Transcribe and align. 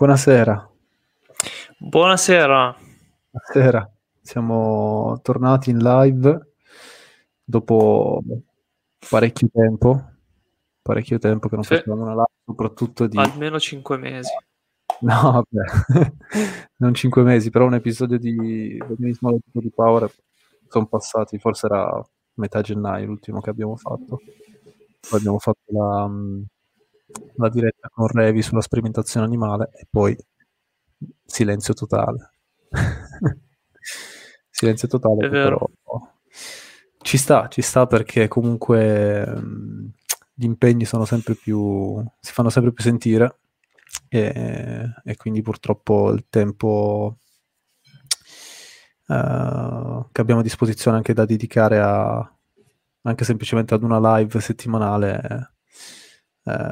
Buonasera. 0.00 0.70
Buonasera. 1.76 2.74
Buonasera. 3.28 3.92
Siamo 4.22 5.20
tornati 5.20 5.68
in 5.68 5.76
live 5.76 6.52
dopo 7.44 8.22
parecchio 9.10 9.50
tempo, 9.52 10.02
parecchio 10.80 11.18
tempo 11.18 11.50
che 11.50 11.54
non 11.56 11.64
Sì. 11.64 11.74
facevamo 11.74 12.00
una 12.04 12.12
live, 12.12 12.32
soprattutto 12.46 13.06
di... 13.06 13.18
Almeno 13.18 13.60
5 13.60 13.98
mesi. 13.98 14.30
No, 15.00 15.44
vabbè, 15.50 16.14
non 16.76 16.94
cinque 16.94 17.22
mesi, 17.22 17.50
però 17.50 17.66
un 17.66 17.74
episodio 17.74 18.18
di 18.18 18.82
Veganismo 18.82 19.38
di 19.52 19.70
Power 19.70 20.10
sono 20.66 20.86
passati, 20.86 21.38
forse 21.38 21.66
era 21.66 22.02
metà 22.36 22.62
gennaio 22.62 23.04
l'ultimo 23.04 23.42
che 23.42 23.50
abbiamo 23.50 23.76
fatto. 23.76 24.18
Poi 25.10 25.18
abbiamo 25.18 25.38
fatto 25.38 25.60
la, 25.66 26.10
la 27.36 27.48
diretta 27.48 27.88
con 27.88 28.06
Revi 28.08 28.42
sulla 28.42 28.60
sperimentazione 28.60 29.26
animale 29.26 29.70
e 29.72 29.86
poi 29.90 30.16
silenzio 31.24 31.74
totale. 31.74 32.30
silenzio 34.50 34.88
totale, 34.88 35.28
però 35.28 35.58
ci 37.02 37.16
sta, 37.16 37.48
ci 37.48 37.62
sta 37.62 37.86
perché 37.86 38.28
comunque 38.28 39.26
mh, 39.26 39.92
gli 40.34 40.44
impegni 40.44 40.84
sono 40.84 41.04
sempre 41.04 41.34
più, 41.34 42.02
si 42.20 42.32
fanno 42.32 42.50
sempre 42.50 42.72
più 42.72 42.82
sentire 42.82 43.38
e, 44.08 44.84
e 45.04 45.16
quindi 45.16 45.42
purtroppo 45.42 46.10
il 46.12 46.26
tempo 46.28 47.16
eh, 49.08 50.04
che 50.12 50.20
abbiamo 50.20 50.40
a 50.40 50.44
disposizione 50.44 50.96
anche 50.98 51.14
da 51.14 51.24
dedicare 51.24 51.80
a 51.80 52.34
anche 53.02 53.24
semplicemente 53.24 53.72
ad 53.74 53.82
una 53.82 54.16
live 54.16 54.40
settimanale 54.40 55.54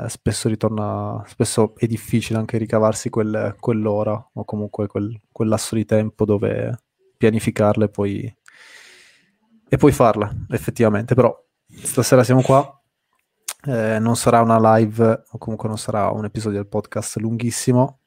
eh, 0.04 0.08
spesso 0.08 0.48
ritorna 0.48 1.22
spesso 1.26 1.74
è 1.76 1.86
difficile 1.86 2.38
anche 2.38 2.58
ricavarsi 2.58 3.10
quel- 3.10 3.56
quell'ora 3.58 4.30
o 4.32 4.44
comunque 4.44 4.86
quel, 4.86 5.20
quel 5.30 5.48
lasso 5.48 5.74
di 5.74 5.84
tempo 5.84 6.24
dove 6.24 6.76
pianificarla 7.16 7.84
e 7.86 7.88
poi 7.88 8.36
e 9.70 9.76
poi 9.76 9.92
farla 9.92 10.32
effettivamente. 10.48 11.14
Però 11.14 11.34
stasera 11.68 12.24
siamo 12.24 12.42
qua. 12.42 12.72
Eh, 13.66 13.98
non 13.98 14.16
sarà 14.16 14.40
una 14.40 14.76
live 14.76 15.24
o 15.30 15.38
comunque 15.38 15.68
non 15.68 15.78
sarà 15.78 16.10
un 16.10 16.24
episodio 16.24 16.58
del 16.58 16.68
podcast 16.68 17.16
lunghissimo. 17.16 18.00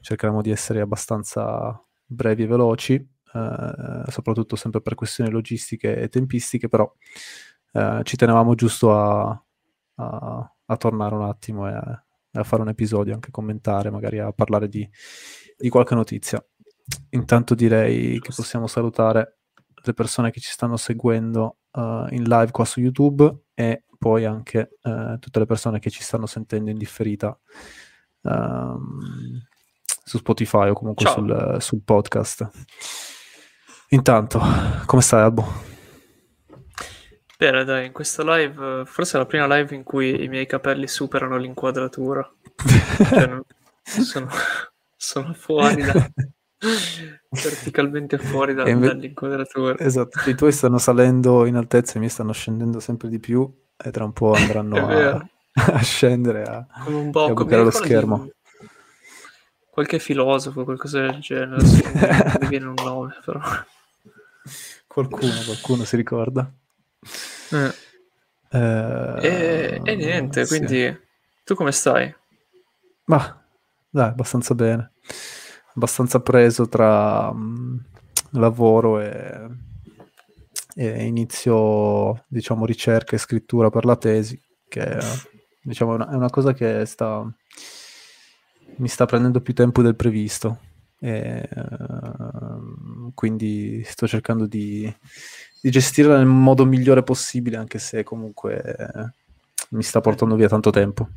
Cercheremo 0.00 0.42
di 0.42 0.50
essere 0.50 0.80
abbastanza 0.80 1.80
brevi 2.04 2.42
e 2.44 2.46
veloci 2.46 2.94
eh, 3.34 4.02
soprattutto 4.10 4.56
sempre 4.56 4.80
per 4.80 4.94
questioni 4.94 5.30
logistiche 5.30 5.96
e 5.96 6.08
tempistiche 6.08 6.68
però 6.68 6.90
eh, 7.72 8.00
ci 8.04 8.16
tenevamo 8.16 8.54
giusto 8.54 8.92
a, 8.94 9.44
a- 9.96 10.52
a 10.70 10.76
tornare 10.76 11.14
un 11.14 11.22
attimo 11.22 11.68
e 11.68 11.72
a, 11.72 12.04
a 12.32 12.44
fare 12.44 12.62
un 12.62 12.68
episodio 12.68 13.14
anche 13.14 13.30
commentare 13.30 13.90
magari 13.90 14.18
a 14.18 14.32
parlare 14.32 14.68
di, 14.68 14.88
di 15.56 15.68
qualche 15.68 15.94
notizia 15.94 16.42
intanto 17.10 17.54
direi 17.54 18.18
che 18.20 18.32
possiamo 18.34 18.66
salutare 18.66 19.38
le 19.74 19.92
persone 19.94 20.30
che 20.30 20.40
ci 20.40 20.50
stanno 20.50 20.76
seguendo 20.76 21.58
eh, 21.72 22.06
in 22.10 22.24
live 22.24 22.50
qua 22.50 22.64
su 22.64 22.80
YouTube 22.80 23.44
e 23.54 23.84
poi 23.98 24.24
anche 24.24 24.78
eh, 24.82 25.16
tutte 25.18 25.38
le 25.38 25.46
persone 25.46 25.78
che 25.78 25.90
ci 25.90 26.02
stanno 26.02 26.26
sentendo 26.26 26.70
in 26.70 26.78
differita 26.78 27.36
ehm, 28.22 29.42
su 30.04 30.18
Spotify 30.18 30.68
o 30.68 30.74
comunque 30.74 31.06
sul, 31.06 31.56
sul 31.60 31.82
podcast. 31.82 32.48
Intanto, 33.88 34.40
come 34.86 35.02
stai 35.02 35.22
Albo? 35.22 35.67
Bene, 37.38 37.62
dai, 37.64 37.86
in 37.86 37.92
questa 37.92 38.24
live, 38.24 38.82
forse 38.84 39.16
è 39.16 39.20
la 39.20 39.26
prima 39.26 39.46
live 39.46 39.72
in 39.74 39.84
cui 39.84 40.24
i 40.24 40.28
miei 40.28 40.44
capelli 40.46 40.88
superano 40.88 41.36
l'inquadratura. 41.36 42.28
Cioè, 42.56 43.26
non- 43.26 43.44
sono, 43.82 44.28
sono 44.96 45.32
fuori 45.34 45.82
da, 45.82 45.92
verticalmente 47.30 48.18
fuori 48.18 48.54
da- 48.54 48.68
inve- 48.68 48.88
dall'inquadratura. 48.88 49.78
Esatto, 49.78 50.28
i 50.28 50.34
tuoi 50.34 50.50
stanno 50.50 50.78
salendo 50.78 51.46
in 51.46 51.54
altezza, 51.54 51.94
i 51.96 51.98
miei 52.00 52.10
stanno 52.10 52.32
scendendo 52.32 52.80
sempre 52.80 53.08
di 53.08 53.20
più 53.20 53.48
e 53.76 53.90
tra 53.92 54.02
un 54.04 54.12
po' 54.12 54.32
andranno 54.32 54.74
a, 54.88 55.28
a 55.54 55.78
scendere 55.82 56.42
a, 56.42 56.66
Come 56.84 56.96
un 56.96 57.06
a 57.06 57.10
bocco. 57.10 57.28
mi 57.28 57.34
bucare 57.44 57.62
lo 57.62 57.70
di 57.70 57.76
schermo. 57.76 58.14
un- 58.16 58.30
Qualche 59.70 60.00
filosofo, 60.00 60.64
qualcosa 60.64 61.02
del 61.02 61.20
genere. 61.20 61.62
mi 62.40 62.48
viene 62.48 62.66
un 62.66 62.74
nome, 62.74 63.16
però. 63.24 63.38
Qualcuno, 64.88 65.32
qualcuno 65.44 65.84
si 65.84 65.94
ricorda. 65.94 66.50
Eh, 67.50 67.74
Eh, 68.50 69.18
E, 69.22 69.80
e 69.84 69.96
niente, 69.96 70.44
sì. 70.44 70.56
quindi 70.56 70.98
tu 71.44 71.54
come 71.54 71.72
stai? 71.72 72.14
Ma 73.04 73.42
dai, 73.90 74.08
abbastanza 74.08 74.54
bene. 74.54 74.92
Abbastanza 75.74 76.20
preso 76.20 76.68
tra 76.68 77.32
mm, 77.32 77.78
lavoro 78.32 79.00
e, 79.00 79.48
e 80.74 81.04
inizio, 81.04 82.24
diciamo, 82.28 82.64
ricerca 82.66 83.16
e 83.16 83.18
scrittura 83.18 83.70
per 83.70 83.84
la 83.84 83.96
tesi, 83.96 84.40
che 84.68 84.98
diciamo, 85.62 85.92
è 85.92 85.94
una, 85.96 86.10
è 86.10 86.14
una 86.14 86.30
cosa 86.30 86.52
che 86.52 86.84
sta, 86.86 87.24
mi 88.76 88.88
sta 88.88 89.06
prendendo 89.06 89.40
più 89.40 89.54
tempo 89.54 89.82
del 89.82 89.96
previsto. 89.96 90.60
E, 91.00 91.48
ehm, 91.54 93.12
quindi 93.14 93.82
sto 93.84 94.06
cercando 94.08 94.46
di, 94.46 94.92
di 95.60 95.70
gestirla 95.70 96.16
nel 96.16 96.26
modo 96.26 96.64
migliore 96.64 97.02
possibile, 97.02 97.56
anche 97.56 97.78
se 97.78 98.04
comunque 98.04 98.62
eh, 98.62 99.10
mi 99.70 99.82
sta 99.82 100.00
portando 100.00 100.36
via 100.36 100.48
tanto 100.48 100.70
tempo 100.70 101.08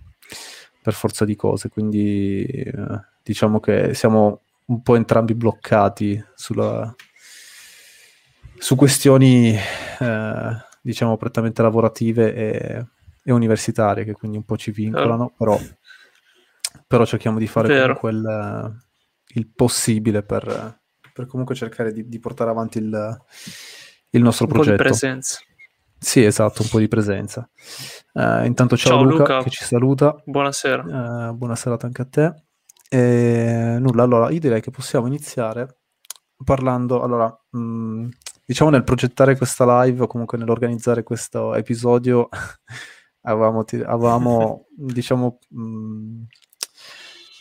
per 0.82 0.94
forza 0.94 1.26
di 1.26 1.36
cose. 1.36 1.70
Quindi 1.70 2.44
eh, 2.44 2.74
diciamo 3.24 3.60
che 3.60 3.94
siamo 3.94 4.42
un 4.66 4.82
po' 4.82 4.96
entrambi 4.96 5.36
bloccati 5.36 6.24
sulla, 6.34 6.94
su 8.58 8.76
questioni 8.76 9.56
eh, 9.56 10.56
diciamo 10.82 11.18
prettamente 11.18 11.62
lavorative 11.62 12.34
e, 12.34 12.86
e 13.24 13.32
universitarie 13.32 14.04
che 14.04 14.14
quindi 14.14 14.38
un 14.38 14.44
po' 14.44 14.58
ci 14.58 14.72
vincolano, 14.72 15.32
però, 15.38 15.60
però 16.88 17.06
cerchiamo 17.06 17.38
di 17.38 17.48
fare 17.48 17.68
il, 18.10 18.82
il 19.34 19.48
possibile 19.48 20.24
per, 20.24 20.80
per 21.14 21.26
comunque 21.28 21.54
cercare 21.54 21.92
di, 21.92 22.08
di 22.08 22.20
portare 22.20 22.50
avanti 22.50 22.80
il, 22.80 23.18
il 24.12 24.22
nostro 24.22 24.46
Un 24.46 24.52
po' 24.52 24.58
di 24.60 24.64
progetto. 24.66 24.84
presenza. 24.90 25.40
Sì, 25.98 26.24
esatto, 26.24 26.64
un 26.64 26.70
po' 26.70 26.80
di 26.80 26.88
presenza. 26.88 27.48
Eh, 28.14 28.46
intanto 28.46 28.76
ciao, 28.76 28.94
Ciao, 28.94 29.04
Luca, 29.04 29.18
Luca. 29.36 29.44
che 29.44 29.50
ci 29.52 29.64
saluta. 29.64 30.16
Buonasera. 30.26 31.30
Eh, 31.30 31.34
buona 31.34 31.56
serata 31.56 31.86
anche 31.86 32.02
a 32.02 32.06
te. 32.10 32.34
E, 32.90 33.78
nulla, 33.80 34.04
allora 34.04 34.30
io 34.32 34.40
direi 34.40 34.62
che 34.62 34.72
possiamo 34.72 35.08
iniziare 35.08 35.78
parlando, 36.44 37.02
allora, 37.04 37.34
mh, 37.52 38.08
diciamo 38.46 38.70
nel 38.72 38.84
progettare 38.84 39.38
questa 39.38 39.84
live 39.84 40.02
o 40.04 40.08
comunque 40.08 40.38
nell'organizzare 40.40 41.04
questo 41.04 41.54
episodio 41.54 42.28
avevamo, 43.22 43.64
avevamo 43.86 44.66
diciamo, 44.76 45.38
mh, 45.50 46.22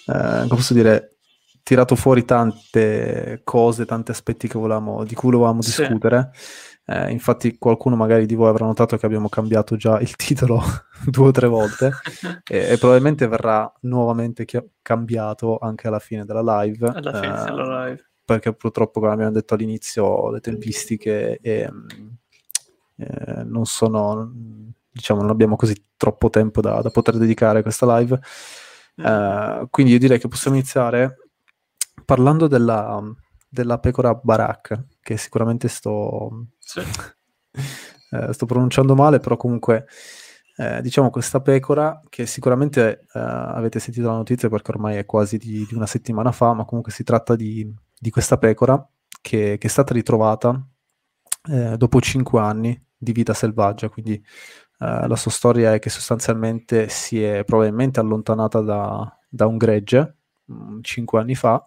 eh, 0.06 0.12
come 0.42 0.46
posso 0.48 0.74
dire, 0.74 1.16
tirato 1.62 1.94
fuori 1.96 2.24
tante 2.24 3.40
cose, 3.44 3.84
tanti 3.86 4.10
aspetti 4.10 4.48
che 4.48 4.58
volevamo, 4.58 5.04
di 5.04 5.14
cui 5.14 5.30
volevamo 5.30 5.62
Sì. 5.62 5.80
discutere. 5.80 6.30
Eh, 6.86 7.10
infatti 7.12 7.56
qualcuno 7.56 7.94
magari 7.94 8.26
di 8.26 8.34
voi 8.34 8.48
avrà 8.48 8.64
notato 8.66 8.96
che 8.96 9.06
abbiamo 9.06 9.28
cambiato 9.28 9.76
già 9.76 10.00
il 10.00 10.16
titolo 10.16 10.60
due 11.06 11.28
o 11.28 11.30
tre 11.30 11.46
volte 11.46 11.92
e, 12.48 12.72
e 12.72 12.78
probabilmente 12.78 13.28
verrà 13.28 13.72
nuovamente 13.82 14.44
chia- 14.44 14.64
cambiato 14.82 15.58
anche 15.58 15.86
alla 15.86 16.00
fine 16.00 16.24
della 16.24 16.62
live. 16.62 16.88
Alla 16.88 17.12
fine 17.14 17.40
eh, 17.40 17.44
della 17.44 17.84
live. 17.86 18.10
perché 18.24 18.52
purtroppo, 18.54 18.98
come 19.00 19.12
abbiamo 19.12 19.30
detto 19.30 19.54
all'inizio, 19.54 20.30
le 20.30 20.40
tempistiche 20.40 21.38
e, 21.40 21.70
eh, 22.96 23.44
non 23.44 23.64
sono, 23.66 24.32
diciamo, 24.90 25.20
non 25.20 25.30
abbiamo 25.30 25.56
così 25.56 25.74
troppo 25.96 26.28
tempo 26.30 26.60
da, 26.60 26.80
da 26.80 26.90
poter 26.90 27.16
dedicare 27.18 27.60
a 27.60 27.62
questa 27.62 27.96
live. 27.98 28.18
Eh, 28.96 29.66
quindi 29.70 29.92
io 29.92 29.98
direi 29.98 30.18
che 30.18 30.28
possiamo 30.28 30.56
iniziare 30.56 31.16
parlando 32.10 32.48
della, 32.48 33.00
della 33.48 33.78
pecora 33.78 34.12
Barak, 34.20 34.86
che 35.00 35.16
sicuramente 35.16 35.68
sto, 35.68 36.48
Sì. 36.58 36.80
eh, 38.10 38.32
sto 38.32 38.46
pronunciando 38.46 38.96
male, 38.96 39.20
però 39.20 39.36
comunque 39.36 39.86
eh, 40.56 40.82
diciamo 40.82 41.08
questa 41.10 41.40
pecora 41.40 42.00
che 42.08 42.26
sicuramente 42.26 43.06
eh, 43.14 43.20
avete 43.20 43.78
sentito 43.78 44.08
la 44.08 44.16
notizia 44.16 44.48
perché 44.48 44.72
ormai 44.72 44.96
è 44.96 45.06
quasi 45.06 45.38
di, 45.38 45.64
di 45.68 45.74
una 45.76 45.86
settimana 45.86 46.32
fa, 46.32 46.52
ma 46.52 46.64
comunque 46.64 46.90
si 46.90 47.04
tratta 47.04 47.36
di, 47.36 47.72
di 47.96 48.10
questa 48.10 48.38
pecora 48.38 48.84
che, 49.22 49.56
che 49.56 49.66
è 49.68 49.70
stata 49.70 49.94
ritrovata 49.94 50.60
eh, 51.48 51.76
dopo 51.76 52.00
cinque 52.00 52.40
anni 52.40 52.86
di 52.96 53.12
vita 53.12 53.34
selvaggia, 53.34 53.88
quindi 53.88 54.14
eh, 54.14 55.06
la 55.06 55.16
sua 55.16 55.30
storia 55.30 55.74
è 55.74 55.78
che 55.78 55.90
sostanzialmente 55.90 56.88
si 56.88 57.22
è 57.22 57.44
probabilmente 57.44 58.00
allontanata 58.00 58.60
da, 58.62 59.16
da 59.28 59.46
un 59.46 59.56
gregge 59.56 60.16
mh, 60.46 60.80
cinque 60.80 61.20
anni 61.20 61.36
fa 61.36 61.64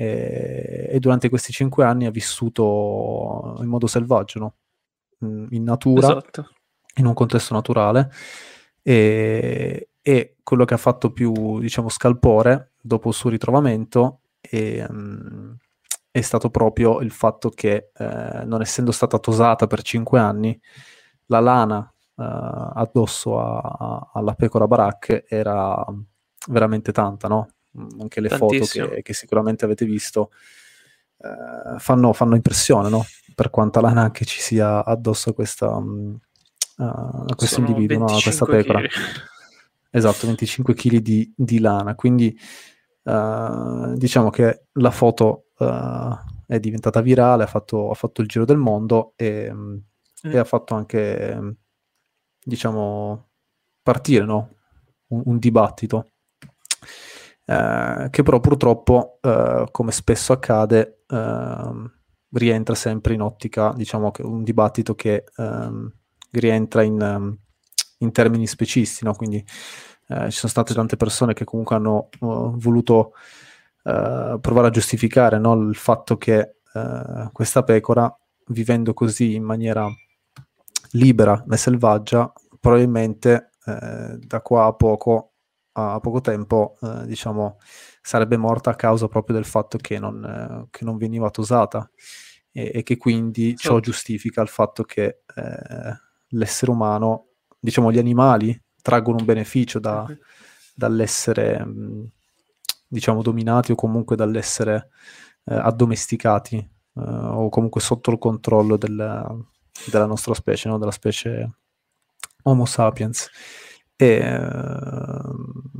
e, 0.00 0.86
e 0.90 0.98
durante 1.00 1.28
questi 1.28 1.50
cinque 1.52 1.84
anni 1.84 2.06
ha 2.06 2.12
vissuto 2.12 3.56
in 3.58 3.66
modo 3.66 3.88
selvaggio, 3.88 4.38
no? 4.38 4.54
Mh, 5.18 5.46
in 5.50 5.64
natura 5.64 6.06
Esatto. 6.06 6.50
in 6.98 7.06
un 7.06 7.14
contesto 7.14 7.52
naturale 7.52 8.12
e, 8.80 9.88
e 10.00 10.36
quello 10.44 10.64
che 10.64 10.74
ha 10.74 10.78
fatto 10.78 11.10
più, 11.10 11.58
diciamo, 11.58 11.88
scalpore 11.88 12.74
dopo 12.80 13.08
il 13.08 13.14
suo 13.14 13.28
ritrovamento 13.28 14.20
è, 14.40 14.86
um, 14.88 15.56
è 16.12 16.20
stato 16.20 16.48
proprio 16.48 17.00
il 17.00 17.10
fatto 17.10 17.50
che, 17.50 17.90
eh, 17.92 18.44
non 18.44 18.60
essendo 18.60 18.92
stata 18.92 19.18
tosata 19.18 19.66
per 19.66 19.82
cinque 19.82 20.20
anni, 20.20 20.58
la 21.26 21.40
lana 21.40 21.78
uh, 22.14 22.22
addosso 22.22 23.40
a, 23.40 23.58
a, 23.58 24.10
alla 24.14 24.34
pecora 24.34 24.68
Barak 24.68 25.24
era 25.28 25.84
veramente 26.46 26.92
tanta, 26.92 27.26
no? 27.26 27.48
Anche 28.00 28.20
le 28.20 28.28
Tantissimo. 28.28 28.84
foto 28.84 28.94
che, 28.96 29.02
che, 29.02 29.12
sicuramente 29.12 29.64
avete 29.64 29.84
visto 29.84 30.30
uh, 31.16 31.78
fanno, 31.78 32.12
fanno, 32.12 32.34
impressione, 32.34 32.88
no? 32.88 33.04
Per 33.34 33.50
quanta 33.50 33.80
lana 33.80 34.02
anche 34.02 34.24
ci 34.24 34.40
sia 34.40 34.84
addosso 34.84 35.30
a, 35.30 35.34
questa, 35.34 35.68
um, 35.68 36.18
uh, 36.76 36.82
a 36.82 37.34
questo 37.36 37.60
individuo, 37.60 37.98
no? 37.98 38.04
a 38.06 38.20
questa 38.20 38.44
pecora. 38.44 38.80
Chili. 38.80 38.90
Esatto, 39.90 40.26
25 40.26 40.74
kg 40.74 40.96
di, 40.98 41.32
di, 41.34 41.60
lana. 41.60 41.94
Quindi 41.94 42.38
diciamo 43.96 44.28
che 44.28 44.64
la 44.72 44.90
foto 44.90 45.46
è 45.56 46.60
diventata 46.60 47.00
virale, 47.00 47.44
ha 47.44 47.46
fatto, 47.46 47.90
ha 47.90 47.94
fatto, 47.94 48.20
il 48.20 48.28
giro 48.28 48.44
del 48.44 48.58
mondo 48.58 49.12
e, 49.16 49.50
mm. 49.50 49.76
e 50.22 50.38
ha 50.38 50.44
fatto 50.44 50.74
anche 50.74 51.56
diciamo, 52.42 53.28
partire 53.82 54.24
no? 54.24 54.56
un, 55.08 55.22
un, 55.26 55.38
dibattito. 55.38 56.12
Eh, 57.50 58.08
che 58.10 58.22
però 58.22 58.40
purtroppo, 58.40 59.18
eh, 59.22 59.68
come 59.70 59.90
spesso 59.90 60.34
accade, 60.34 61.04
eh, 61.08 61.90
rientra 62.32 62.74
sempre 62.74 63.14
in 63.14 63.22
ottica, 63.22 63.72
diciamo 63.74 64.12
un 64.18 64.42
dibattito 64.42 64.94
che 64.94 65.24
ehm, 65.34 65.90
rientra 66.32 66.82
in, 66.82 67.00
ehm, 67.00 67.38
in, 68.00 68.12
termini 68.12 68.46
specisti, 68.46 69.02
no? 69.04 69.14
quindi 69.14 69.38
eh, 70.08 70.30
ci 70.30 70.36
sono 70.36 70.50
state 70.50 70.74
tante 70.74 70.98
persone 70.98 71.32
che 71.32 71.44
comunque 71.44 71.76
hanno 71.76 72.10
uh, 72.20 72.54
voluto 72.58 73.12
uh, 73.84 74.38
provare 74.40 74.66
a 74.66 74.70
giustificare 74.70 75.38
no? 75.38 75.54
il 75.54 75.74
fatto 75.74 76.18
che 76.18 76.56
uh, 76.74 77.32
questa 77.32 77.62
pecora, 77.62 78.14
vivendo 78.48 78.92
così 78.92 79.34
in 79.34 79.42
maniera 79.42 79.88
libera 80.92 81.42
e 81.50 81.56
selvaggia, 81.56 82.30
probabilmente 82.60 83.52
da 83.68 84.40
qua 84.40 84.64
a 84.64 84.72
poco, 84.72 85.32
a 85.94 86.00
poco 86.00 86.20
tempo, 86.20 86.76
eh, 86.82 87.06
diciamo, 87.06 87.58
sarebbe 88.00 88.36
morta 88.36 88.70
a 88.70 88.74
causa 88.74 89.08
proprio 89.08 89.36
del 89.36 89.44
fatto 89.44 89.78
che 89.78 89.98
non, 89.98 90.24
eh, 90.24 90.68
che 90.70 90.84
non 90.84 90.96
veniva 90.96 91.30
tosata 91.30 91.90
e, 92.52 92.70
e, 92.74 92.82
che 92.82 92.96
quindi 92.96 93.56
ciò 93.56 93.80
giustifica 93.80 94.42
il 94.42 94.48
fatto 94.48 94.84
che 94.84 95.22
eh, 95.34 96.00
l'essere 96.28 96.70
umano, 96.70 97.26
diciamo 97.58 97.92
gli 97.92 97.98
animali, 97.98 98.60
traggono 98.82 99.18
un 99.18 99.24
beneficio 99.24 99.78
da, 99.78 100.02
okay. 100.02 100.18
dall'essere, 100.74 101.64
mh, 101.64 102.10
diciamo, 102.86 103.22
dominati 103.22 103.72
o 103.72 103.74
comunque 103.74 104.16
dall'essere 104.16 104.90
eh, 105.44 105.54
addomesticati 105.54 106.56
eh, 106.56 107.00
o 107.00 107.48
comunque 107.48 107.80
sotto 107.80 108.10
il 108.10 108.18
controllo 108.18 108.76
del 108.76 109.46
della 109.86 110.06
nostra 110.06 110.34
specie, 110.34 110.68
no? 110.68 110.78
della 110.78 110.90
specie 110.90 111.50
Homo 112.42 112.66
sapiens. 112.66 113.28
E, 114.00 114.36
uh, 114.36 115.78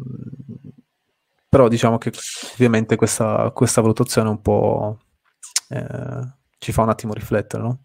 però 1.48 1.68
diciamo 1.68 1.98
che 1.98 2.12
ovviamente 2.54 2.96
questa, 2.96 3.50
questa 3.54 3.80
valutazione 3.80 4.28
un 4.28 4.42
po' 4.42 4.98
eh, 5.68 6.32
ci 6.58 6.72
fa 6.72 6.82
un 6.82 6.88
attimo 6.88 7.14
riflettere, 7.14 7.62
no? 7.62 7.84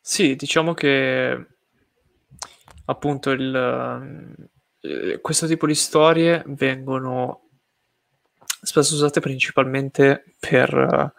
Sì, 0.00 0.34
diciamo 0.34 0.74
che 0.74 1.46
appunto 2.86 3.30
il, 3.30 4.34
eh, 4.80 5.20
questo 5.20 5.46
tipo 5.46 5.66
di 5.66 5.74
storie 5.74 6.42
vengono 6.48 7.48
spesso 8.62 8.94
usate 8.94 9.20
principalmente 9.20 10.34
per 10.38 11.14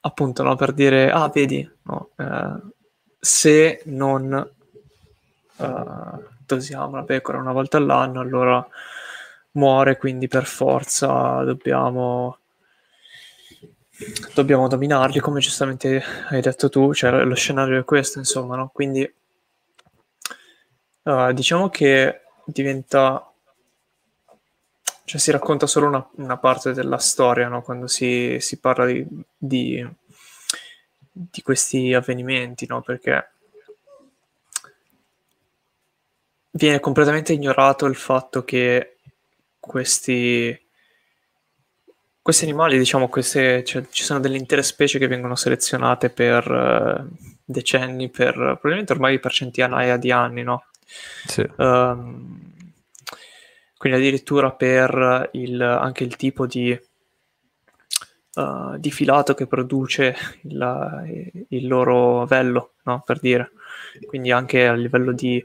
appunto, 0.00 0.42
no, 0.42 0.54
per 0.56 0.72
dire, 0.72 1.10
ah, 1.10 1.28
vedi, 1.28 1.68
no, 1.82 2.10
eh, 2.16 2.72
se 3.18 3.82
non 3.86 4.53
uh, 5.56 6.24
dosiamo 6.46 6.96
la 6.96 7.04
pecora 7.04 7.38
una 7.38 7.52
volta 7.52 7.76
all'anno, 7.76 8.20
allora 8.20 8.66
muore, 9.52 9.96
quindi 9.96 10.28
per 10.28 10.44
forza 10.46 11.42
dobbiamo 11.44 12.38
dobbiamo 14.34 14.66
dominarli, 14.66 15.20
come 15.20 15.40
giustamente 15.40 16.02
hai 16.30 16.40
detto 16.40 16.68
tu, 16.68 16.92
cioè 16.92 17.22
lo 17.24 17.34
scenario 17.34 17.78
è 17.78 17.84
questo, 17.84 18.18
insomma, 18.18 18.56
no? 18.56 18.70
Quindi 18.72 19.14
uh, 21.02 21.32
diciamo 21.32 21.68
che 21.68 22.22
diventa 22.44 23.28
cioè 25.04 25.20
si 25.20 25.30
racconta 25.30 25.66
solo 25.66 25.86
una, 25.88 26.08
una 26.16 26.38
parte 26.38 26.72
della 26.72 26.98
storia, 26.98 27.48
no? 27.48 27.62
Quando 27.62 27.86
si, 27.86 28.38
si 28.40 28.58
parla 28.58 28.86
di, 28.86 29.06
di, 29.36 29.86
di, 31.10 31.42
questi 31.42 31.92
avvenimenti, 31.92 32.66
no? 32.66 32.80
Perché 32.80 33.33
viene 36.56 36.80
completamente 36.80 37.32
ignorato 37.32 37.86
il 37.86 37.96
fatto 37.96 38.44
che 38.44 38.96
questi, 39.58 40.56
questi 42.22 42.44
animali, 42.44 42.78
diciamo, 42.78 43.08
queste, 43.08 43.64
cioè, 43.64 43.84
ci 43.90 44.04
sono 44.04 44.20
delle 44.20 44.36
intere 44.36 44.62
specie 44.62 44.98
che 44.98 45.08
vengono 45.08 45.34
selezionate 45.34 46.10
per 46.10 46.48
uh, 46.48 47.16
decenni, 47.44 48.08
per 48.08 48.34
probabilmente 48.34 48.92
ormai 48.92 49.18
per 49.18 49.32
centinaia 49.32 49.96
di 49.96 50.12
anni, 50.12 50.42
no? 50.42 50.66
Sì. 51.26 51.48
Um, 51.56 52.52
quindi 53.76 53.98
addirittura 53.98 54.52
per 54.52 55.30
il, 55.32 55.60
anche 55.60 56.04
il 56.04 56.16
tipo 56.16 56.46
di, 56.46 56.78
uh, 58.34 58.76
di 58.78 58.90
filato 58.90 59.34
che 59.34 59.46
produce 59.46 60.16
il, 60.42 61.46
il 61.48 61.66
loro 61.66 62.24
vello, 62.26 62.74
no? 62.84 63.02
per 63.04 63.18
dire. 63.18 63.50
Quindi 64.06 64.30
anche 64.32 64.66
a 64.66 64.74
livello 64.74 65.12
di, 65.12 65.42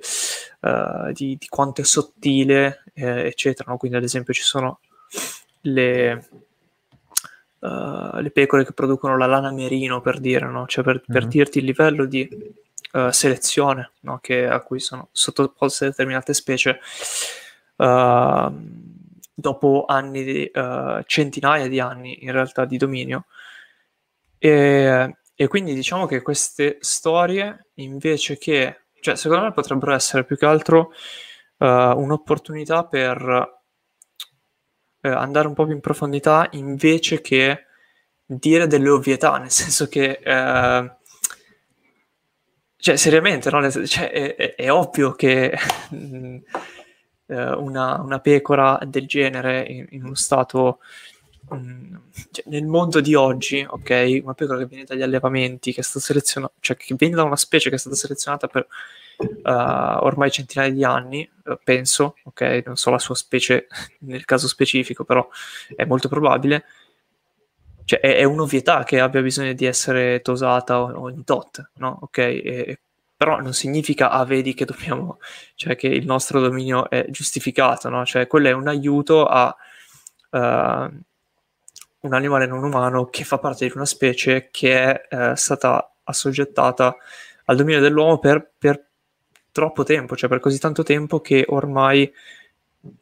uh, 0.61 1.11
di, 1.11 1.37
di 1.37 1.47
quanto 1.47 1.81
è 1.81 1.83
sottile, 1.83 2.83
eh, 2.93 3.25
eccetera. 3.27 3.71
No? 3.71 3.77
Quindi 3.77 3.97
ad 3.97 4.03
esempio 4.03 4.33
ci 4.33 4.43
sono 4.43 4.79
le, 5.61 6.27
uh, 7.59 8.19
le 8.19 8.31
pecore 8.31 8.65
che 8.65 8.73
producono 8.73 9.17
la 9.17 9.25
lana 9.25 9.51
merino, 9.51 10.01
per 10.01 10.19
dire, 10.19 10.45
no? 10.47 10.65
cioè 10.67 10.83
per, 10.83 10.95
mm-hmm. 10.95 11.19
per 11.19 11.27
dirti 11.27 11.59
il 11.59 11.65
livello 11.65 12.05
di 12.05 12.27
selezione 13.11 13.91
no? 13.99 14.17
che, 14.17 14.47
a 14.47 14.61
cui 14.61 14.79
sono 14.79 15.09
sottoposte 15.11 15.85
determinate 15.85 16.33
specie 16.33 16.79
uh, 17.75 18.51
dopo 19.33 19.85
anni, 19.87 20.23
di, 20.23 20.51
uh, 20.53 21.01
centinaia 21.05 21.67
di 21.67 21.79
anni 21.79 22.23
in 22.23 22.31
realtà 22.31 22.65
di 22.65 22.77
dominio. 22.77 23.25
E, 24.37 25.17
e, 25.41 25.47
quindi 25.47 25.73
diciamo 25.73 26.05
che 26.05 26.21
queste 26.21 26.79
storie, 26.81 27.67
invece 27.75 28.37
che, 28.37 28.81
cioè 28.99 29.15
secondo 29.15 29.45
me 29.45 29.53
potrebbero 29.53 29.93
essere 29.93 30.25
più 30.25 30.37
che 30.37 30.45
altro 30.45 30.91
uh, 31.57 31.65
un'opportunità 31.65 32.83
per 32.83 33.57
andare 35.01 35.47
un 35.47 35.53
po' 35.53 35.63
più 35.63 35.75
in 35.75 35.79
profondità 35.79 36.45
invece 36.51 37.21
che 37.21 37.67
dire 38.25 38.67
delle 38.67 38.89
ovvietà, 38.89 39.37
nel 39.37 39.49
senso 39.49 39.87
che... 39.87 40.19
cioè, 42.75 42.95
seriamente, 42.97 43.49
no? 43.49 43.69
cioè, 43.71 44.11
è, 44.11 44.35
è, 44.35 44.55
è, 44.55 44.69
ovvio 44.69 45.13
che 45.13 45.51
eh, 47.29 47.51
una, 47.53 48.01
una, 48.01 48.19
pecora 48.19 48.77
del 48.85 49.07
genere 49.07 49.61
in, 49.61 49.85
in 49.91 50.03
uno 50.03 50.15
stato 50.15 50.79
mm, 51.53 51.95
cioè, 52.31 52.45
nel 52.47 52.65
mondo 52.65 52.99
di 53.01 53.15
oggi, 53.15 53.65
ok, 53.67 54.19
una 54.23 54.33
pecora 54.33 54.59
che 54.59 54.65
viene 54.65 54.83
dagli 54.83 55.01
allevamenti, 55.01 55.73
che 55.73 55.81
è 55.81 55.83
stata 55.83 55.99
selezionata, 56.03 56.53
cioè 56.59 56.77
che 56.77 56.95
viene 56.97 57.15
da 57.15 57.23
una 57.23 57.35
specie 57.35 57.69
che 57.69 57.75
è 57.75 57.79
stata 57.79 57.95
selezionata 57.95 58.47
per 58.47 58.67
uh, 59.17 60.03
ormai 60.03 60.31
centinaia 60.31 60.71
di 60.71 60.83
anni, 60.83 61.29
uh, 61.45 61.57
penso, 61.63 62.15
ok, 62.23 62.63
non 62.65 62.75
so 62.75 62.89
la 62.89 62.99
sua 62.99 63.15
specie 63.15 63.67
nel 64.01 64.25
caso 64.25 64.47
specifico, 64.47 65.03
però 65.03 65.27
è 65.75 65.85
molto 65.85 66.07
probabile. 66.07 66.65
Cioè, 67.85 67.99
è, 67.99 68.17
è 68.17 68.23
un'ovvietà 68.23 68.83
che 68.83 68.99
abbia 68.99 69.21
bisogno 69.21 69.53
di 69.53 69.65
essere 69.65 70.21
tosata 70.21 70.81
ogni 70.81 71.23
tot, 71.23 71.71
no? 71.75 71.99
Ok, 72.01 72.17
e, 72.17 72.79
però 73.19 73.41
non 73.41 73.53
significa, 73.53 74.11
ah, 74.11 74.23
vedi 74.23 74.53
che 74.53 74.63
dobbiamo, 74.65 75.19
cioè 75.55 75.75
che 75.75 75.87
il 75.87 76.05
nostro 76.05 76.39
dominio 76.39 76.89
è 76.89 77.05
giustificato, 77.09 77.89
no? 77.89 78.05
Cioè, 78.05 78.27
quello 78.27 78.47
è 78.47 78.51
un 78.53 78.67
aiuto 78.67 79.25
a 79.25 79.53
uh, 80.31 81.01
un 82.01 82.13
animale 82.13 82.45
non 82.47 82.63
umano 82.63 83.05
che 83.05 83.23
fa 83.23 83.37
parte 83.39 83.67
di 83.67 83.71
una 83.75 83.85
specie 83.85 84.49
che 84.51 85.07
è 85.07 85.15
uh, 85.15 85.35
stata 85.35 85.93
assoggettata 86.03 86.95
al 87.45 87.55
dominio 87.55 87.81
dell'uomo 87.81 88.19
per, 88.19 88.51
per 88.57 88.87
troppo 89.51 89.83
tempo, 89.83 90.15
cioè 90.15 90.29
per 90.29 90.39
così 90.39 90.59
tanto 90.59 90.83
tempo 90.83 91.19
che 91.19 91.45
ormai 91.47 92.11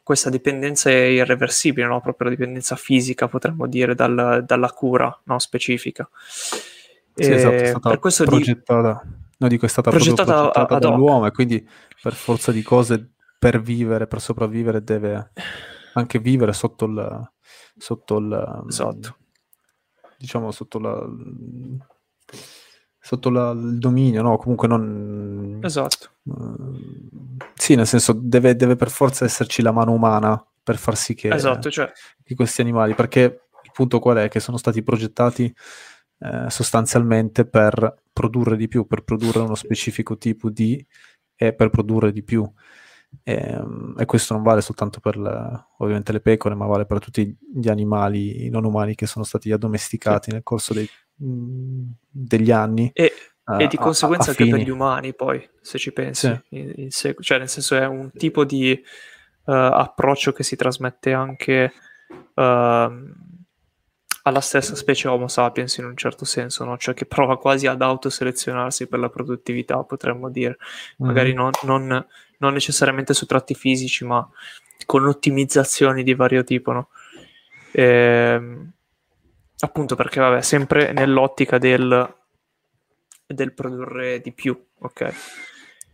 questa 0.02 0.30
dipendenza 0.30 0.90
è 0.90 1.04
irreversibile, 1.04 1.86
no? 1.86 2.00
proprio 2.00 2.28
la 2.28 2.34
dipendenza 2.34 2.74
fisica, 2.74 3.28
potremmo 3.28 3.66
dire, 3.66 3.94
dal, 3.94 4.42
dalla 4.44 4.72
cura 4.72 5.16
no? 5.24 5.38
specifica. 5.38 6.08
Sì, 7.14 7.32
esatto, 7.32 7.54
è 7.54 7.66
stata 7.66 7.88
per 7.90 7.98
questo 7.98 8.24
progettata. 8.24 9.02
Di 9.04 9.26
No, 9.40 9.46
dico, 9.46 9.66
è 9.66 9.68
stata 9.68 9.90
progettata, 9.90 10.50
progettata 10.50 10.78
dall'uomo 10.78 11.26
e 11.26 11.30
quindi 11.30 11.66
per 12.02 12.12
forza 12.12 12.50
di 12.50 12.62
cose, 12.62 13.10
per 13.38 13.60
vivere, 13.60 14.08
per 14.08 14.20
sopravvivere, 14.20 14.82
deve 14.82 15.30
anche 15.94 16.18
vivere 16.18 16.52
sotto 16.52 16.86
il... 16.86 17.30
Sotto 17.78 18.18
il 18.18 18.64
esatto. 18.68 19.16
Diciamo 20.18 20.50
sotto 20.50 20.78
la 20.78 21.08
sotto 23.08 23.30
la, 23.30 23.52
il 23.52 23.78
dominio, 23.78 24.20
no? 24.20 24.36
Comunque 24.36 24.68
non... 24.68 25.60
Esatto. 25.62 26.10
Uh, 26.24 27.38
sì, 27.54 27.74
nel 27.74 27.86
senso 27.86 28.12
deve, 28.12 28.54
deve, 28.54 28.76
per 28.76 28.90
forza 28.90 29.24
esserci 29.24 29.62
la 29.62 29.72
mano 29.72 29.92
umana 29.92 30.44
per 30.62 30.76
far 30.76 30.94
sì 30.94 31.14
che, 31.14 31.28
esatto, 31.32 31.70
cioè... 31.70 31.90
che 32.22 32.34
questi 32.34 32.60
animali, 32.60 32.94
perché 32.94 33.48
il 33.62 33.70
punto 33.72 33.98
qual 33.98 34.18
è? 34.18 34.28
Che 34.28 34.40
sono 34.40 34.58
stati 34.58 34.82
progettati 34.82 35.54
eh, 36.18 36.50
sostanzialmente 36.50 37.46
per 37.46 38.02
produrre 38.12 38.56
di 38.56 38.68
più, 38.68 38.86
per 38.86 39.04
produrre 39.04 39.38
uno 39.38 39.54
specifico 39.54 40.18
tipo 40.18 40.50
di 40.50 40.84
e 41.34 41.54
per 41.54 41.70
produrre 41.70 42.12
di 42.12 42.22
più. 42.22 42.46
E, 43.22 43.32
ehm, 43.32 43.94
e 43.98 44.04
questo 44.04 44.34
non 44.34 44.42
vale 44.42 44.60
soltanto 44.60 45.00
per 45.00 45.16
le, 45.16 45.66
ovviamente 45.78 46.12
le 46.12 46.20
pecore, 46.20 46.54
ma 46.54 46.66
vale 46.66 46.86
per 46.86 46.98
tutti 46.98 47.36
gli 47.54 47.68
animali 47.68 48.48
non 48.50 48.64
umani 48.64 48.94
che 48.94 49.06
sono 49.06 49.24
stati 49.24 49.52
addomesticati 49.52 50.28
sì. 50.28 50.32
nel 50.32 50.42
corso 50.42 50.74
dei, 50.74 50.88
degli 51.14 52.50
anni. 52.50 52.90
E, 52.94 53.12
uh, 53.44 53.60
e 53.60 53.66
di 53.66 53.76
conseguenza 53.76 54.30
a, 54.30 54.34
a 54.34 54.36
anche 54.36 54.44
fini. 54.44 54.56
per 54.56 54.66
gli 54.66 54.70
umani, 54.70 55.14
poi, 55.14 55.46
se 55.60 55.78
ci 55.78 55.92
pensi, 55.92 56.26
sì. 56.26 56.56
in, 56.56 56.72
in 56.76 56.90
sec- 56.90 57.20
cioè 57.20 57.38
nel 57.38 57.48
senso 57.48 57.76
è 57.76 57.86
un 57.86 58.10
tipo 58.12 58.44
di 58.44 58.72
uh, 59.44 59.52
approccio 59.52 60.32
che 60.32 60.42
si 60.42 60.56
trasmette 60.56 61.12
anche 61.12 61.72
uh, 62.34 62.42
alla 64.28 64.40
stessa 64.40 64.74
specie 64.74 65.08
Homo 65.08 65.28
sapiens 65.28 65.78
in 65.78 65.86
un 65.86 65.96
certo 65.96 66.24
senso, 66.24 66.64
no? 66.64 66.76
cioè 66.76 66.94
che 66.94 67.06
prova 67.06 67.38
quasi 67.38 67.66
ad 67.66 67.82
autoselezionarsi 67.82 68.86
per 68.86 68.98
la 68.98 69.08
produttività, 69.08 69.82
potremmo 69.82 70.30
dire, 70.30 70.58
magari 70.98 71.32
mm. 71.32 71.36
non, 71.36 71.50
non, 71.62 72.06
non, 72.38 72.52
necessariamente 72.52 73.14
su 73.14 73.26
tratti 73.26 73.54
fisici, 73.54 74.04
ma 74.04 74.28
con 74.86 75.06
ottimizzazioni 75.06 76.02
di 76.02 76.14
vario 76.14 76.44
tipo. 76.44 76.72
No? 76.72 76.88
E, 77.72 77.82
ehm, 77.82 78.72
appunto 79.60 79.94
perché, 79.94 80.20
vabbè, 80.20 80.42
sempre 80.42 80.92
nell'ottica 80.92 81.58
del, 81.58 82.14
del 83.26 83.52
produrre 83.52 84.20
di 84.20 84.32
più, 84.32 84.58
ok? 84.78 85.14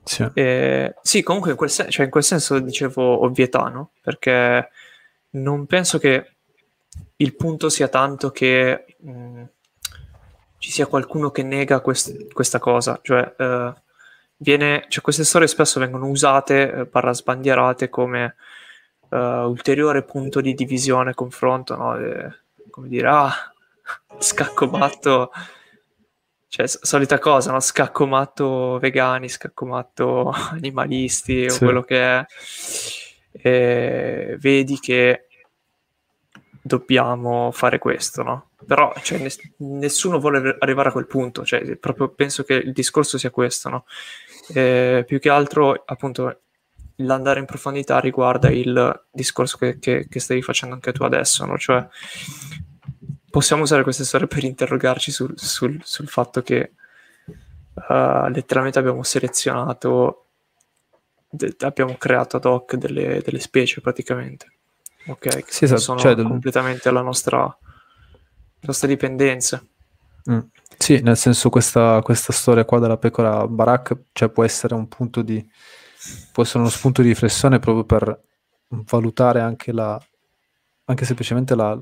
Sì. 0.04 0.28
Eh, 0.34 0.94
sì, 1.02 1.22
comunque 1.22 1.52
in 1.52 1.56
quel, 1.56 1.70
sen- 1.70 1.90
cioè 1.90 2.04
in 2.04 2.10
quel 2.10 2.24
senso 2.24 2.58
dicevo 2.58 3.24
ovvietà, 3.24 3.68
no? 3.68 3.92
Perché 4.02 4.68
non 5.30 5.66
penso 5.66 5.98
che 5.98 6.34
il 7.16 7.34
punto 7.34 7.68
sia 7.68 7.88
tanto 7.88 8.30
che 8.30 8.96
mh, 8.98 9.10
mm, 9.10 9.44
ci 10.58 10.70
sia 10.70 10.86
qualcuno 10.86 11.30
che 11.30 11.42
nega 11.42 11.80
quest- 11.80 12.32
questa 12.32 12.58
cosa, 12.58 12.98
cioè, 13.02 13.34
eh, 13.38 13.74
viene, 14.44 14.84
cioè, 14.88 15.02
queste 15.02 15.24
storie 15.24 15.48
spesso 15.48 15.80
vengono 15.80 16.06
usate, 16.06 16.70
eh, 16.70 16.86
parla 16.86 17.14
sbandierate 17.14 17.88
come 17.88 18.36
uh, 19.08 19.16
ulteriore 19.16 20.02
punto 20.04 20.42
di 20.42 20.52
divisione, 20.54 21.14
confronto, 21.14 21.74
no? 21.76 21.96
E, 21.98 22.30
come 22.70 22.88
dire, 22.88 23.08
ah, 23.08 23.32
scaccomatto, 24.18 25.32
cioè, 26.48 26.66
solita 26.68 27.18
cosa, 27.18 27.52
no? 27.52 27.60
Scaccomatto 27.60 28.78
vegani, 28.78 29.28
scaccomatto 29.30 30.28
animalisti, 30.52 31.48
sì. 31.48 31.54
o 31.54 31.58
quello 31.64 31.82
che 31.82 31.96
è. 32.02 32.24
E 33.32 34.36
vedi 34.38 34.78
che 34.78 35.26
dobbiamo 36.62 37.50
fare 37.50 37.78
questo, 37.78 38.22
no? 38.22 38.48
Però 38.66 38.92
cioè, 39.02 39.18
ness- 39.18 39.52
nessuno 39.58 40.18
vuole 40.18 40.56
arrivare 40.58 40.88
a 40.88 40.92
quel 40.92 41.06
punto, 41.06 41.44
cioè, 41.44 41.76
proprio 41.76 42.08
penso 42.08 42.42
che 42.42 42.54
il 42.54 42.72
discorso 42.72 43.18
sia 43.18 43.30
questo, 43.30 43.68
no? 43.68 43.84
Eh, 44.52 45.04
più 45.06 45.18
che 45.18 45.28
altro, 45.30 45.82
appunto, 45.84 46.40
l'andare 46.96 47.40
in 47.40 47.46
profondità 47.46 47.98
riguarda 47.98 48.50
il 48.50 49.06
discorso 49.10 49.56
che, 49.56 49.78
che, 49.78 50.06
che 50.08 50.20
stavi 50.20 50.42
facendo 50.42 50.74
anche 50.74 50.92
tu 50.92 51.02
adesso, 51.04 51.44
no? 51.44 51.56
Cioè, 51.58 51.86
possiamo 53.30 53.62
usare 53.62 53.82
queste 53.82 54.04
storie 54.04 54.26
per 54.26 54.44
interrogarci 54.44 55.10
sul, 55.10 55.32
sul, 55.36 55.80
sul 55.82 56.08
fatto 56.08 56.42
che 56.42 56.72
uh, 57.74 58.28
letteralmente 58.28 58.78
abbiamo 58.78 59.02
selezionato, 59.02 60.26
de- 61.28 61.56
abbiamo 61.60 61.96
creato 61.96 62.36
ad 62.36 62.44
hoc 62.44 62.76
delle, 62.76 63.20
delle 63.22 63.40
specie 63.40 63.80
praticamente 63.80 64.52
ok? 65.06 65.44
Sì, 65.46 65.64
esatto. 65.64 65.80
Sono 65.80 65.98
cioè, 65.98 66.14
completamente 66.14 66.88
alla 66.88 67.02
nostra, 67.02 67.56
nostra 68.60 68.88
dipendenza. 68.88 69.64
Mm. 70.30 70.38
Sì, 70.78 71.00
nel 71.00 71.16
senso 71.16 71.50
questa, 71.50 72.00
questa, 72.02 72.32
storia 72.32 72.64
qua 72.64 72.78
della 72.78 72.96
pecora 72.96 73.46
Barak 73.46 74.02
cioè, 74.12 74.28
può 74.30 74.44
essere 74.44 74.74
un 74.74 74.88
punto 74.88 75.22
di 75.22 75.44
può 76.32 76.42
essere 76.42 76.58
uno 76.58 76.68
spunto 76.68 77.00
di 77.00 77.08
riflessione 77.08 77.58
proprio 77.58 77.84
per 77.84 78.22
valutare 78.68 79.40
anche 79.40 79.72
la 79.72 79.98
anche 80.86 81.04
semplicemente 81.06 81.54
la, 81.54 81.78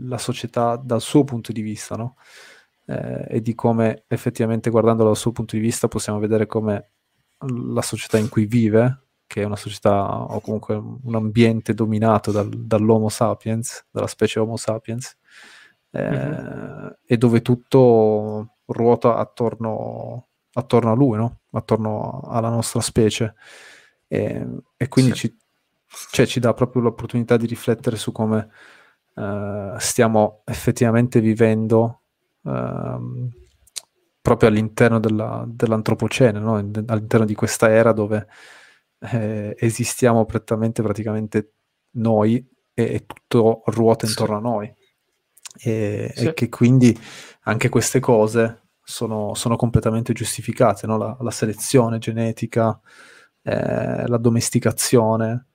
la 0.00 0.18
società 0.18 0.76
dal 0.76 1.00
suo 1.00 1.22
punto 1.24 1.52
di 1.52 1.60
vista, 1.60 1.94
no? 1.94 2.16
Eh, 2.86 3.26
e 3.28 3.40
di 3.40 3.54
come 3.54 4.04
effettivamente 4.08 4.70
guardandolo 4.70 5.08
dal 5.10 5.18
suo 5.18 5.32
punto 5.32 5.56
di 5.56 5.62
vista 5.62 5.88
possiamo 5.88 6.18
vedere 6.18 6.46
come 6.46 6.90
la 7.38 7.82
società 7.82 8.18
in 8.18 8.28
cui 8.28 8.46
vive 8.46 9.06
che 9.26 9.42
è 9.42 9.44
una 9.44 9.56
società 9.56 10.22
o 10.22 10.40
comunque 10.40 10.74
un 10.76 11.14
ambiente 11.14 11.74
dominato 11.74 12.30
dal, 12.30 12.48
dall'Homo 12.48 13.08
sapiens, 13.08 13.86
dalla 13.90 14.06
specie 14.06 14.38
Homo 14.38 14.56
sapiens, 14.56 15.16
eh, 15.96 16.10
mm-hmm. 16.10 16.86
e 17.06 17.16
dove 17.16 17.40
tutto 17.40 18.54
ruota 18.66 19.16
attorno, 19.16 20.28
attorno 20.52 20.92
a 20.92 20.94
lui, 20.94 21.16
no? 21.16 21.40
attorno 21.52 22.20
alla 22.26 22.50
nostra 22.50 22.80
specie. 22.80 23.34
E, 24.06 24.46
e 24.76 24.88
quindi 24.88 25.12
sì. 25.12 25.28
ci, 25.28 25.36
cioè, 26.10 26.26
ci, 26.26 26.38
dà 26.38 26.52
proprio 26.52 26.82
l'opportunità 26.82 27.36
di 27.36 27.46
riflettere 27.46 27.96
su 27.96 28.12
come 28.12 28.48
uh, 29.14 29.78
stiamo 29.78 30.42
effettivamente 30.44 31.20
vivendo 31.20 32.02
uh, 32.42 33.30
proprio 34.20 34.48
all'interno 34.50 35.00
della, 35.00 35.44
dell'antropocene, 35.46 36.38
no? 36.38 36.56
all'interno 36.56 37.24
di 37.24 37.34
questa 37.34 37.70
era 37.70 37.92
dove 37.92 38.26
eh, 38.98 39.54
esistiamo 39.58 40.24
prettamente 40.24 40.82
praticamente 40.82 41.52
noi 41.92 42.36
e, 42.74 42.82
e 42.94 43.06
tutto 43.06 43.62
ruota 43.66 44.04
intorno 44.06 44.38
sì. 44.38 44.44
a 44.44 44.48
noi. 44.48 44.74
E, 45.58 46.12
sì. 46.14 46.26
e, 46.26 46.34
che 46.34 46.48
quindi 46.48 46.98
anche 47.42 47.68
queste 47.68 48.00
cose 48.00 48.66
sono, 48.82 49.34
sono 49.34 49.56
completamente 49.56 50.12
giustificate, 50.12 50.86
no? 50.86 50.96
la, 50.96 51.16
la, 51.20 51.30
selezione 51.30 51.98
genetica, 51.98 52.78
eh, 53.42 54.06
la 54.06 54.16
domesticazione 54.16 55.46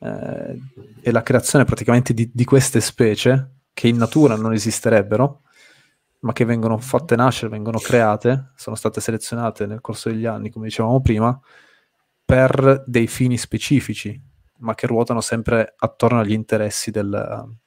eh, 0.00 0.58
e 1.02 1.10
la 1.10 1.22
creazione 1.22 1.64
praticamente 1.64 2.14
di, 2.14 2.30
di, 2.32 2.44
queste 2.44 2.80
specie 2.80 3.56
che 3.74 3.88
in 3.88 3.96
natura 3.96 4.36
non 4.36 4.54
esisterebbero, 4.54 5.42
ma 6.20 6.32
che 6.32 6.44
vengono 6.44 6.78
fatte 6.78 7.14
nascere, 7.14 7.50
vengono 7.50 7.78
create, 7.78 8.52
sono 8.56 8.74
state 8.74 9.00
selezionate 9.00 9.66
nel 9.66 9.80
corso 9.80 10.08
degli 10.08 10.26
anni, 10.26 10.50
come 10.50 10.66
dicevamo 10.66 11.00
prima, 11.00 11.38
per 12.24 12.84
dei 12.86 13.06
fini 13.06 13.36
specifici, 13.36 14.20
ma 14.58 14.74
che 14.74 14.86
ruotano 14.86 15.20
sempre 15.20 15.74
attorno 15.76 16.20
agli 16.20 16.32
interessi 16.32 16.90
del, 16.90 17.58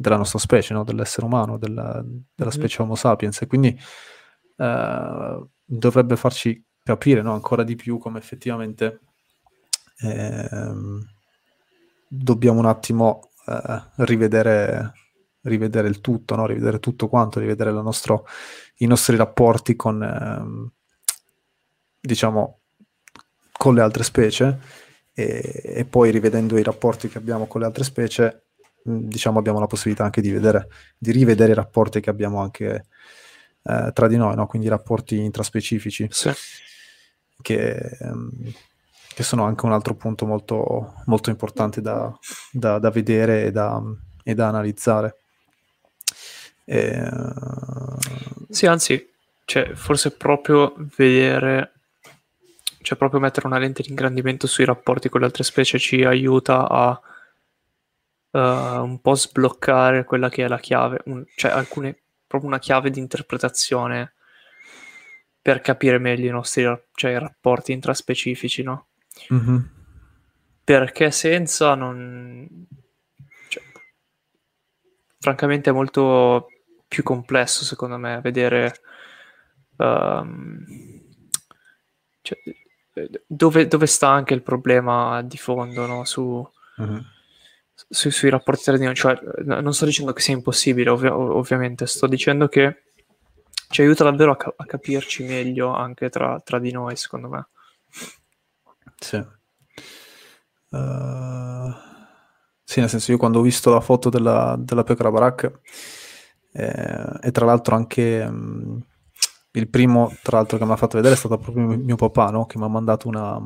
della 0.00 0.16
nostra 0.16 0.38
specie, 0.38 0.74
no? 0.74 0.84
dell'essere 0.84 1.26
umano, 1.26 1.58
della, 1.58 1.92
della 1.92 2.22
mm-hmm. 2.40 2.48
specie 2.50 2.82
Homo 2.82 2.94
sapiens. 2.94 3.42
E 3.42 3.46
quindi 3.48 3.76
eh, 4.56 5.46
dovrebbe 5.64 6.16
farci 6.16 6.64
capire 6.84 7.20
no? 7.20 7.32
ancora 7.32 7.64
di 7.64 7.74
più 7.74 7.98
come 7.98 8.20
effettivamente 8.20 9.00
eh, 10.00 10.48
dobbiamo 12.06 12.60
un 12.60 12.66
attimo 12.66 13.30
eh, 13.44 13.82
rivedere, 13.96 14.92
rivedere, 15.42 15.88
il 15.88 16.00
tutto, 16.00 16.36
no? 16.36 16.46
rivedere 16.46 16.78
tutto 16.78 17.08
quanto, 17.08 17.40
rivedere 17.40 17.72
nostro, 17.72 18.24
i 18.76 18.86
nostri 18.86 19.16
rapporti 19.16 19.74
con, 19.74 20.00
ehm, 20.00 20.72
diciamo, 22.00 22.60
con 23.50 23.74
le 23.74 23.80
altre 23.80 24.04
specie 24.04 24.60
e, 25.12 25.62
e, 25.64 25.84
poi 25.84 26.12
rivedendo 26.12 26.56
i 26.56 26.62
rapporti 26.62 27.08
che 27.08 27.18
abbiamo 27.18 27.48
con 27.48 27.60
le 27.60 27.66
altre 27.66 27.82
specie, 27.82 28.47
diciamo 28.88 29.38
abbiamo 29.38 29.60
la 29.60 29.66
possibilità 29.66 30.04
anche 30.04 30.20
di, 30.20 30.30
vedere, 30.30 30.68
di 30.96 31.12
rivedere 31.12 31.52
i 31.52 31.54
rapporti 31.54 32.00
che 32.00 32.10
abbiamo 32.10 32.40
anche 32.40 32.86
eh, 33.62 33.90
tra 33.92 34.08
di 34.08 34.16
noi, 34.16 34.34
no? 34.34 34.46
quindi 34.46 34.68
i 34.68 34.70
rapporti 34.70 35.18
intraspecifici, 35.18 36.06
sì. 36.10 36.32
che, 37.42 37.98
um, 38.00 38.30
che, 39.14 39.22
sono 39.22 39.44
anche 39.44 39.66
un 39.66 39.72
altro 39.72 39.94
punto 39.94 40.26
molto, 40.26 40.94
molto 41.06 41.30
importante 41.30 41.80
da, 41.80 42.12
da, 42.50 42.78
da 42.78 42.90
vedere 42.90 43.44
e 43.44 43.50
da, 43.52 43.80
e 44.22 44.34
da 44.34 44.48
analizzare. 44.48 45.16
E, 46.64 47.02
uh... 47.02 47.96
Sì, 48.48 48.66
anzi, 48.66 49.10
cioè, 49.44 49.74
forse 49.74 50.12
proprio 50.12 50.74
vedere 50.96 51.72
cioè 52.80 52.96
proprio 52.96 53.20
mettere 53.20 53.46
una 53.46 53.58
lente 53.58 53.82
di 53.82 53.90
ingrandimento 53.90 54.46
sui 54.46 54.64
rapporti 54.64 55.10
con 55.10 55.20
le 55.20 55.26
altre 55.26 55.42
specie 55.42 55.78
ci 55.78 56.04
aiuta 56.04 56.66
a 56.68 56.98
uh, 58.30 58.38
un 58.38 58.98
po' 59.00 59.14
sbloccare 59.14 60.04
quella 60.04 60.28
che 60.28 60.44
è 60.44 60.48
la 60.48 60.58
chiave, 60.58 61.00
un, 61.06 61.24
cioè 61.36 61.50
alcune, 61.50 61.96
proprio 62.26 62.50
una 62.50 62.58
chiave 62.58 62.90
di 62.90 62.98
interpretazione 62.98 64.14
per 65.40 65.60
capire 65.60 65.98
meglio 65.98 66.28
i 66.28 66.32
nostri 66.32 66.62
cioè, 66.94 67.12
i 67.12 67.18
rapporti 67.18 67.72
intraspecifici, 67.72 68.62
no? 68.62 68.88
Mm-hmm. 69.32 69.58
Perché 70.64 71.10
senza 71.10 71.74
non... 71.74 72.66
Cioè, 73.48 73.62
francamente 75.18 75.70
è 75.70 75.72
molto 75.72 76.48
più 76.86 77.02
complesso, 77.02 77.64
secondo 77.64 77.96
me, 77.96 78.20
vedere... 78.20 78.74
Um, 79.76 80.64
cioè, 82.20 82.38
dove, 83.26 83.68
dove, 83.68 83.86
sta 83.86 84.08
anche 84.08 84.34
il 84.34 84.42
problema 84.42 85.22
di 85.22 85.38
fondo, 85.38 85.86
no? 85.86 86.04
Su... 86.04 86.46
Mm-hmm 86.82 87.16
su, 87.88 88.10
sui 88.10 88.30
rapporti 88.30 88.64
tra 88.64 88.76
di 88.76 88.84
noi. 88.84 88.94
Cioè, 88.94 89.18
non 89.44 89.72
sto 89.72 89.84
dicendo 89.84 90.12
che 90.12 90.20
sia 90.20 90.34
impossibile, 90.34 90.90
ovvi- 90.90 91.08
ovviamente, 91.08 91.86
sto 91.86 92.06
dicendo 92.06 92.48
che 92.48 92.82
ci 93.70 93.82
aiuta 93.82 94.04
davvero 94.04 94.32
a, 94.32 94.36
ca- 94.36 94.54
a 94.56 94.64
capirci 94.64 95.24
meglio 95.24 95.72
anche 95.72 96.08
tra, 96.08 96.40
tra, 96.42 96.58
di 96.58 96.72
noi, 96.72 96.96
secondo 96.96 97.28
me. 97.28 97.48
Sì. 98.98 99.16
Uh, 100.70 101.72
sì, 102.64 102.80
nel 102.80 102.88
senso, 102.88 103.12
io 103.12 103.18
quando 103.18 103.38
ho 103.38 103.42
visto 103.42 103.70
la 103.70 103.80
foto 103.80 104.08
della, 104.08 104.56
della 104.58 104.84
pecora 104.84 105.10
baracca, 105.10 105.50
eh, 106.52 107.18
e 107.20 107.30
tra 107.30 107.46
l'altro 107.46 107.76
anche 107.76 108.26
um, 108.28 108.82
il 109.52 109.68
primo, 109.68 110.14
tra 110.22 110.38
l'altro, 110.38 110.58
che 110.58 110.64
mi 110.64 110.72
ha 110.72 110.76
fatto 110.76 110.96
vedere 110.96 111.14
è 111.14 111.18
stato 111.18 111.38
proprio 111.38 111.66
mio, 111.66 111.78
mio 111.78 111.96
papà, 111.96 112.30
no? 112.30 112.46
che 112.46 112.58
mi 112.58 112.64
ha 112.64 112.68
mandato 112.68 113.08
una, 113.08 113.40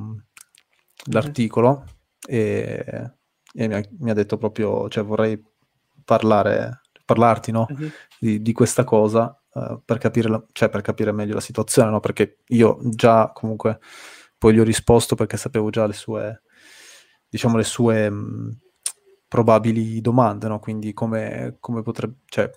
l'articolo 1.10 1.78
mm-hmm. 1.78 1.86
e 2.26 3.14
e 3.54 3.68
mi 3.68 3.74
ha, 3.74 3.82
mi 3.98 4.10
ha 4.10 4.14
detto 4.14 4.36
proprio, 4.36 4.88
cioè 4.88 5.04
vorrei 5.04 5.42
parlare, 6.04 6.82
parlarti 7.04 7.50
no? 7.52 7.66
uh-huh. 7.68 7.90
di, 8.18 8.42
di, 8.42 8.52
questa 8.52 8.84
cosa 8.84 9.38
uh, 9.52 9.80
per, 9.84 9.98
capire 9.98 10.28
la, 10.28 10.42
cioè, 10.52 10.68
per 10.68 10.80
capire 10.80 11.12
meglio 11.12 11.34
la 11.34 11.40
situazione, 11.40 11.90
no? 11.90 12.00
perché 12.00 12.38
io 12.48 12.78
già 12.82 13.30
comunque 13.32 13.78
poi 14.38 14.54
gli 14.54 14.58
ho 14.58 14.64
risposto 14.64 15.14
perché 15.14 15.36
sapevo 15.36 15.70
già 15.70 15.86
le 15.86 15.92
sue, 15.92 16.42
diciamo, 17.28 17.56
le 17.56 17.64
sue 17.64 18.10
mh, 18.10 18.58
probabili 19.28 20.00
domande, 20.00 20.48
no? 20.48 20.58
quindi 20.58 20.92
come, 20.92 21.56
come 21.60 21.82
potrebbe, 21.82 22.16
cioè, 22.26 22.50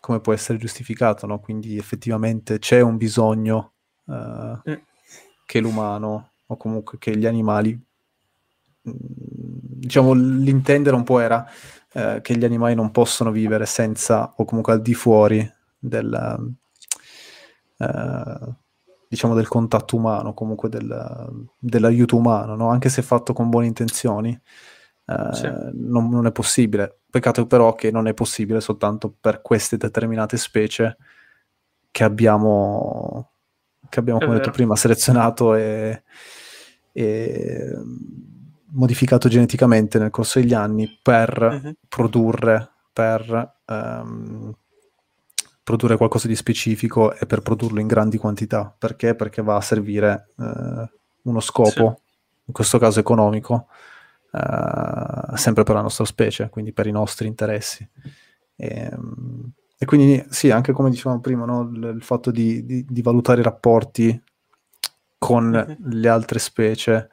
come 0.00 0.20
può 0.20 0.32
essere 0.32 0.58
giustificato, 0.58 1.26
no? 1.26 1.40
quindi 1.40 1.76
effettivamente 1.76 2.58
c'è 2.58 2.80
un 2.80 2.96
bisogno 2.96 3.72
uh, 4.04 4.12
mm. 4.12 4.74
che 5.46 5.60
l'umano 5.60 6.32
o 6.46 6.56
comunque 6.56 6.98
che 6.98 7.16
gli 7.16 7.26
animali 7.26 7.78
diciamo, 9.78 10.12
l'intendere 10.12 10.96
un 10.96 11.04
po' 11.04 11.20
era 11.20 11.48
eh, 11.92 12.20
che 12.22 12.36
gli 12.36 12.44
animali 12.44 12.74
non 12.74 12.90
possono 12.90 13.30
vivere 13.30 13.66
senza 13.66 14.34
o 14.36 14.44
comunque 14.44 14.72
al 14.72 14.82
di 14.82 14.94
fuori 14.94 15.50
del, 15.78 16.56
eh, 17.78 18.54
diciamo, 19.08 19.34
del 19.34 19.48
contatto 19.48 19.96
umano, 19.96 20.34
comunque 20.34 20.68
del, 20.68 21.48
dell'aiuto 21.58 22.16
umano, 22.16 22.54
no? 22.56 22.68
anche 22.68 22.88
se 22.88 23.02
fatto 23.02 23.32
con 23.32 23.48
buone 23.48 23.66
intenzioni. 23.66 24.38
Eh, 25.06 25.34
sì. 25.34 25.48
non, 25.72 26.10
non, 26.10 26.26
è 26.26 26.32
possibile. 26.32 26.98
Peccato 27.10 27.46
però 27.46 27.74
che 27.74 27.90
non 27.90 28.06
è 28.06 28.12
possibile 28.12 28.60
soltanto 28.60 29.14
per 29.18 29.40
queste 29.40 29.78
determinate 29.78 30.36
specie 30.36 30.98
che 31.90 32.04
abbiamo, 32.04 33.30
che 33.88 33.98
abbiamo 33.98 34.20
come 34.20 34.34
detto 34.34 34.50
prima, 34.50 34.76
selezionato 34.76 35.54
e, 35.54 36.02
e 36.92 37.72
modificato 38.70 39.28
geneticamente 39.28 39.98
nel 39.98 40.10
corso 40.10 40.40
degli 40.40 40.54
anni 40.54 40.98
per 41.02 41.60
uh-huh. 41.62 41.72
produrre, 41.88 42.70
per 42.92 43.54
um, 43.66 44.54
produrre 45.62 45.96
qualcosa 45.96 46.28
di 46.28 46.36
specifico 46.36 47.14
e 47.14 47.26
per 47.26 47.40
produrlo 47.40 47.80
in 47.80 47.86
grandi 47.86 48.18
quantità. 48.18 48.74
Perché? 48.76 49.14
Perché 49.14 49.42
va 49.42 49.56
a 49.56 49.60
servire 49.60 50.30
uh, 50.36 50.88
uno 51.22 51.40
scopo, 51.40 51.70
sì. 51.70 52.42
in 52.46 52.52
questo 52.52 52.78
caso 52.78 53.00
economico, 53.00 53.68
uh, 54.32 55.36
sempre 55.36 55.64
per 55.64 55.74
la 55.74 55.82
nostra 55.82 56.04
specie, 56.04 56.48
quindi 56.48 56.72
per 56.72 56.86
i 56.86 56.92
nostri 56.92 57.26
interessi. 57.26 57.88
E, 58.56 58.90
um, 58.92 59.50
e 59.78 59.84
quindi 59.86 60.24
sì, 60.30 60.50
anche 60.50 60.72
come 60.72 60.90
dicevamo 60.90 61.20
prima, 61.20 61.44
no, 61.44 61.70
il, 61.72 61.92
il, 61.96 62.02
fatto 62.02 62.30
di, 62.30 62.64
di, 62.64 62.84
di, 62.88 63.02
valutare 63.02 63.40
i 63.40 63.44
rapporti 63.44 64.20
con 65.18 65.52
uh-huh. 65.52 65.76
le 65.90 66.08
altre 66.08 66.40
specie 66.40 67.10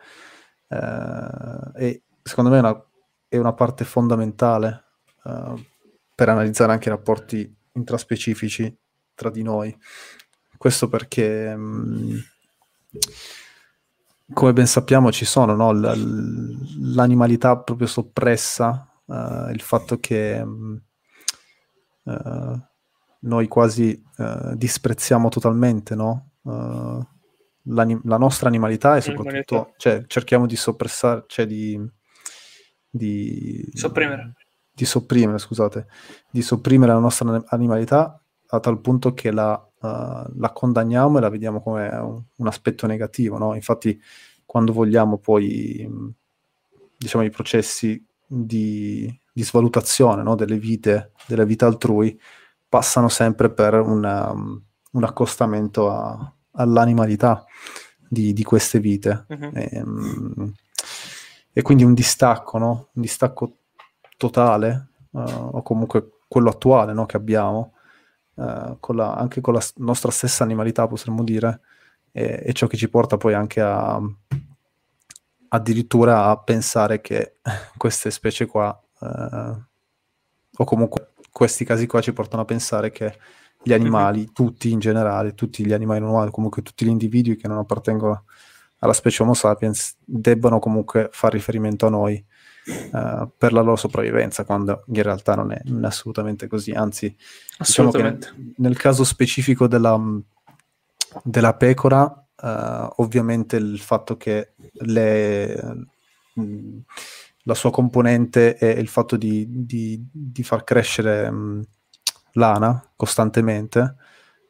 eh, 0.68 1.72
e 1.76 2.04
secondo 2.22 2.50
me 2.50 2.58
è 2.58 2.60
una, 2.60 2.86
è 3.28 3.38
una 3.38 3.54
parte 3.54 3.86
fondamentale 3.86 4.84
uh, 5.24 5.64
per 6.14 6.30
analizzare 6.30 6.72
anche 6.72 6.90
i 6.90 6.92
rapporti 6.92 7.56
intraspecifici 7.74 8.76
tra 9.14 9.30
di 9.30 9.44
noi. 9.44 9.78
Questo 10.58 10.88
perché, 10.88 11.56
mm, 11.56 12.18
come 14.34 14.54
ben 14.54 14.66
sappiamo, 14.68 15.12
ci 15.12 15.26
sono 15.26 15.56
no? 15.56 15.72
L- 15.72 16.94
l'animalità 16.96 17.58
proprio 17.58 17.88
soppressa, 17.88 18.90
uh, 19.06 19.50
il 19.52 19.62
fatto 19.62 20.00
che 20.00 20.44
uh, 22.04 22.60
noi 23.20 23.48
quasi 23.48 24.04
disprezziamo 24.54 25.28
totalmente 25.30 25.94
no? 25.96 26.30
La 27.68 28.18
nostra 28.18 28.48
animalità 28.48 28.96
e 28.96 29.02
soprattutto 29.02 29.74
cioè, 29.78 30.04
cerchiamo 30.08 30.46
di 30.46 30.56
soppressare, 30.56 31.24
cioè 31.28 31.46
di, 31.48 31.80
di 32.90 33.70
sopprimere. 33.74 34.34
Di 34.72 34.86
sopprimere, 34.86 35.38
scusate, 35.38 35.88
di 36.30 36.42
sopprimere 36.42 36.92
la 36.92 37.00
nostra 37.00 37.44
animalità 37.48 38.22
a 38.48 38.60
tal 38.60 38.82
punto 38.82 39.14
che 39.14 39.32
la, 39.32 39.54
uh, 39.54 39.88
la 40.38 40.52
condanniamo 40.54 41.18
e 41.18 41.22
la 41.22 41.30
vediamo 41.30 41.62
come 41.62 41.88
un, 41.88 42.22
un 42.36 42.48
aspetto 42.48 42.86
negativo, 42.86 43.38
no? 43.38 43.56
Infatti 43.56 44.00
quando 44.46 44.74
vogliamo 44.74 45.18
poi, 45.18 46.14
diciamo, 46.98 47.24
i 47.24 47.30
processi 47.30 48.06
di, 48.28 49.22
di 49.32 49.44
svalutazione 49.44 50.24
no? 50.24 50.36
delle 50.36 50.58
vite, 50.58 51.12
delle 51.28 51.46
vite 51.46 51.66
altrui 51.66 52.20
passano 52.68 53.08
sempre 53.08 53.52
per 53.52 53.76
una, 53.76 54.32
un 54.32 55.04
accostamento 55.04 55.90
a, 55.90 56.35
all'animalità 56.56 57.46
di, 58.08 58.34
di 58.34 58.44
queste 58.44 58.80
vite. 58.80 59.26
Uh-huh. 59.28 59.52
E, 59.54 59.82
um, 59.84 60.54
e, 61.52 61.62
quindi 61.62 61.84
un 61.84 61.94
distacco, 61.94 62.58
no? 62.58 62.88
un 62.94 63.02
distacco 63.02 63.58
totale, 64.18 64.90
uh, 65.12 65.20
o 65.20 65.62
comunque 65.62 66.20
quello 66.28 66.50
attuale 66.50 66.94
no? 66.94 67.06
che 67.06 67.18
abbiamo, 67.18 67.74
uh, 68.36 68.78
con 68.80 68.96
la, 68.96 69.14
anche 69.14 69.42
con 69.42 69.54
la 69.54 69.64
nostra 69.78 70.12
stessa 70.12 70.44
animalità, 70.44 70.88
potremmo 70.88 71.24
dire, 71.24 71.62
e, 72.12 72.44
e 72.46 72.54
ciò 72.54 72.68
che 72.68 72.78
ci 72.78 72.90
porta 72.90 73.18
poi 73.18 73.34
anche 73.34 73.62
a 73.62 74.02
addirittura 75.50 76.26
a 76.26 76.38
pensare 76.38 77.02
che 77.02 77.38
queste 77.78 78.12
specie 78.12 78.46
qua, 78.46 78.78
uh, 79.00 79.64
o 80.58 80.64
comunque 80.64 81.14
questi 81.32 81.66
casi 81.66 81.86
qua 81.86 82.02
ci 82.02 82.14
portano 82.14 82.44
a 82.44 82.46
pensare 82.46 82.92
che 82.92 83.18
gli 83.66 83.74
animali, 83.74 84.20
mm-hmm. 84.20 84.34
tutti 84.34 84.72
in 84.72 84.80
generale, 84.80 85.34
tutti 85.34 85.66
gli 85.66 85.74
animali 85.74 86.00
normali, 86.00 86.30
comunque 86.30 86.62
tutti 86.62 86.86
gli 86.86 86.90
individui 86.90 87.36
che 87.36 87.48
non 87.48 87.58
appartengono 87.58 88.26
alla 88.80 88.94
specie 88.94 89.24
Homo 89.24 89.34
sapiens, 89.34 89.96
debbano 90.06 90.60
comunque 90.60 91.10
fare 91.12 91.38
riferimento 91.38 91.88
a 91.88 91.90
noi 91.90 92.24
uh, 92.92 93.28
per 93.36 93.54
la 93.54 93.62
loro 93.62 93.76
sopravvivenza, 93.76 94.46
quando 94.46 94.84
in 94.88 95.02
realtà 95.02 95.34
non 95.34 95.52
è, 95.52 95.60
non 95.66 95.84
è 95.84 95.88
assolutamente 95.88 96.46
così. 96.48 96.72
Anzi, 96.72 97.16
diciamo 97.58 97.90
che 97.90 98.04
nel, 98.04 98.54
nel, 98.58 98.78
caso 98.78 99.04
specifico 99.04 99.68
della, 99.68 100.00
della 101.24 101.56
pecora, 101.56 102.04
uh, 102.04 102.88
ovviamente 102.98 103.56
il 103.56 103.80
fatto 103.80 104.16
che 104.16 104.52
le, 104.74 105.88
mh, 106.34 106.78
la 107.46 107.56
sua 107.56 107.72
componente 107.72 108.56
è 108.58 108.68
il 108.68 108.90
fatto 108.90 109.18
di, 109.18 109.48
di, 109.50 110.06
di 110.12 110.44
far 110.44 110.64
crescere... 110.64 111.32
Mh, 111.32 111.62
lana 112.36 112.92
costantemente, 112.96 113.96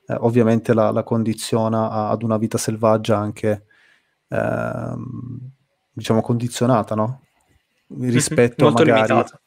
eh, 0.07 0.15
ovviamente 0.19 0.73
la, 0.73 0.91
la, 0.91 1.03
condiziona 1.03 2.09
ad 2.09 2.23
una 2.23 2.37
vita 2.37 2.57
selvaggia 2.57 3.17
anche, 3.17 3.65
ehm, 4.27 5.39
diciamo, 5.91 6.21
condizionata, 6.21 6.95
no? 6.95 7.21
Rispetto 7.99 8.67
a 8.67 8.71
magari... 8.71 8.91
Limitata. 8.91 9.41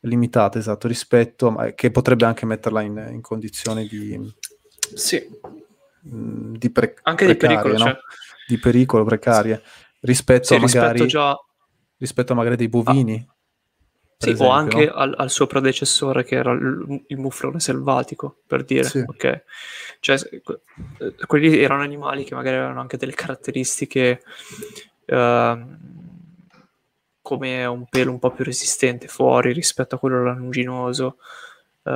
limitata. 0.00 0.58
esatto, 0.58 0.88
rispetto, 0.88 1.54
che 1.74 1.90
potrebbe 1.90 2.24
anche 2.24 2.46
metterla 2.46 2.82
in, 2.82 3.08
in 3.12 3.20
condizioni 3.20 3.86
di... 3.86 4.34
Sì. 4.94 5.26
Mh, 6.02 6.56
di 6.56 6.70
pre- 6.70 6.96
anche 7.02 7.26
di 7.26 7.36
pericolo, 7.36 7.74
no? 7.74 7.78
cioè. 7.78 7.96
Di 8.46 8.58
pericolo, 8.58 9.04
precarie. 9.04 9.62
Rispetto 10.00 10.46
sì, 10.46 10.54
a 10.54 10.58
magari... 10.58 11.00
Rispetto, 11.00 11.06
già... 11.06 11.36
rispetto 11.98 12.32
a 12.32 12.36
magari 12.36 12.56
dei 12.56 12.68
bovini. 12.68 13.26
Ah 13.28 13.32
sì, 14.22 14.30
esempio, 14.30 14.46
o 14.46 14.56
anche 14.56 14.86
no? 14.86 14.92
al, 14.92 15.14
al, 15.16 15.30
suo 15.30 15.46
predecessore 15.46 16.24
che 16.24 16.36
era 16.36 16.52
il, 16.52 17.04
il 17.06 17.18
muflone 17.18 17.60
selvatico, 17.60 18.40
per 18.46 18.64
dire, 18.64 18.84
sì. 18.84 19.02
ok? 19.06 19.42
Cioè, 20.00 20.16
eh, 20.98 21.14
quelli 21.26 21.58
erano 21.58 21.82
animali 21.82 22.24
che 22.24 22.34
magari 22.34 22.56
avevano 22.56 22.80
anche 22.80 22.96
delle 22.96 23.14
caratteristiche 23.14 24.22
uh, 25.06 25.58
come 27.20 27.64
un 27.64 27.86
pelo 27.88 28.10
un 28.10 28.18
po' 28.18 28.30
più 28.30 28.44
resistente 28.44 29.06
fuori 29.08 29.52
rispetto 29.52 29.94
a 29.94 29.98
quello 29.98 30.24
lanuginoso 30.24 31.18
uh, 31.82 31.90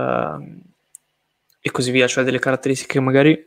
e 1.60 1.70
così 1.70 1.90
via, 1.90 2.06
cioè 2.06 2.24
delle 2.24 2.38
caratteristiche 2.38 2.94
che 2.94 3.00
magari 3.00 3.46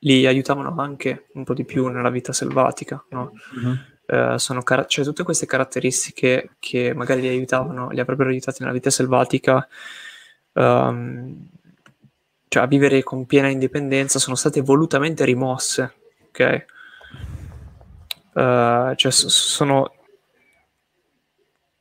li 0.00 0.26
aiutavano 0.26 0.74
anche 0.80 1.26
un 1.32 1.44
po' 1.44 1.54
di 1.54 1.64
più 1.64 1.88
nella 1.88 2.10
vita 2.10 2.32
selvatica, 2.32 3.04
no? 3.10 3.32
Mm-hmm. 3.58 3.74
Uh, 4.10 4.38
sono 4.38 4.62
car- 4.62 4.86
cioè 4.86 5.04
tutte 5.04 5.22
queste 5.22 5.44
caratteristiche 5.44 6.52
che 6.58 6.94
magari 6.94 7.20
li 7.20 7.28
aiutavano, 7.28 7.90
li 7.90 8.00
avrebbero 8.00 8.30
aiutati 8.30 8.62
nella 8.62 8.72
vita 8.72 8.88
selvatica 8.88 9.68
um, 10.54 11.46
cioè 12.48 12.62
a 12.62 12.66
vivere 12.66 13.02
con 13.02 13.26
piena 13.26 13.48
indipendenza 13.48 14.18
sono 14.18 14.34
state 14.34 14.62
volutamente 14.62 15.24
rimosse, 15.24 15.94
ok? 16.28 16.64
Uh, 18.32 18.94
cioè 18.94 19.10
sono 19.12 19.92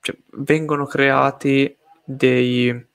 cioè, 0.02 0.16
vengono 0.32 0.86
creati 0.86 1.76
dei 2.04 2.86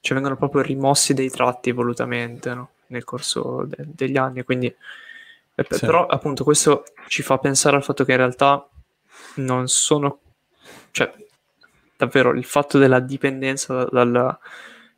cioè 0.00 0.14
vengono 0.14 0.36
proprio 0.36 0.62
rimossi 0.62 1.12
dei 1.14 1.28
tratti 1.30 1.72
volutamente 1.72 2.54
no? 2.54 2.70
nel 2.88 3.04
corso 3.04 3.64
de- 3.66 3.86
degli 3.86 4.16
anni 4.16 4.44
quindi 4.44 4.66
eh, 4.66 4.76
sì. 5.54 5.86
però 5.86 6.06
appunto 6.06 6.44
questo 6.44 6.84
ci 7.08 7.22
fa 7.22 7.38
pensare 7.38 7.76
al 7.76 7.84
fatto 7.84 8.04
che 8.04 8.12
in 8.12 8.16
realtà 8.18 8.66
non 9.36 9.68
sono 9.68 10.20
cioè 10.90 11.12
davvero 11.96 12.30
il 12.30 12.44
fatto 12.44 12.78
della 12.78 13.00
dipendenza 13.00 13.84
dal, 13.84 14.38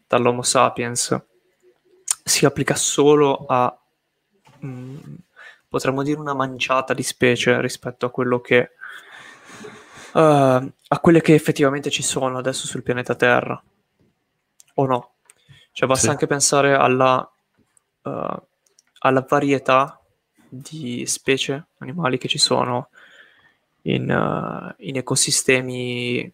dall'Homo 0.06 0.42
sapiens 0.42 1.20
si 2.22 2.46
applica 2.46 2.74
solo 2.74 3.44
a 3.46 3.76
mh, 4.58 4.66
mm, 4.66 4.96
potremmo 5.68 6.02
dire 6.02 6.18
una 6.18 6.34
manciata 6.34 6.94
di 6.94 7.02
specie 7.02 7.60
rispetto 7.60 8.06
a 8.06 8.10
quello 8.10 8.40
che 8.40 8.70
uh, 10.12 10.18
a 10.18 10.98
quelle 11.00 11.20
che 11.20 11.34
effettivamente 11.34 11.90
ci 11.90 12.02
sono 12.02 12.38
adesso 12.38 12.66
sul 12.66 12.82
pianeta 12.82 13.14
Terra 13.14 13.60
o 14.74 14.86
no 14.86 15.14
cioè 15.74 15.88
basta 15.88 16.04
sì. 16.04 16.10
anche 16.10 16.28
pensare 16.28 16.72
alla, 16.72 17.28
uh, 18.02 18.42
alla 18.98 19.26
varietà 19.28 20.00
di 20.60 21.04
specie 21.06 21.66
animali 21.78 22.18
che 22.18 22.28
ci 22.28 22.38
sono 22.38 22.88
in, 23.82 24.10
uh, 24.10 24.74
in 24.84 24.96
ecosistemi 24.96 26.32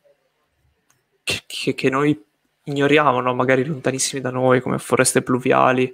che, 1.22 1.42
che, 1.46 1.74
che, 1.74 1.90
noi 1.90 2.18
ignoriamo, 2.64 3.20
no? 3.20 3.34
magari 3.34 3.64
lontanissimi 3.64 4.20
da 4.20 4.30
noi, 4.30 4.60
come 4.60 4.78
foreste 4.78 5.22
pluviali, 5.22 5.92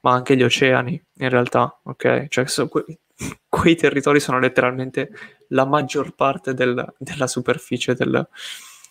ma 0.00 0.12
anche 0.12 0.36
gli 0.36 0.42
oceani, 0.42 1.00
in 1.18 1.28
realtà, 1.28 1.78
ok? 1.82 2.28
Cioè, 2.28 2.46
so, 2.46 2.68
que- 2.68 2.84
quei 3.48 3.76
territori 3.76 4.20
sono 4.20 4.38
letteralmente 4.38 5.10
la 5.48 5.64
maggior 5.64 6.14
parte 6.14 6.54
del, 6.54 6.94
della 6.98 7.26
superficie 7.26 7.94
del, 7.94 8.26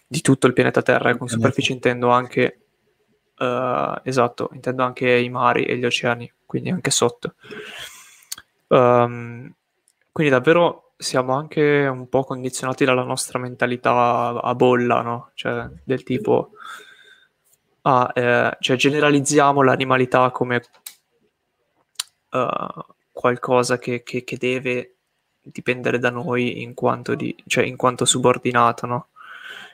di 0.08 0.22
tutto 0.22 0.48
il 0.48 0.54
pianeta 0.54 0.82
Terra, 0.82 1.10
e 1.10 1.18
con 1.18 1.28
superficie 1.28 1.74
intendo 1.74 2.10
anche, 2.10 2.60
uh, 3.38 4.00
esatto, 4.04 4.50
intendo 4.54 4.84
anche 4.84 5.10
i 5.10 5.30
mari 5.30 5.66
e 5.66 5.78
gli 5.78 5.86
oceani, 5.86 6.32
quindi 6.46 6.70
anche 6.70 6.92
sotto. 6.92 7.36
Um, 8.68 9.54
quindi 10.12 10.32
davvero 10.32 10.94
siamo 10.98 11.34
anche 11.34 11.88
un 11.88 12.10
po' 12.10 12.24
condizionati 12.24 12.84
dalla 12.84 13.04
nostra 13.04 13.40
mentalità 13.40 14.42
a 14.42 14.56
bolla, 14.56 15.02
no? 15.02 15.32
Cioè, 15.36 15.70
del 15.84 16.04
tipo 16.04 16.52
ah, 17.88 18.12
eh, 18.14 18.58
cioè 18.60 18.76
generalizziamo 18.76 19.62
l'animalità 19.62 20.30
come 20.32 20.62
uh, 22.32 22.84
qualcosa 23.12 23.78
che, 23.78 24.04
che, 24.04 24.24
che, 24.24 24.38
deve 24.38 24.96
dipendere 25.42 25.98
da 26.00 26.10
noi 26.10 26.62
in 26.62 26.74
quanto, 26.74 27.16
di, 27.16 27.36
cioè 27.48 27.64
in 27.64 27.78
quanto 27.78 28.06
subordinato, 28.06 28.86
no? 28.86 29.08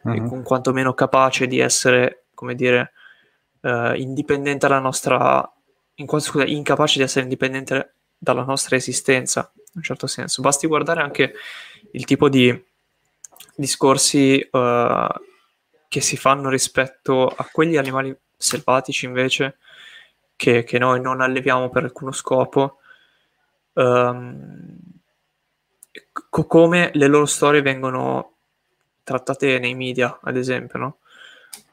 Uh-huh. 0.04 0.14
in 0.14 0.44
quanto 0.44 0.74
meno 0.74 0.94
capace 0.94 1.48
di 1.48 1.60
essere, 1.60 2.26
come 2.34 2.56
dire, 2.56 2.92
uh, 3.62 3.94
indipendente 3.96 4.68
dalla 4.68 4.80
nostra, 4.80 5.52
in 5.96 6.06
quanto, 6.06 6.28
scusa, 6.28 6.46
incapace 6.46 7.00
di 7.00 7.04
essere 7.06 7.24
indipendente 7.24 7.96
dalla 8.24 8.44
nostra 8.44 8.78
esistenza, 8.78 9.52
in 9.54 9.74
un 9.74 9.84
certo 9.84 10.08
senso. 10.08 10.42
Basti 10.42 10.66
guardare 10.66 11.02
anche 11.02 11.34
il 11.92 12.06
tipo 12.06 12.30
di 12.30 12.64
discorsi 13.54 14.48
uh, 14.50 15.08
che 15.90 16.02
si 16.02 16.16
fanno 16.16 16.50
rispetto 16.50 17.28
a 17.28 17.48
quegli 17.52 17.76
animali 17.76 18.16
selvatici 18.36 19.06
invece 19.06 19.58
che, 20.38 20.64
che 20.64 20.80
noi 20.80 21.02
non 21.02 21.20
alleviamo 21.20 21.70
per 21.70 21.84
alcuno 21.84 22.14
scopo, 22.14 22.80
um, 23.74 24.78
co- 26.30 26.46
come 26.46 26.92
le 26.94 27.08
loro 27.08 27.26
storie 27.26 27.62
vengono 27.62 28.38
trattate 29.04 29.60
nei 29.60 29.76
media, 29.76 30.18
ad 30.24 30.38
esempio, 30.38 30.80
no? 30.80 30.98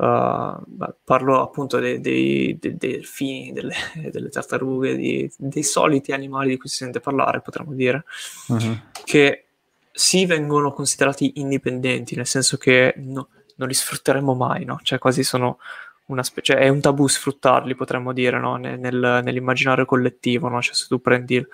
Uh, 0.00 0.56
parlo 1.04 1.42
appunto 1.42 1.78
dei, 1.78 2.00
dei, 2.00 2.56
dei 2.58 2.74
delfini, 2.78 3.52
delle, 3.52 3.74
delle 4.10 4.30
tartarughe, 4.30 4.96
di, 4.96 5.30
dei 5.36 5.62
soliti 5.62 6.12
animali 6.12 6.48
di 6.48 6.56
cui 6.56 6.70
si 6.70 6.76
sente 6.76 7.00
parlare, 7.00 7.42
potremmo 7.42 7.74
dire, 7.74 8.04
uh-huh. 8.48 8.78
che 9.04 9.44
sì 9.92 10.24
vengono 10.24 10.72
considerati 10.72 11.32
indipendenti, 11.34 12.16
nel 12.16 12.26
senso 12.26 12.56
che 12.56 12.94
no, 12.96 13.28
non 13.56 13.68
li 13.68 13.74
sfrutteremo 13.74 14.32
mai, 14.32 14.64
no? 14.64 14.80
Cioè 14.82 14.98
quasi 14.98 15.22
sono 15.22 15.58
una 16.06 16.22
specie, 16.22 16.54
cioè, 16.54 16.62
è 16.62 16.68
un 16.68 16.80
tabù 16.80 17.06
sfruttarli, 17.06 17.74
potremmo 17.74 18.14
dire, 18.14 18.38
no? 18.38 18.56
Nel, 18.56 18.78
nell'immaginario 18.78 19.84
collettivo, 19.84 20.48
no? 20.48 20.62
Cioè 20.62 20.74
se 20.74 20.86
tu 20.88 20.98
prendi... 20.98 21.46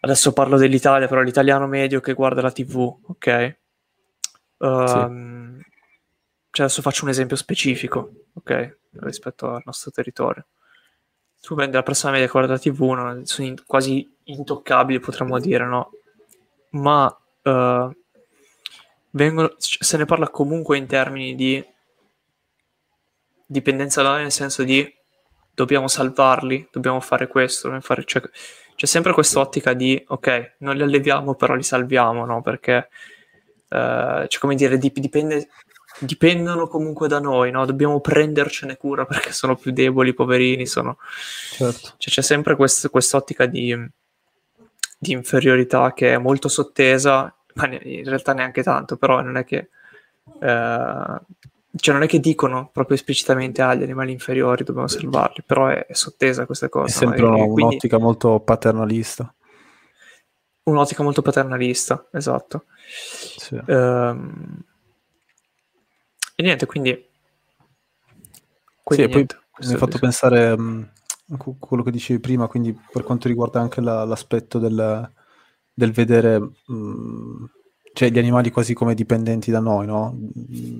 Adesso 0.00 0.32
parlo 0.32 0.56
dell'Italia, 0.56 1.06
però 1.06 1.20
l'italiano 1.20 1.66
medio 1.66 2.00
che 2.00 2.14
guarda 2.14 2.40
la 2.40 2.52
TV, 2.52 2.96
ok? 3.08 3.56
Um, 4.58 4.86
sì. 4.86 5.37
Cioè 6.50 6.66
adesso 6.66 6.82
faccio 6.82 7.04
un 7.04 7.10
esempio 7.10 7.36
specifico, 7.36 8.12
ok? 8.34 8.78
Rispetto 9.00 9.50
al 9.50 9.62
nostro 9.64 9.90
territorio. 9.90 10.46
Tu 11.40 11.54
prendi 11.54 11.76
la 11.76 11.82
persona 11.82 12.12
media 12.12 12.26
che 12.26 12.32
guarda 12.32 12.52
la 12.52 12.58
TV, 12.58 12.82
no? 12.90 13.20
sono 13.24 13.46
in, 13.46 13.56
quasi 13.66 14.08
intoccabili, 14.24 15.00
potremmo 15.00 15.38
dire, 15.38 15.64
no? 15.66 15.90
Ma... 16.70 17.16
Uh, 17.42 17.90
vengono, 19.10 19.54
se 19.58 19.96
ne 19.96 20.04
parla 20.04 20.28
comunque 20.28 20.76
in 20.76 20.86
termini 20.86 21.34
di 21.34 21.64
dipendenza 23.46 24.02
da 24.02 24.16
nel 24.18 24.30
senso 24.30 24.62
di 24.62 24.94
dobbiamo 25.54 25.88
salvarli, 25.88 26.68
dobbiamo 26.70 27.00
fare 27.00 27.26
questo, 27.26 27.62
dobbiamo 27.62 27.84
fare... 27.84 28.04
Cioè, 28.04 28.22
c'è 28.76 28.86
sempre 28.86 29.12
quest'ottica 29.12 29.72
di, 29.72 30.00
ok, 30.06 30.56
non 30.58 30.76
li 30.76 30.82
alleviamo, 30.82 31.34
però 31.34 31.54
li 31.54 31.64
salviamo, 31.64 32.24
no? 32.24 32.42
Perché, 32.42 32.88
eh, 33.68 34.26
cioè, 34.28 34.40
come 34.40 34.54
dire, 34.54 34.78
dipende, 34.78 35.48
dipendono 35.98 36.68
comunque 36.68 37.08
da 37.08 37.20
noi, 37.20 37.50
no? 37.50 37.64
Dobbiamo 37.64 38.00
prendercene 38.00 38.76
cura 38.76 39.04
perché 39.06 39.32
sono 39.32 39.56
più 39.56 39.72
deboli, 39.72 40.14
poverini, 40.14 40.66
sono... 40.66 40.98
Certo. 41.52 41.94
Cioè, 41.96 42.12
c'è 42.12 42.22
sempre 42.22 42.56
quest, 42.56 42.90
quest'ottica 42.90 43.46
di, 43.46 43.76
di 44.98 45.12
inferiorità 45.12 45.92
che 45.92 46.14
è 46.14 46.18
molto 46.18 46.48
sottesa 46.48 47.32
ma 47.58 47.66
in 47.82 48.04
realtà 48.04 48.32
neanche 48.32 48.62
tanto, 48.62 48.96
però 48.96 49.20
non 49.20 49.36
è 49.36 49.44
che... 49.44 49.68
Eh, 50.40 51.20
cioè 51.76 51.94
non 51.94 52.02
è 52.02 52.06
che 52.06 52.18
dicono 52.18 52.70
proprio 52.72 52.96
esplicitamente 52.96 53.62
agli 53.62 53.82
ah, 53.82 53.84
animali 53.84 54.10
inferiori 54.10 54.64
dobbiamo 54.64 54.88
salvarli, 54.88 55.42
però 55.44 55.68
è, 55.68 55.86
è 55.86 55.92
sottesa 55.92 56.46
questa 56.46 56.68
cosa. 56.68 56.86
È 56.86 56.90
sempre 56.90 57.20
no? 57.20 57.36
e, 57.36 57.42
un'ottica 57.42 57.96
quindi... 57.96 58.04
molto 58.04 58.40
paternalista. 58.40 59.32
Un'ottica 60.64 61.02
molto 61.02 61.22
paternalista, 61.22 62.08
esatto. 62.12 62.64
Sì. 63.36 63.60
Ehm... 63.66 64.66
E 66.40 66.42
niente, 66.44 66.66
quindi... 66.66 66.92
quindi 68.84 69.04
sì, 69.04 69.10
niente, 69.10 69.40
poi 69.50 69.66
mi 69.66 69.72
hai 69.72 69.78
fatto 69.78 69.98
pensare 69.98 70.52
um, 70.52 70.88
a 71.32 71.36
quello 71.58 71.82
che 71.82 71.90
dicevi 71.90 72.20
prima, 72.20 72.46
quindi 72.46 72.78
per 72.92 73.02
quanto 73.02 73.26
riguarda 73.26 73.60
anche 73.60 73.80
la, 73.80 74.04
l'aspetto 74.04 74.60
del 74.60 75.10
del 75.78 75.92
vedere 75.92 76.40
mh, 76.40 76.74
mm, 76.74 77.44
cioè 77.92 78.10
gli 78.10 78.18
animali 78.18 78.50
quasi 78.50 78.74
come 78.74 78.94
dipendenti 78.94 79.52
da 79.52 79.60
noi, 79.60 79.86
no? 79.86 80.16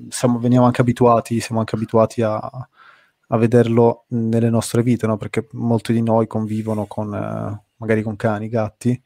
Siamo, 0.09 0.39
veniamo 0.41 0.67
anche 0.67 0.81
abituati, 0.81 1.41
siamo 1.41 1.61
anche 1.61 1.77
abituati 1.77 2.23
a, 2.23 2.39
a 2.39 3.37
vederlo 3.37 4.05
nelle 4.09 4.51
nostre 4.51 4.83
vite, 4.83 5.07
no? 5.07 5.17
Perché 5.17 5.47
molti 5.53 5.93
di 5.93 6.03
noi 6.03 6.27
convivono 6.27 6.87
con, 6.87 7.15
eh, 7.15 7.63
magari 7.77 8.03
con 8.03 8.17
cani, 8.17 8.49
gatti, 8.49 9.01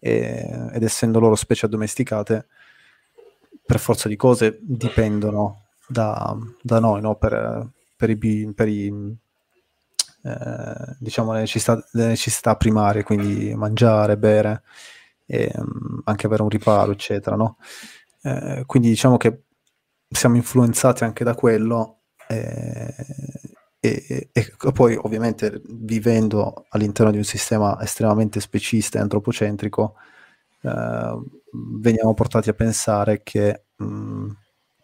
e, 0.00 0.70
ed 0.72 0.82
essendo 0.82 1.18
loro 1.18 1.34
specie 1.34 1.66
addomesticate, 1.66 2.46
per 3.64 3.78
forza 3.78 4.08
di 4.08 4.16
cose 4.16 4.58
dipendono 4.62 5.67
da, 5.88 6.36
da 6.62 6.78
noi, 6.78 7.00
no? 7.00 7.16
Per, 7.16 7.68
per 7.96 8.10
i, 8.10 8.52
per 8.54 8.68
i 8.68 9.16
eh, 10.22 10.96
diciamo 10.98 11.32
le 11.32 11.40
necessità, 11.40 11.82
le 11.92 12.06
necessità 12.06 12.56
primarie, 12.56 13.02
quindi 13.02 13.54
mangiare, 13.54 14.16
bere 14.16 14.62
e 15.26 15.52
um, 15.54 16.00
anche 16.04 16.26
avere 16.26 16.42
un 16.42 16.48
riparo, 16.48 16.92
eccetera, 16.92 17.36
no? 17.36 17.56
Eh, 18.22 18.64
quindi 18.66 18.88
diciamo 18.88 19.16
che 19.16 19.42
siamo 20.10 20.36
influenzati 20.36 21.04
anche 21.04 21.24
da 21.24 21.34
quello 21.34 21.98
eh, 22.28 22.94
e, 23.80 24.28
e, 24.32 24.52
poi 24.72 24.96
ovviamente 24.96 25.60
vivendo 25.66 26.64
all'interno 26.70 27.12
di 27.12 27.18
un 27.18 27.24
sistema 27.24 27.78
estremamente 27.80 28.40
specista 28.40 28.98
e 28.98 29.02
antropocentrico 29.02 29.94
eh, 30.62 31.18
veniamo 31.52 32.14
portati 32.14 32.48
a 32.48 32.54
pensare 32.54 33.22
che 33.22 33.64
mh, 33.76 34.30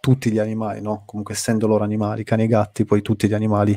tutti 0.05 0.31
gli 0.31 0.39
animali, 0.39 0.83
no? 0.83 1.05
comunque 1.07 1.33
essendo 1.33 1.67
loro 1.67 1.83
animali, 1.83 2.25
cani 2.25 2.43
e 2.43 2.47
gatti, 2.47 2.85
poi 2.85 3.01
tutti 3.01 3.27
gli 3.27 3.33
animali 3.33 3.73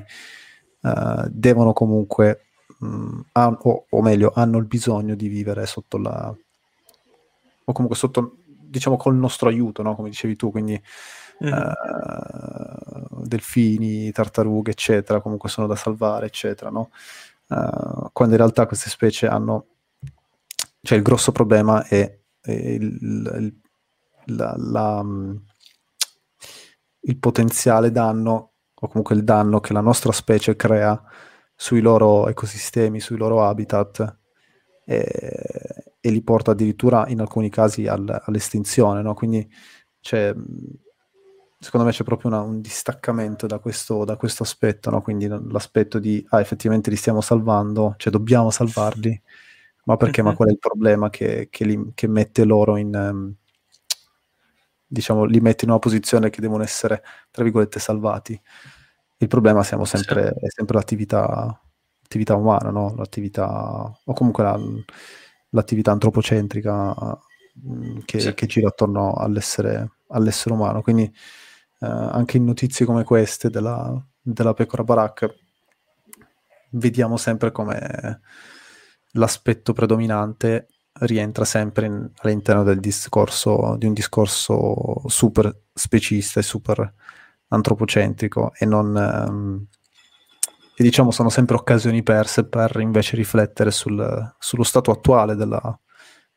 uh, 0.82 1.26
devono 1.30 1.72
comunque 1.72 2.48
mh, 2.80 3.20
han, 3.32 3.58
o, 3.62 3.86
o, 3.90 4.02
meglio, 4.02 4.34
hanno 4.36 4.58
il 4.58 4.66
bisogno 4.66 5.16
di 5.16 5.30
vivere 5.30 5.66
sotto 5.66 5.98
la... 5.98 6.28
o 7.64 7.72
comunque 7.72 7.96
sotto, 7.96 8.40
diciamo, 8.46 8.98
col 8.98 9.16
nostro 9.16 9.48
aiuto, 9.48 9.82
no? 9.84 9.96
come 9.96 10.10
dicevi 10.10 10.36
tu, 10.36 10.52
quindi 10.52 10.78
mm-hmm. 11.46 11.54
uh, 11.54 13.26
delfini, 13.26 14.12
tartarughe, 14.12 14.72
eccetera, 14.72 15.22
comunque 15.22 15.48
sono 15.48 15.66
da 15.66 15.78
salvare, 15.78 16.26
eccetera, 16.26 16.70
no? 16.70 16.90
Uh, 17.48 18.10
quando 18.12 18.34
in 18.36 18.42
realtà 18.42 18.66
queste 18.66 18.90
specie 18.90 19.30
hanno... 19.30 19.68
cioè 20.82 20.98
il 20.98 21.06
grosso 21.06 21.32
problema 21.32 21.86
è, 21.86 22.20
è 22.42 22.52
il, 22.52 23.00
il, 23.02 23.56
la, 24.36 24.54
la, 24.58 25.06
il 27.02 27.18
potenziale 27.18 27.92
danno 27.92 28.52
o 28.80 28.88
comunque 28.88 29.16
il 29.16 29.24
danno 29.24 29.60
che 29.60 29.74
la 29.74 29.82
nostra 29.82 30.12
specie 30.12 30.56
crea 30.56 31.02
sui 31.56 31.82
loro 31.82 32.28
ecosistemi, 32.28 33.00
sui 33.00 33.18
loro 33.18 33.44
habitat 33.44 34.20
e, 34.86 35.96
e 36.00 36.10
li 36.10 36.22
porta 36.22 36.52
addirittura 36.52 37.06
in 37.08 37.20
alcuni 37.20 37.50
casi 37.50 37.88
al, 37.88 38.22
all'estinzione. 38.26 39.02
No? 39.02 39.16
Quindi 39.16 39.50
c'è, 40.00 40.34
secondo 41.60 41.86
me 41.88 41.92
c'è 41.92 42.04
proprio 42.04 42.30
una, 42.30 42.42
un 42.42 42.62
distaccamento 42.62 43.48
da 43.48 43.58
questo, 43.58 44.06
da 44.06 44.16
questo 44.16 44.44
aspetto, 44.44 44.92
no? 44.92 45.02
quindi 45.02 45.28
l'aspetto 45.28 45.98
di 45.98 46.24
ah, 46.30 46.40
effettivamente 46.40 46.92
li 46.92 46.96
stiamo 46.96 47.22
salvando, 47.22 47.96
cioè 47.98 48.12
dobbiamo 48.12 48.52
salvarli, 48.52 49.20
ma 49.86 49.98
perché? 49.98 50.22
Uh-huh. 50.22 50.28
Ma 50.28 50.36
qual 50.36 50.50
è 50.50 50.52
il 50.52 50.60
problema 50.60 51.10
che, 51.10 51.48
che, 51.50 51.66
li, 51.66 51.92
che 51.96 52.08
mette 52.08 52.44
loro 52.44 52.78
in... 52.78 52.94
Um, 52.94 53.36
diciamo, 54.88 55.26
li 55.26 55.40
mette 55.40 55.66
in 55.66 55.72
una 55.72 55.80
posizione 55.80 56.30
che 56.30 56.42
devono 56.42 56.64
essere, 56.64 57.04
tra 57.30 57.44
virgolette, 57.44 57.80
salvati. 57.80 58.40
Il 59.18 59.28
problema 59.28 59.64
siamo 59.64 59.86
sempre, 59.86 60.34
sì. 60.38 60.46
è 60.46 60.50
sempre 60.50 60.78
l'attività, 60.78 61.60
l'attività 62.02 62.36
umana, 62.36 62.70
no? 62.70 62.96
l'attività, 62.96 63.92
o 64.06 64.14
comunque 64.14 64.44
la, 64.44 64.60
l'attività 65.50 65.92
antropocentrica 65.92 66.96
mm, 67.68 68.00
che, 68.06 68.20
sì. 68.20 68.34
che, 68.34 68.46
gira 68.46 68.70
attorno 68.70 69.14
all'essere, 69.14 69.98
all'essere 70.10 70.54
umano. 70.54 70.82
Quindi 70.82 71.04
eh, 71.04 71.86
anche 71.86 72.38
in 72.38 72.46
notizie 72.46 72.86
come 72.86 73.04
queste 73.04 73.50
della, 73.50 73.94
della 74.22 74.54
pecora 74.54 74.84
baracca 74.84 75.30
vediamo 76.72 77.18
sempre 77.18 77.52
come 77.52 78.22
l'aspetto 79.12 79.74
predominante 79.74 80.68
rientra 81.02 81.46
sempre 81.46 81.86
in, 81.86 82.10
all'interno 82.18 82.64
del 82.64 82.80
discorso, 82.80 83.76
di 83.78 83.86
un 83.86 83.94
discorso 83.94 85.02
super 85.08 85.64
specista 85.74 86.40
e 86.40 86.44
super 86.44 86.94
antropocentrico 87.50 88.54
e 88.58 88.66
non... 88.66 88.96
Um, 89.30 89.68
e 90.80 90.84
diciamo 90.84 91.10
sono 91.10 91.30
sempre 91.30 91.56
occasioni 91.56 92.04
perse 92.04 92.46
per 92.46 92.78
invece 92.80 93.16
riflettere 93.16 93.72
sul, 93.72 94.36
sullo 94.38 94.62
stato 94.62 94.92
attuale 94.92 95.34
della, 95.34 95.80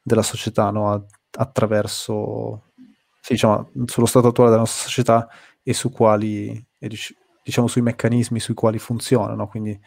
della 0.00 0.22
società, 0.22 0.70
no? 0.70 1.06
attraverso, 1.32 2.72
sì, 3.20 3.34
diciamo, 3.34 3.70
sullo 3.84 4.06
stato 4.06 4.28
attuale 4.28 4.50
della 4.50 4.62
nostra 4.62 4.88
società 4.88 5.28
e 5.62 5.74
su 5.74 5.90
quali, 5.90 6.52
e 6.78 6.90
diciamo, 7.42 7.66
sui 7.66 7.82
meccanismi 7.82 8.40
sui 8.40 8.54
quali 8.54 8.78
funziona, 8.78 9.34
no? 9.34 9.46
quindi 9.46 9.78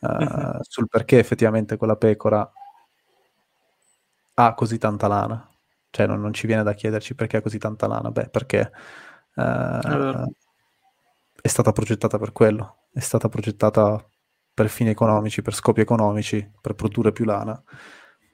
uh, 0.00 0.06
uh-huh. 0.06 0.58
sul 0.60 0.86
perché 0.88 1.18
effettivamente 1.18 1.76
quella 1.76 1.96
pecora 1.96 2.48
ha 4.46 4.54
così 4.54 4.78
tanta 4.78 5.08
lana. 5.08 5.48
Cioè 5.90 6.06
non, 6.06 6.20
non, 6.20 6.32
ci 6.32 6.46
viene 6.46 6.62
da 6.62 6.72
chiederci 6.72 7.14
perché 7.14 7.38
ha 7.38 7.42
così 7.42 7.58
tanta 7.58 7.86
lana. 7.86 8.10
Beh, 8.10 8.28
perché 8.28 8.70
uh, 9.34 9.42
allora. 9.42 10.24
è 11.40 11.48
stata 11.48 11.72
progettata 11.72 12.18
per 12.18 12.32
quello. 12.32 12.86
È 12.92 13.00
stata 13.00 13.28
progettata 13.28 14.04
per 14.52 14.68
fini 14.68 14.90
economici, 14.90 15.42
per 15.42 15.54
scopi 15.54 15.80
economici, 15.80 16.48
per 16.60 16.74
produrre 16.74 17.12
più 17.12 17.24
lana, 17.24 17.60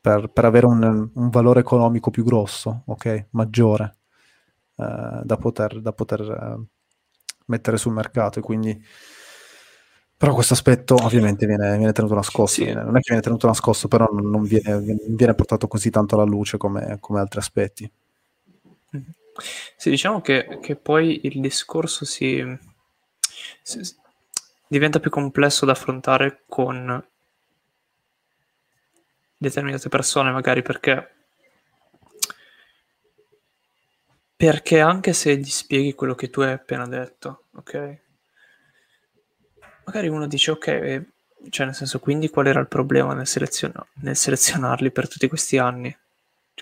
per, 0.01 0.29
per 0.29 0.45
avere 0.45 0.67
un, 0.67 1.11
un, 1.15 1.31
valore 1.31 1.61
economico 1.61 2.11
più 2.11 2.25
grosso, 2.25 2.83
ok? 2.87 3.29
Maggiore, 3.31 3.97
uh, 4.77 5.23
da 5.23 5.37
poter, 5.37 5.81
da 5.81 5.93
poter 5.93 6.21
uh, 6.21 6.67
mettere 7.47 7.77
sul 7.77 7.93
mercato. 7.93 8.39
E 8.39 8.43
quindi 8.43 8.85
però 10.19 10.33
questo 10.33 10.55
aspetto 10.55 10.95
ovviamente 10.95 11.47
viene, 11.47 11.77
viene 11.77 11.93
tenuto 11.93 12.15
nascosto, 12.15 12.65
sì. 12.65 12.73
non 12.73 12.97
è 12.97 13.01
che 13.01 13.09
viene 13.09 13.23
tenuto 13.23 13.47
nascosto, 13.47 13.87
però 13.87 14.09
non, 14.11 14.43
viene, 14.45 14.99
viene, 15.09 15.35
portato 15.35 15.69
così 15.69 15.91
tanto 15.91 16.15
alla 16.15 16.25
luce 16.25 16.57
come, 16.57 16.97
come 17.01 17.21
altri 17.21 17.39
aspetti. 17.39 17.91
Sì, 19.77 19.91
diciamo 19.91 20.23
che, 20.23 20.59
che 20.63 20.77
poi 20.77 21.21
il 21.25 21.41
discorso 21.43 22.07
si, 22.07 22.43
si, 23.61 23.81
diventa 24.67 25.01
più 25.01 25.11
complesso 25.11 25.67
da 25.67 25.73
affrontare 25.73 26.45
con 26.49 27.07
determinate 29.37 29.91
persone, 29.91 30.31
magari 30.31 30.63
perché 30.63 31.11
perché 34.37 34.81
anche 34.81 35.13
se 35.13 35.37
gli 35.37 35.49
spieghi 35.49 35.95
quello 35.95 36.15
che 36.15 36.31
tu 36.31 36.41
hai 36.41 36.53
appena 36.53 36.87
detto, 36.87 37.45
ok? 37.55 38.05
Magari 39.87 40.09
uno 40.09 40.27
dice 40.27 40.51
ok, 40.51 40.67
eh, 40.67 41.05
cioè 41.49 41.67
nel 41.67 41.75
senso 41.75 42.01
quindi 42.01 42.29
qual 42.29 42.49
era 42.49 42.61
il 42.61 42.69
problema 42.69 43.15
nel, 43.15 43.27
seleziona- 43.27 43.87
nel 44.01 44.17
selezionarli 44.17 44.91
per 44.91 45.09
tutti 45.09 45.29
questi 45.29 45.59
anni? 45.59 45.97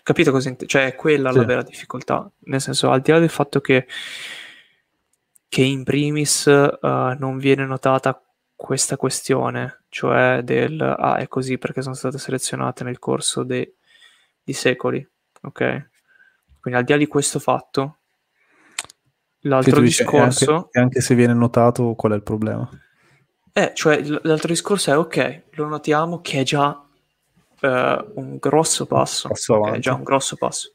Capito 0.02 0.30
cosa 0.30 0.48
intendo? 0.48 0.70
Cioè 0.70 0.86
è 0.86 0.94
quella 0.94 1.32
sì. 1.32 1.38
la 1.38 1.44
vera 1.44 1.62
difficoltà, 1.62 2.30
nel 2.40 2.60
senso 2.60 2.90
al 2.90 3.00
di 3.00 3.10
là 3.10 3.18
del 3.18 3.30
fatto 3.30 3.60
che, 3.60 3.86
che 5.48 5.62
in 5.62 5.84
primis 5.84 6.44
uh, 6.46 6.78
non 7.18 7.38
viene 7.38 7.64
notata 7.64 8.20
questa 8.54 8.96
questione, 8.96 9.84
cioè 9.88 10.42
del 10.42 10.80
ah 10.80 11.16
è 11.16 11.28
così 11.28 11.58
perché 11.58 11.80
sono 11.80 11.94
state 11.94 12.18
selezionate 12.18 12.84
nel 12.84 12.98
corso 12.98 13.42
de- 13.42 13.74
di 14.42 14.52
secoli, 14.52 15.06
ok? 15.42 15.88
Quindi 16.60 16.80
al 16.80 16.84
di 16.84 16.92
là 16.92 16.98
di 16.98 17.06
questo 17.06 17.38
fatto, 17.38 17.98
l'altro 19.40 19.80
discorso... 19.80 20.54
Anche, 20.54 20.78
anche 20.78 21.00
se 21.00 21.14
viene 21.14 21.34
notato 21.34 21.94
qual 21.94 22.12
è 22.12 22.16
il 22.16 22.22
problema? 22.22 22.68
Eh, 23.56 23.70
cioè 23.72 24.02
l'altro 24.02 24.48
discorso 24.48 24.90
è 24.90 24.98
ok, 24.98 25.42
lo 25.52 25.68
notiamo 25.68 26.20
che 26.20 26.40
è 26.40 26.42
già 26.42 26.84
eh, 27.60 28.04
un 28.14 28.36
grosso 28.38 28.84
passo. 28.84 29.28
okay, 29.30 29.76
è 29.76 29.78
già 29.78 29.94
un 29.94 30.02
grosso 30.02 30.34
passo. 30.34 30.74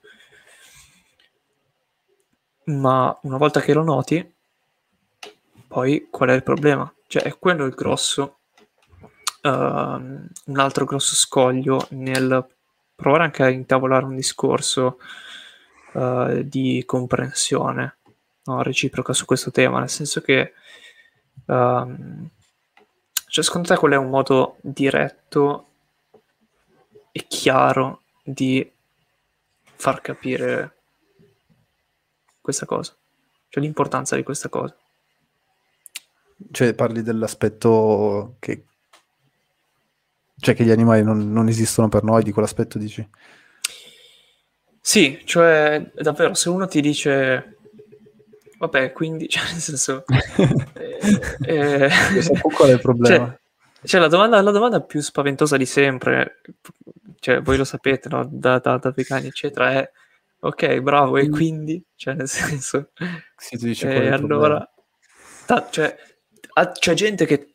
Ma 2.67 3.19
una 3.23 3.35
volta 3.35 3.59
che 3.59 3.73
lo 3.73 3.83
noti, 3.83 4.33
poi 5.67 6.07
qual 6.09 6.29
è 6.29 6.33
il 6.33 6.43
problema? 6.43 6.89
Cioè 7.05 7.23
è 7.23 7.37
quello 7.37 7.65
il 7.65 7.73
grosso, 7.73 8.39
uh, 9.41 9.49
un 9.49 10.57
altro 10.57 10.85
grosso 10.85 11.15
scoglio 11.15 11.85
nel 11.89 12.47
provare 12.95 13.23
anche 13.23 13.43
a 13.43 13.49
intavolare 13.49 14.05
un 14.05 14.15
discorso 14.15 14.99
uh, 15.95 16.43
di 16.43 16.81
comprensione 16.85 17.97
no, 18.43 18.61
reciproca 18.61 19.11
su 19.11 19.25
questo 19.25 19.51
tema, 19.51 19.79
nel 19.79 19.89
senso 19.89 20.21
che 20.21 20.53
uh, 21.45 22.29
cioè, 23.39 23.43
secondo 23.43 23.67
te 23.69 23.75
qual 23.75 23.93
è 23.93 23.95
un 23.95 24.09
modo 24.09 24.57
diretto 24.61 25.67
e 27.11 27.25
chiaro 27.27 28.01
di 28.21 28.69
far 29.63 30.01
capire 30.01 30.75
questa 32.41 32.65
cosa? 32.65 32.93
Cioè 33.47 33.63
l'importanza 33.63 34.15
di 34.15 34.23
questa 34.23 34.49
cosa? 34.49 34.75
Cioè 36.51 36.73
parli 36.73 37.01
dell'aspetto 37.01 38.35
che... 38.39 38.63
Cioè 40.41 40.55
che 40.55 40.63
gli 40.63 40.71
animali 40.71 41.03
non, 41.03 41.31
non 41.31 41.47
esistono 41.47 41.89
per 41.89 42.03
noi, 42.03 42.23
di 42.23 42.31
quell'aspetto 42.31 42.77
dici? 42.77 43.07
Sì, 44.79 45.21
cioè 45.25 45.91
davvero 45.95 46.33
se 46.33 46.49
uno 46.49 46.65
ti 46.67 46.79
dice 46.81 47.57
Vabbè, 48.59 48.91
quindi, 48.91 49.27
cioè, 49.29 49.43
nel 49.51 49.61
senso... 49.61 50.03
eh, 51.45 51.89
so 52.21 52.33
qual 52.41 52.69
è 52.69 52.73
il 52.73 52.79
problema. 52.79 53.27
Cioè, 53.27 53.87
cioè 53.87 54.01
la, 54.01 54.07
domanda, 54.07 54.41
la, 54.41 54.51
domanda, 54.51 54.81
più 54.81 55.01
spaventosa 55.01 55.55
di 55.57 55.65
sempre, 55.65 56.41
cioè 57.19 57.41
voi 57.41 57.57
lo 57.57 57.63
sapete, 57.63 58.09
no? 58.09 58.27
da, 58.29 58.59
da, 58.59 58.77
da 58.77 58.91
vegani, 58.91 59.27
eccetera, 59.27 59.71
è 59.71 59.91
ok, 60.39 60.79
bravo, 60.79 61.17
e 61.17 61.27
mm. 61.27 61.31
quindi? 61.31 61.83
Cioè, 61.95 62.13
nel 62.13 62.27
senso... 62.29 62.91
Sì, 63.37 63.57
tu 63.57 63.65
dici 63.65 63.85
eh, 63.85 64.09
allora... 64.09 64.69
Ta- 65.45 65.67
cioè, 65.69 65.95
a, 66.53 66.71
c'è 66.71 66.93
gente 66.93 67.25
che 67.25 67.53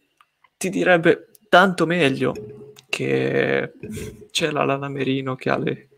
ti 0.57 0.71
direbbe 0.71 1.29
tanto 1.49 1.87
meglio 1.87 2.33
che 2.89 3.73
c'è 4.31 4.51
la 4.51 4.65
lana 4.65 4.89
merino 4.89 5.35
che 5.35 5.51
ha 5.51 5.59
le, 5.59 5.89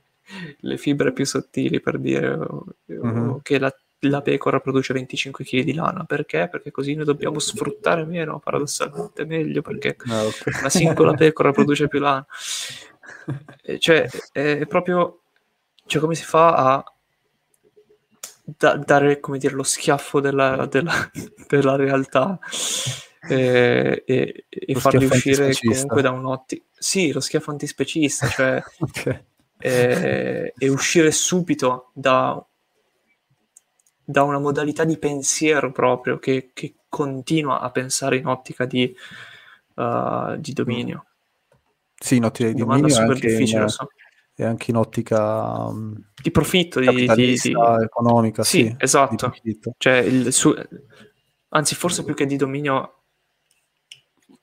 le 0.59 0.77
fibre 0.79 1.13
più 1.13 1.25
sottili, 1.25 1.81
per 1.81 1.99
dire, 1.99 2.29
o, 2.29 2.67
mm-hmm. 2.91 3.29
o 3.29 3.41
che 3.43 3.59
la 3.59 3.75
la 4.01 4.21
pecora 4.23 4.61
produce 4.61 4.93
25 4.93 5.45
kg 5.45 5.61
di 5.63 5.75
lana. 5.75 6.05
Perché? 6.05 6.49
Perché 6.51 6.71
così 6.71 6.95
noi 6.95 7.05
dobbiamo 7.05 7.39
sfruttare 7.39 8.05
meno, 8.05 8.39
paradossalmente 8.39 9.25
meglio, 9.25 9.63
perché 9.63 9.97
ah, 10.09 10.25
okay. 10.25 10.59
una 10.61 10.71
singola 10.71 11.15
pecora 11.15 11.53
produce 11.53 11.89
più 11.89 12.01
lana. 12.01 12.27
Cioè, 13.79 14.09
è 14.33 14.67
proprio... 14.67 15.21
Cioè, 15.87 16.01
come 16.01 16.15
si 16.15 16.25
fa 16.25 16.55
a 16.55 16.85
da- 18.47 18.77
dare, 18.77 19.19
come 19.19 19.39
dire, 19.39 19.55
lo 19.55 19.63
schiaffo 19.65 20.21
della, 20.21 20.67
della, 20.67 20.93
della 21.49 21.77
realtà 21.77 22.39
e, 23.29 24.05
e, 24.07 24.45
e 24.49 24.75
farli 24.77 25.07
uscire 25.07 25.53
comunque 25.61 26.03
da 26.03 26.13
un'ottica. 26.13 26.65
Sì, 26.73 27.13
lo 27.13 27.21
schiaffo 27.21 27.51
antispecista, 27.51 28.29
cioè 28.29 28.63
okay. 28.79 29.25
e, 29.59 30.53
e, 30.57 30.69
uscire 30.69 31.11
subito 31.11 31.91
da, 31.93 32.45
da, 34.07 34.23
una 34.23 34.39
modalità 34.39 34.85
di 34.85 34.99
pensiero 34.99 35.73
proprio 35.73 36.19
che, 36.19 36.51
che, 36.55 36.75
continua 36.89 37.61
a 37.61 37.71
pensare 37.71 38.17
in 38.17 38.27
ottica 38.27 38.65
di, 38.65 38.95
uh, 39.75 40.37
di 40.39 40.53
dominio. 40.55 41.07
Sì, 41.99 42.17
in 42.17 42.25
ottica 42.25 42.49
di 42.49 42.55
dominio. 42.55 42.89
super 42.89 43.19
difficile, 43.19 43.59
in, 43.59 43.63
lo 43.65 43.69
so. 43.69 43.89
E 44.35 44.45
anche 44.45 44.71
in 44.71 44.77
ottica 44.77 45.67
um, 45.67 45.95
di 46.23 46.31
profitto, 46.31 46.81
di, 46.81 47.07
di, 47.15 47.37
economica. 47.83 48.43
Sì, 48.45 48.63
sì 48.63 48.77
esatto. 48.79 49.35
Cioè, 49.77 50.31
su, 50.31 50.55
anzi, 51.49 51.75
forse 51.75 52.05
più 52.05 52.15
che 52.15 52.25
di 52.25 52.37
dominio, 52.37 53.03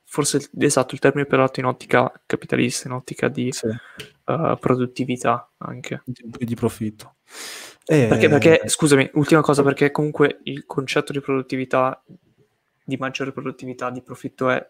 forse 0.04 0.48
esatto, 0.60 0.94
il 0.94 1.00
termine 1.00 1.26
operato 1.26 1.60
in 1.60 1.66
ottica 1.66 2.12
capitalista, 2.28 2.88
in 2.88 2.94
ottica 2.94 3.30
di 3.30 3.52
sì. 3.52 3.66
uh, 3.66 4.58
produttività 4.60 5.52
anche. 5.58 6.04
Di, 6.06 6.46
di 6.46 6.56
profitto. 6.56 7.16
E... 7.86 8.08
Perché, 8.08 8.30
perché, 8.30 8.62
scusami, 8.66 9.10
ultima 9.14 9.42
cosa, 9.42 9.64
perché 9.64 9.92
comunque 9.92 10.40
il 10.44 10.66
concetto 10.66 11.12
di 11.12 11.20
produttività, 11.20 12.02
di 12.84 12.98
maggiore 12.98 13.32
produttività, 13.32 13.90
di 13.90 14.02
profitto 14.02 14.50
è 14.50 14.66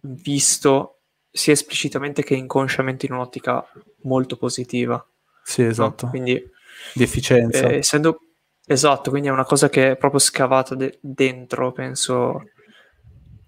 visto 0.00 1.00
sia 1.30 1.52
esplicitamente 1.52 2.22
che 2.22 2.34
inconsciamente 2.34 3.06
in 3.06 3.12
un'ottica 3.12 3.64
molto 4.02 4.36
positiva. 4.36 5.04
Sì, 5.42 5.62
esatto. 5.62 6.04
No? 6.06 6.10
Quindi, 6.10 6.50
di 6.94 7.02
efficienza. 7.02 7.68
Eh, 7.68 7.76
essendo, 7.76 8.20
esatto, 8.66 9.10
quindi 9.10 9.28
è 9.28 9.32
una 9.32 9.44
cosa 9.44 9.68
che 9.68 9.92
è 9.92 9.96
proprio 9.96 10.20
scavata 10.20 10.74
de- 10.74 10.98
dentro, 11.00 11.72
penso, 11.72 12.30
uh, 12.30 12.42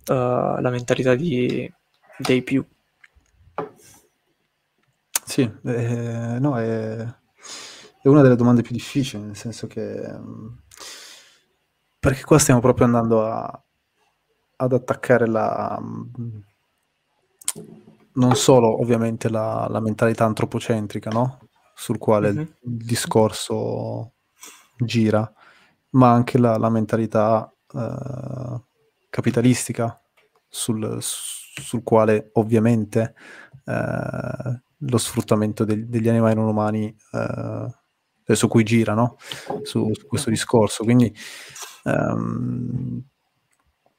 la 0.06 0.70
mentalità 0.70 1.14
di, 1.14 1.70
dei 2.16 2.42
più. 2.42 2.64
Sì, 5.24 5.42
eh, 5.64 6.38
no, 6.40 6.58
è, 6.58 7.06
è, 8.02 8.08
una 8.08 8.22
delle 8.22 8.36
domande 8.36 8.62
più 8.62 8.72
difficili, 8.72 9.22
nel 9.22 9.36
senso 9.36 9.66
che... 9.66 10.00
Um, 10.00 10.62
perché 11.98 12.24
qua 12.24 12.38
stiamo 12.38 12.60
proprio 12.60 12.86
andando 12.86 13.26
a, 13.26 13.62
ad 14.56 14.72
attaccare 14.72 15.26
la... 15.26 15.76
Um, 15.78 16.42
non 18.12 18.34
solo 18.34 18.80
ovviamente 18.80 19.28
la, 19.28 19.66
la 19.68 19.80
mentalità 19.80 20.24
antropocentrica, 20.24 21.10
no? 21.10 21.38
Sul 21.74 21.98
quale 21.98 22.32
mm-hmm. 22.32 22.40
il 22.40 22.76
discorso 22.84 24.14
gira, 24.76 25.30
ma 25.90 26.10
anche 26.10 26.38
la, 26.38 26.56
la 26.56 26.68
mentalità 26.68 27.52
uh, 27.72 28.62
capitalistica 29.08 30.00
sul, 30.48 30.98
sul, 31.00 31.82
quale 31.82 32.30
ovviamente 32.34 33.14
uh, 33.64 34.58
lo 34.76 34.98
sfruttamento 34.98 35.64
de- 35.64 35.88
degli 35.88 36.08
animali 36.08 36.34
non 36.34 36.48
umani 36.48 36.94
uh, 37.12 37.66
su 38.34 38.48
cui 38.48 38.64
gira, 38.64 38.94
no? 38.94 39.16
Su, 39.62 39.90
su 39.94 40.06
questo 40.06 40.30
discorso. 40.30 40.84
Quindi 40.84 41.14
um, 41.84 43.02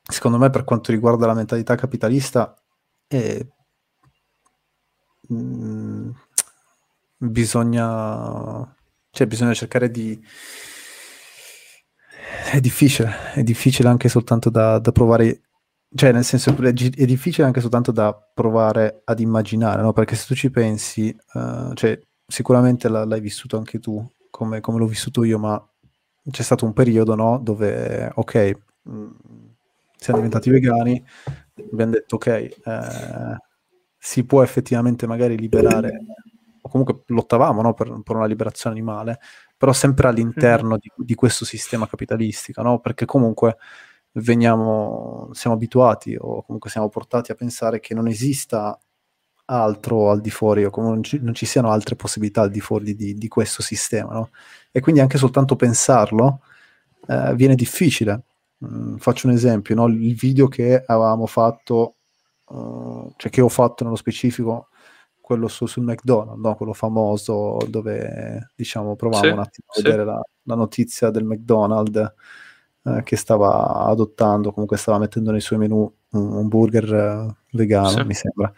secondo 0.04 0.38
me 0.38 0.50
per 0.50 0.64
quanto 0.64 0.92
riguarda 0.92 1.26
la 1.26 1.34
mentalità 1.34 1.76
capitalista 1.76 2.56
è, 3.08 3.46
mh, 5.28 5.36
mm, 5.36 6.10
bisogna 7.18 8.76
cioè 9.12 9.28
bisogna 9.28 9.54
cercare 9.54 9.92
di 9.92 10.20
è 12.52 12.60
difficile, 12.60 13.34
è 13.34 13.44
difficile 13.44 13.90
anche 13.90 14.10
soltanto 14.10 14.50
da, 14.50 14.80
da 14.80 14.92
provare 14.92 15.42
cioè 15.94 16.12
nel 16.14 16.24
senso 16.24 16.56
è, 16.56 16.74
è, 16.74 17.06
difficile 17.06 17.46
anche 17.46 17.60
soltanto 17.60 17.92
da 17.92 18.14
provare 18.14 19.02
ad 19.04 19.20
immaginare, 19.20 19.82
no? 19.82 19.92
Perché 19.92 20.16
se 20.16 20.26
tu 20.26 20.36
ci 20.36 20.50
pensi, 20.50 21.14
uh, 21.34 21.74
cioè 21.74 22.00
sicuramente 22.26 22.88
la, 22.88 23.04
l'hai 23.04 23.20
vissuto 23.20 23.58
anche 23.58 23.80
tu, 23.80 24.02
come, 24.32 24.60
come, 24.62 24.80
l'ho 24.80 24.88
vissuto 24.88 25.24
io, 25.24 25.38
ma 25.38 25.64
c'è 26.32 26.42
stato 26.42 26.66
un 26.66 26.74
periodo, 26.74 27.14
no? 27.14 27.38
Dove, 27.38 28.12
ok, 28.16 28.52
mh, 28.84 28.92
mm, 28.94 29.10
siamo 29.96 30.20
diventati 30.20 30.50
vegani, 30.50 31.04
abbiamo 31.72 31.92
detto, 31.92 32.16
ok, 32.16 32.28
eh, 32.28 33.38
si 33.98 34.26
può 34.26 34.42
effettivamente 34.42 35.06
magari 35.06 35.38
liberare, 35.38 36.00
o 36.62 36.70
comunque 36.70 37.04
lottavamo 37.08 37.62
no? 37.62 37.74
per, 37.76 38.02
per, 38.04 38.16
una 38.16 38.26
liberazione 38.26 38.76
animale, 38.76 39.20
però 39.56 39.74
sempre 39.74 40.08
all'interno 40.08 40.70
mm-hmm. 40.70 40.78
di, 40.80 41.06
di, 41.06 41.16
questo 41.16 41.46
sistema 41.46 41.88
capitalistico, 41.88 42.64
no? 42.64 42.80
Perché 42.80 43.06
comunque 43.06 43.58
veniamo, 44.14 45.30
siamo 45.34 45.56
abituati 45.56 46.16
o 46.20 46.44
comunque 46.44 46.70
siamo 46.70 46.90
portati 46.90 47.32
a 47.32 47.36
pensare 47.36 47.80
che 47.80 47.94
non 47.94 48.08
esista 48.08 48.80
altro 49.46 50.10
al 50.10 50.22
di 50.22 50.30
fuori 50.30 50.64
o 50.66 50.70
come 50.70 50.88
non 50.88 51.04
ci, 51.04 51.20
non 51.22 51.34
ci 51.34 51.46
siano 51.46 51.72
altre 51.72 51.96
possibilità 51.96 52.42
al 52.42 52.52
di 52.52 52.60
fuori 52.60 52.96
di, 52.96 53.14
di 53.14 53.28
questo 53.28 53.62
sistema, 53.62 54.14
no? 54.14 54.30
E 54.72 54.80
quindi 54.80 55.02
anche 55.02 55.18
soltanto 55.18 55.56
pensarlo 55.56 56.42
eh, 57.08 57.34
viene 57.36 57.56
difficile. 57.56 58.24
Mm, 58.66 58.98
faccio 58.98 59.28
un 59.28 59.34
esempio, 59.34 59.76
no? 59.76 59.88
il 59.88 60.16
video 60.16 60.48
che 60.48 60.84
avevamo 60.86 61.26
fatto, 61.26 61.96
uh, 62.48 63.12
cioè 63.18 63.32
che 63.32 63.42
ho 63.42 63.50
fatto 63.50 63.84
nello 63.84 63.96
specifico, 63.96 64.68
quello 65.20 65.48
su, 65.48 65.66
sul 65.66 65.84
McDonald's, 65.84 66.42
no? 66.42 66.56
quello 66.56 66.74
famoso 66.74 67.58
dove 67.68 68.52
diciamo 68.56 68.96
provavo 68.96 69.26
sì, 69.26 69.32
un 69.32 69.40
attimo 69.40 69.68
a 69.70 69.82
vedere 69.82 70.04
la, 70.04 70.22
la, 70.44 70.56
notizia 70.56 71.10
del 71.10 71.24
McDonald's 71.24 72.14
eh, 72.84 73.02
che 73.04 73.16
stava 73.16 73.86
adottando, 73.86 74.52
comunque 74.52 74.78
stava 74.78 75.00
mettendo 75.00 75.32
nei 75.32 75.42
suoi 75.42 75.60
menu 75.60 75.92
un, 76.12 76.34
un 76.34 76.48
burger 76.48 76.94
eh, 76.94 77.36
vegano, 77.52 77.90
sì. 77.90 78.04
mi 78.04 78.14
sembra. 78.14 78.54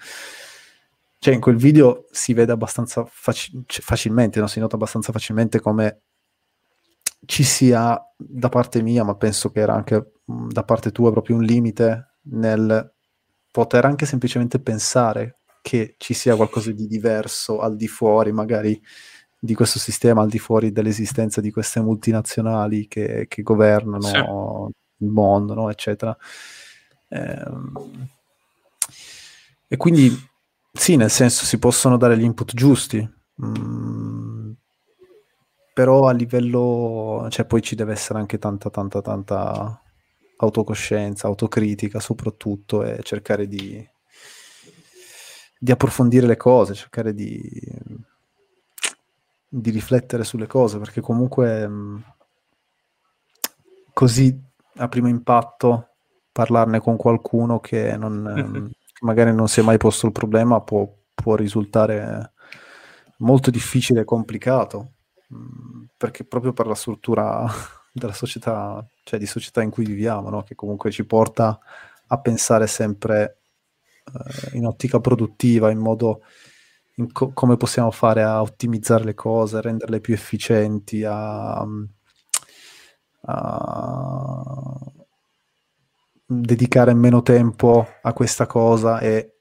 Cioè 1.23 1.33
in 1.33 1.39
quel 1.39 1.55
video 1.55 2.03
si 2.12 2.33
vede 2.33 2.51
abbastanza 2.51 3.05
faci- 3.09 3.63
cioè, 3.65 3.81
facilmente, 3.81 4.41
no? 4.41 4.47
si 4.47 4.59
nota 4.59 4.75
abbastanza 4.75 5.13
facilmente 5.13 5.62
come 5.62 6.01
ci 7.25 7.43
sia 7.43 7.97
da 8.17 8.49
parte 8.49 8.81
mia, 8.81 9.05
ma 9.05 9.15
penso 9.15 9.49
che 9.49 9.62
era 9.62 9.73
anche 9.73 10.15
da 10.25 10.65
parte 10.65 10.91
tua 10.91 11.12
proprio 11.12 11.38
un 11.38 11.43
limite 11.43 12.15
nel 12.23 12.93
poter 13.49 13.86
anche 13.86 14.05
semplicemente 14.05 14.59
pensare 14.59 15.38
che 15.62 15.95
ci 15.97 16.13
sia 16.13 16.36
qualcosa 16.36 16.73
di 16.73 16.88
diverso 16.88 17.62
al 17.62 17.77
di 17.77 17.88
fuori 17.88 18.33
magari 18.33 18.81
di 19.39 19.53
questo 19.53 19.79
sistema, 19.79 20.23
al 20.23 20.29
di 20.29 20.39
fuori 20.39 20.73
dell'esistenza 20.73 21.39
di 21.39 21.51
queste 21.51 21.79
multinazionali 21.79 22.89
che, 22.89 23.27
che 23.29 23.41
governano 23.43 24.01
sì. 24.01 25.05
il 25.05 25.09
mondo, 25.09 25.53
no? 25.53 25.69
eccetera. 25.69 26.17
Ehm, 27.07 28.09
e 29.69 29.77
quindi 29.77 30.31
sì, 30.75 30.95
nel 30.95 31.12
senso 31.12 31.45
si 31.45 31.59
possono 31.59 31.97
dare 31.97 32.17
gli 32.17 32.23
input 32.23 32.53
giusti. 32.53 33.07
Mm, 33.43 34.51
però 35.73 36.07
a 36.07 36.13
livello, 36.13 37.27
cioè 37.29 37.45
poi 37.45 37.62
ci 37.62 37.75
deve 37.75 37.93
essere 37.93 38.19
anche 38.19 38.39
tanta, 38.39 38.69
tanta, 38.71 39.01
tanta 39.01 39.81
autocoscienza, 40.38 41.27
autocritica 41.27 41.99
soprattutto 41.99 42.83
e 42.83 42.99
cercare 43.03 43.47
di, 43.47 43.88
di 45.59 45.71
approfondire 45.71 46.25
le 46.25 46.38
cose, 46.38 46.73
cercare 46.73 47.13
di, 47.13 47.39
di 49.47 49.69
riflettere 49.69 50.23
sulle 50.23 50.47
cose, 50.47 50.79
perché 50.79 51.01
comunque 51.01 51.67
mm, 51.67 51.97
così 53.93 54.41
a 54.77 54.88
primo 54.88 55.07
impatto 55.07 55.89
parlarne 56.31 56.79
con 56.79 56.97
qualcuno 56.97 57.59
che, 57.59 57.95
non, 57.95 58.73
magari 59.04 59.34
non 59.34 59.48
si 59.48 59.60
è 59.60 59.63
mai 59.63 59.78
posto 59.78 60.08
il 60.08 60.12
problema 60.12 60.60
può, 60.62 60.88
può 61.13 61.36
risultare 61.36 62.34
molto 63.18 63.51
difficile 63.51 64.01
e 64.01 64.06
complicato 64.06 64.93
Mm, 65.34 65.86
perché 65.97 66.24
proprio 66.26 66.54
per 66.54 66.68
la 66.68 66.76
struttura 66.76 67.45
della 67.91 68.14
società, 68.14 68.86
cioè 69.04 69.20
di 69.20 69.26
società 69.26 69.62
in 69.62 69.70
cui 69.72 69.86
viviamo, 69.86 70.30
no? 70.30 70.43
che 70.43 70.56
comunque 70.56 70.91
ci 70.91 71.06
porta 71.06 71.60
a 72.08 72.20
pensare 72.20 72.68
sempre 72.68 73.39
eh, 74.06 74.58
in 74.58 74.66
ottica 74.66 74.99
produttiva, 74.99 75.72
in 75.72 75.80
modo 75.80 76.22
in 76.95 77.12
co- 77.12 77.32
come 77.34 77.58
possiamo 77.58 77.91
fare 77.91 78.24
a 78.24 78.41
ottimizzare 78.41 79.04
le 79.04 79.14
cose, 79.16 79.58
a 79.58 79.62
renderle 79.62 79.99
più 79.99 80.14
efficienti, 80.14 81.04
a, 81.04 81.66
a 83.22 85.03
dedicare 86.26 86.93
meno 86.93 87.21
tempo 87.21 87.88
a 88.01 88.13
questa 88.13 88.45
cosa 88.47 88.99
e 88.99 89.39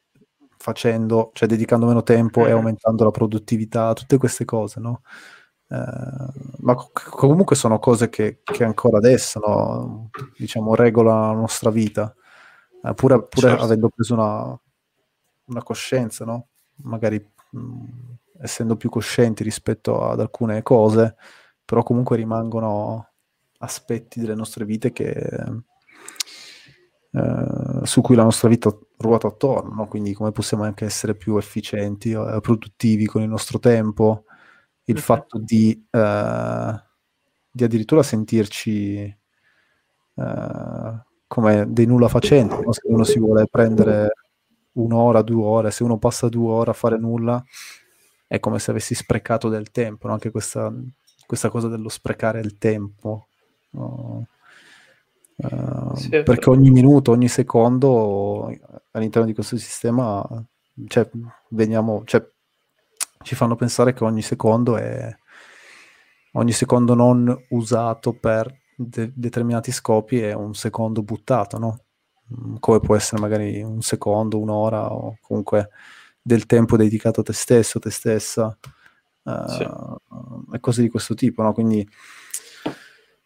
facendo, 0.56 1.30
cioè 1.34 1.48
dedicando 1.48 1.86
meno 1.86 2.02
tempo 2.02 2.46
e 2.46 2.50
mm. 2.50 2.56
aumentando 2.56 3.04
la 3.04 3.10
produttività, 3.10 3.92
tutte 3.94 4.16
queste 4.18 4.44
cose, 4.44 4.80
no? 4.80 5.02
Eh, 5.68 5.76
ma 6.58 6.74
comunque 6.92 7.56
sono 7.56 7.78
cose 7.78 8.08
che, 8.08 8.40
che 8.44 8.64
ancora 8.64 8.98
adesso 8.98 9.40
no, 9.40 10.10
diciamo, 10.36 10.74
regolano 10.74 11.32
la 11.32 11.40
nostra 11.40 11.70
vita, 11.70 12.14
uh, 12.82 12.94
pure, 12.94 13.26
pure 13.26 13.48
certo. 13.48 13.64
avendo 13.64 13.88
preso 13.88 14.14
una, 14.14 14.60
una 15.46 15.62
coscienza, 15.62 16.24
no? 16.24 16.48
magari 16.82 17.24
mh, 17.50 17.84
essendo 18.42 18.76
più 18.76 18.90
coscienti 18.90 19.42
rispetto 19.42 20.04
ad 20.08 20.20
alcune 20.20 20.62
cose, 20.62 21.16
però 21.64 21.82
comunque 21.82 22.16
rimangono 22.16 23.08
aspetti 23.58 24.20
delle 24.20 24.34
nostre 24.34 24.64
vite 24.64 24.92
che, 24.92 25.14
eh, 27.14 27.80
su 27.84 28.00
cui 28.00 28.16
la 28.16 28.22
nostra 28.22 28.48
vita 28.48 28.74
ruota 28.96 29.26
attorno, 29.26 29.74
no? 29.74 29.86
quindi 29.86 30.14
come 30.14 30.32
possiamo 30.32 30.64
anche 30.64 30.86
essere 30.86 31.14
più 31.14 31.36
efficienti, 31.36 32.12
eh, 32.12 32.38
produttivi 32.40 33.04
con 33.06 33.20
il 33.20 33.28
nostro 33.28 33.58
tempo, 33.58 34.24
il 34.84 34.96
okay. 34.96 35.02
fatto 35.02 35.38
di, 35.38 35.72
eh, 35.90 36.82
di, 37.50 37.64
addirittura 37.64 38.02
sentirci 38.02 38.96
eh, 40.14 41.02
come 41.26 41.66
dei 41.68 41.86
nulla 41.86 42.08
facenti, 42.08 42.54
no? 42.62 42.72
se 42.72 42.80
uno 42.84 43.04
si 43.04 43.18
vuole 43.18 43.46
prendere 43.50 44.12
un'ora, 44.72 45.20
due 45.20 45.44
ore, 45.44 45.70
se 45.70 45.82
uno 45.84 45.98
passa 45.98 46.28
due 46.30 46.50
ore 46.50 46.70
a 46.70 46.74
fare 46.74 46.96
nulla, 46.96 47.42
è 48.26 48.40
come 48.40 48.58
se 48.58 48.70
avessi 48.70 48.94
sprecato 48.94 49.50
del 49.50 49.70
tempo, 49.70 50.06
no? 50.06 50.14
anche 50.14 50.30
questa, 50.30 50.72
questa, 51.26 51.50
cosa 51.50 51.68
dello 51.68 51.90
sprecare 51.90 52.40
il 52.40 52.56
tempo. 52.56 53.28
No? 53.72 54.26
Uh, 55.42 55.96
sì, 55.96 56.08
perché 56.08 56.50
ogni 56.50 56.70
minuto, 56.70 57.10
ogni 57.10 57.28
secondo 57.28 58.46
all'interno 58.92 59.26
di 59.26 59.34
questo 59.34 59.56
sistema 59.56 60.24
cioè, 60.86 61.08
veniamo, 61.48 62.02
cioè, 62.04 62.26
ci 63.22 63.34
fanno 63.34 63.56
pensare 63.56 63.92
che 63.92 64.04
ogni 64.04 64.22
secondo 64.22 64.76
è 64.76 65.14
ogni 66.32 66.52
secondo 66.52 66.94
non 66.94 67.44
usato 67.50 68.14
per 68.14 68.60
de- 68.74 69.12
determinati 69.14 69.70
scopi 69.70 70.20
è 70.20 70.32
un 70.32 70.54
secondo 70.54 71.02
buttato, 71.02 71.58
no? 71.58 71.84
Mm, 72.34 72.56
come 72.58 72.80
può 72.80 72.96
essere 72.96 73.20
magari 73.20 73.62
un 73.62 73.82
secondo, 73.82 74.40
un'ora 74.40 74.92
o 74.92 75.18
comunque 75.20 75.70
del 76.20 76.46
tempo 76.46 76.76
dedicato 76.76 77.20
a 77.20 77.24
te 77.24 77.32
stesso, 77.32 77.78
te 77.78 77.90
stessa 77.90 78.56
uh, 79.24 79.48
sì. 79.48 79.66
e 80.54 80.60
cose 80.60 80.82
di 80.82 80.88
questo 80.88 81.14
tipo, 81.14 81.42
no? 81.42 81.52
Quindi 81.52 81.86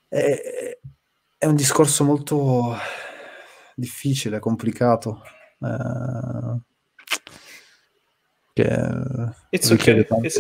è, 0.08 0.78
è 1.39 1.47
un 1.47 1.55
discorso 1.55 2.05
molto 2.05 2.74
difficile, 3.74 4.39
complicato. 4.39 5.22
Eh, 5.61 6.61
che 8.53 8.64
It's 9.51 9.70
okay. 9.70 10.01
It's 10.01 10.11
okay. 10.11 10.30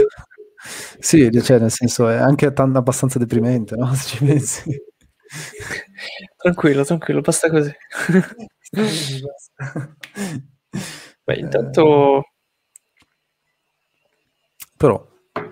Sì, 0.98 1.30
cioè, 1.42 1.58
nel 1.58 1.70
senso 1.70 2.08
è 2.08 2.16
anche 2.16 2.52
t- 2.52 2.58
abbastanza 2.60 3.18
deprimente, 3.18 3.76
no? 3.76 3.92
Se 3.94 4.08
ci 4.08 4.24
pensi. 4.24 4.82
tranquillo, 6.36 6.84
tranquillo, 6.84 7.20
basta 7.20 7.50
così. 7.50 7.72
Beh, 11.24 11.34
intanto... 11.36 12.18
Eh, 12.18 12.22
però... 14.76 15.06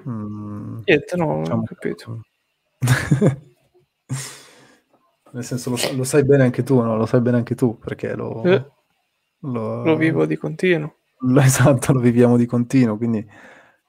Mm, 0.09 0.81
Niente, 0.85 1.17
no, 1.17 1.41
diciamo... 1.41 1.63
ho 1.63 1.65
capito. 1.65 2.21
Nel 5.35 5.43
senso 5.45 5.71
lo, 5.71 5.77
lo, 5.97 6.05
sai 6.05 6.25
bene 6.25 6.45
anche 6.45 6.63
tu, 6.63 6.81
no? 6.81 6.97
Lo 6.97 7.07
sai 7.07 7.21
bene 7.21 7.39
anche 7.39 7.57
tu, 7.57 7.77
perché 7.77 8.15
lo... 8.15 8.41
Eh, 8.45 8.71
lo, 9.41 9.83
lo, 9.83 9.97
vivo 9.97 10.27
di 10.27 10.37
continuo. 10.37 10.95
Lo, 11.19 11.41
esatto, 11.43 11.93
lo 11.93 11.99
viviamo 11.99 12.37
di 12.37 12.47
continuo, 12.47 12.97
quindi 12.97 13.27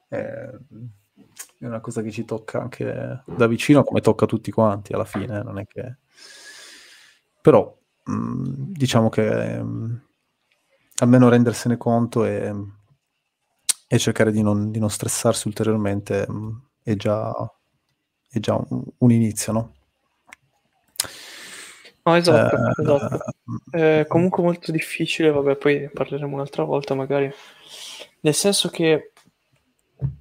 è, 0.08 0.18
è 0.18 1.66
una 1.66 1.80
cosa 1.82 2.02
che 2.02 2.10
ci 2.10 2.26
tocca 2.26 2.60
anche 2.62 3.22
da 3.28 3.46
vicino, 3.46 3.84
come 3.84 4.02
tocca 4.02 4.26
a 4.26 4.28
tutti 4.28 4.50
quanti 4.50 4.94
alla 4.94 5.06
fine, 5.06 5.44
non 5.44 5.60
è 5.60 5.68
che... 5.68 5.98
Però 7.42 7.78
mh, 8.06 8.72
diciamo 8.72 9.10
che 9.10 9.62
mh, 9.62 10.02
almeno 10.96 11.30
rendersene 11.30 11.78
conto 11.78 12.26
e, 12.26 12.52
e 13.88 14.00
cercare 14.00 14.32
di 14.32 14.42
non, 14.42 14.72
di 14.72 14.80
non, 14.80 14.90
stressarsi 14.90 15.48
ulteriormente 15.48 16.26
mh, 16.28 16.62
è 16.82 16.96
già, 16.96 17.32
è 18.30 18.40
già 18.40 18.56
un, 18.56 18.84
un 18.98 19.12
inizio, 19.12 19.54
no? 19.54 19.74
No, 22.06 22.16
esatto, 22.16 22.56
eh, 22.56 22.84
esatto. 22.84 23.34
È 23.72 24.06
comunque 24.08 24.44
molto 24.44 24.72
difficile, 24.72 25.32
vabbè, 25.32 25.56
poi 25.56 25.90
parleremo 25.92 26.36
un'altra 26.36 26.64
volta 26.64 26.94
magari, 26.94 27.34
nel 28.20 28.34
senso 28.34 28.70
che 28.70 29.12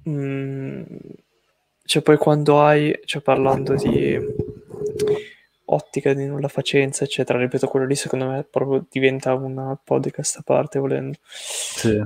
mh, 0.03 0.09
mm, 0.09 0.83
cioè 1.83 2.01
poi 2.01 2.17
quando 2.17 2.61
hai, 2.61 2.99
cioè 3.05 3.21
parlando 3.21 3.75
di 3.75 4.19
ottica 5.65 6.13
di 6.13 6.25
nulla 6.25 6.47
facenza, 6.47 7.03
eccetera, 7.03 7.37
ripeto, 7.37 7.67
quello 7.67 7.85
lì 7.85 7.95
secondo 7.95 8.29
me 8.29 8.43
proprio 8.43 8.85
diventa 8.89 9.35
una 9.35 9.79
podcast 9.81 10.37
a 10.37 10.41
parte 10.43 10.79
volendo. 10.79 11.17
Sì. 11.23 12.03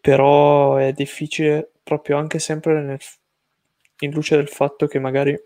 Però 0.00 0.76
è 0.76 0.92
difficile 0.94 1.70
proprio 1.82 2.16
anche 2.16 2.38
sempre 2.38 2.80
nel, 2.82 2.98
in 4.00 4.10
luce 4.12 4.36
del 4.36 4.48
fatto 4.48 4.86
che 4.86 4.98
magari 4.98 5.38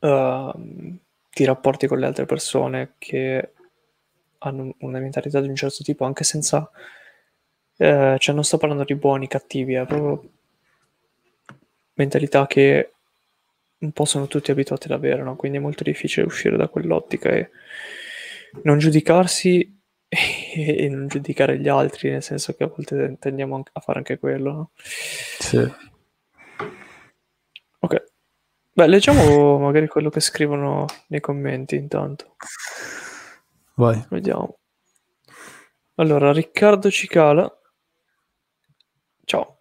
uh, 0.00 0.98
ti 1.36 1.44
rapporti 1.44 1.86
con 1.86 1.98
le 1.98 2.06
altre 2.06 2.24
persone 2.24 2.94
che 2.96 3.52
hanno 4.38 4.74
una 4.78 5.00
mentalità 5.00 5.38
di 5.38 5.48
un 5.48 5.54
certo 5.54 5.84
tipo, 5.84 6.06
anche 6.06 6.24
senza... 6.24 6.70
Eh, 7.76 8.16
cioè 8.18 8.34
non 8.34 8.42
sto 8.42 8.56
parlando 8.56 8.84
di 8.84 8.94
buoni, 8.94 9.28
cattivi, 9.28 9.74
è 9.74 9.84
proprio 9.84 10.30
mentalità 11.92 12.46
che 12.46 12.92
un 13.76 13.92
po' 13.92 14.06
sono 14.06 14.28
tutti 14.28 14.50
abituati 14.50 14.86
ad 14.86 14.92
avere, 14.92 15.22
no? 15.22 15.36
quindi 15.36 15.58
è 15.58 15.60
molto 15.60 15.82
difficile 15.82 16.24
uscire 16.24 16.56
da 16.56 16.68
quell'ottica 16.68 17.28
e 17.28 17.50
non 18.62 18.78
giudicarsi 18.78 19.78
e 20.08 20.88
non 20.88 21.06
giudicare 21.06 21.58
gli 21.58 21.68
altri, 21.68 22.12
nel 22.12 22.22
senso 22.22 22.54
che 22.54 22.64
a 22.64 22.72
volte 22.74 23.18
tendiamo 23.20 23.62
a 23.72 23.80
fare 23.80 23.98
anche 23.98 24.18
quello. 24.18 24.52
No? 24.52 24.70
Sì. 24.74 25.58
Ok. 27.80 28.14
Beh, 28.76 28.88
leggiamo 28.88 29.56
magari 29.56 29.88
quello 29.88 30.10
che 30.10 30.20
scrivono 30.20 30.84
nei 31.06 31.20
commenti 31.20 31.76
intanto. 31.76 32.36
Vai. 33.76 34.04
Vediamo. 34.10 34.58
Allora, 35.94 36.30
Riccardo 36.30 36.90
Cicala. 36.90 37.50
Ciao. 39.24 39.60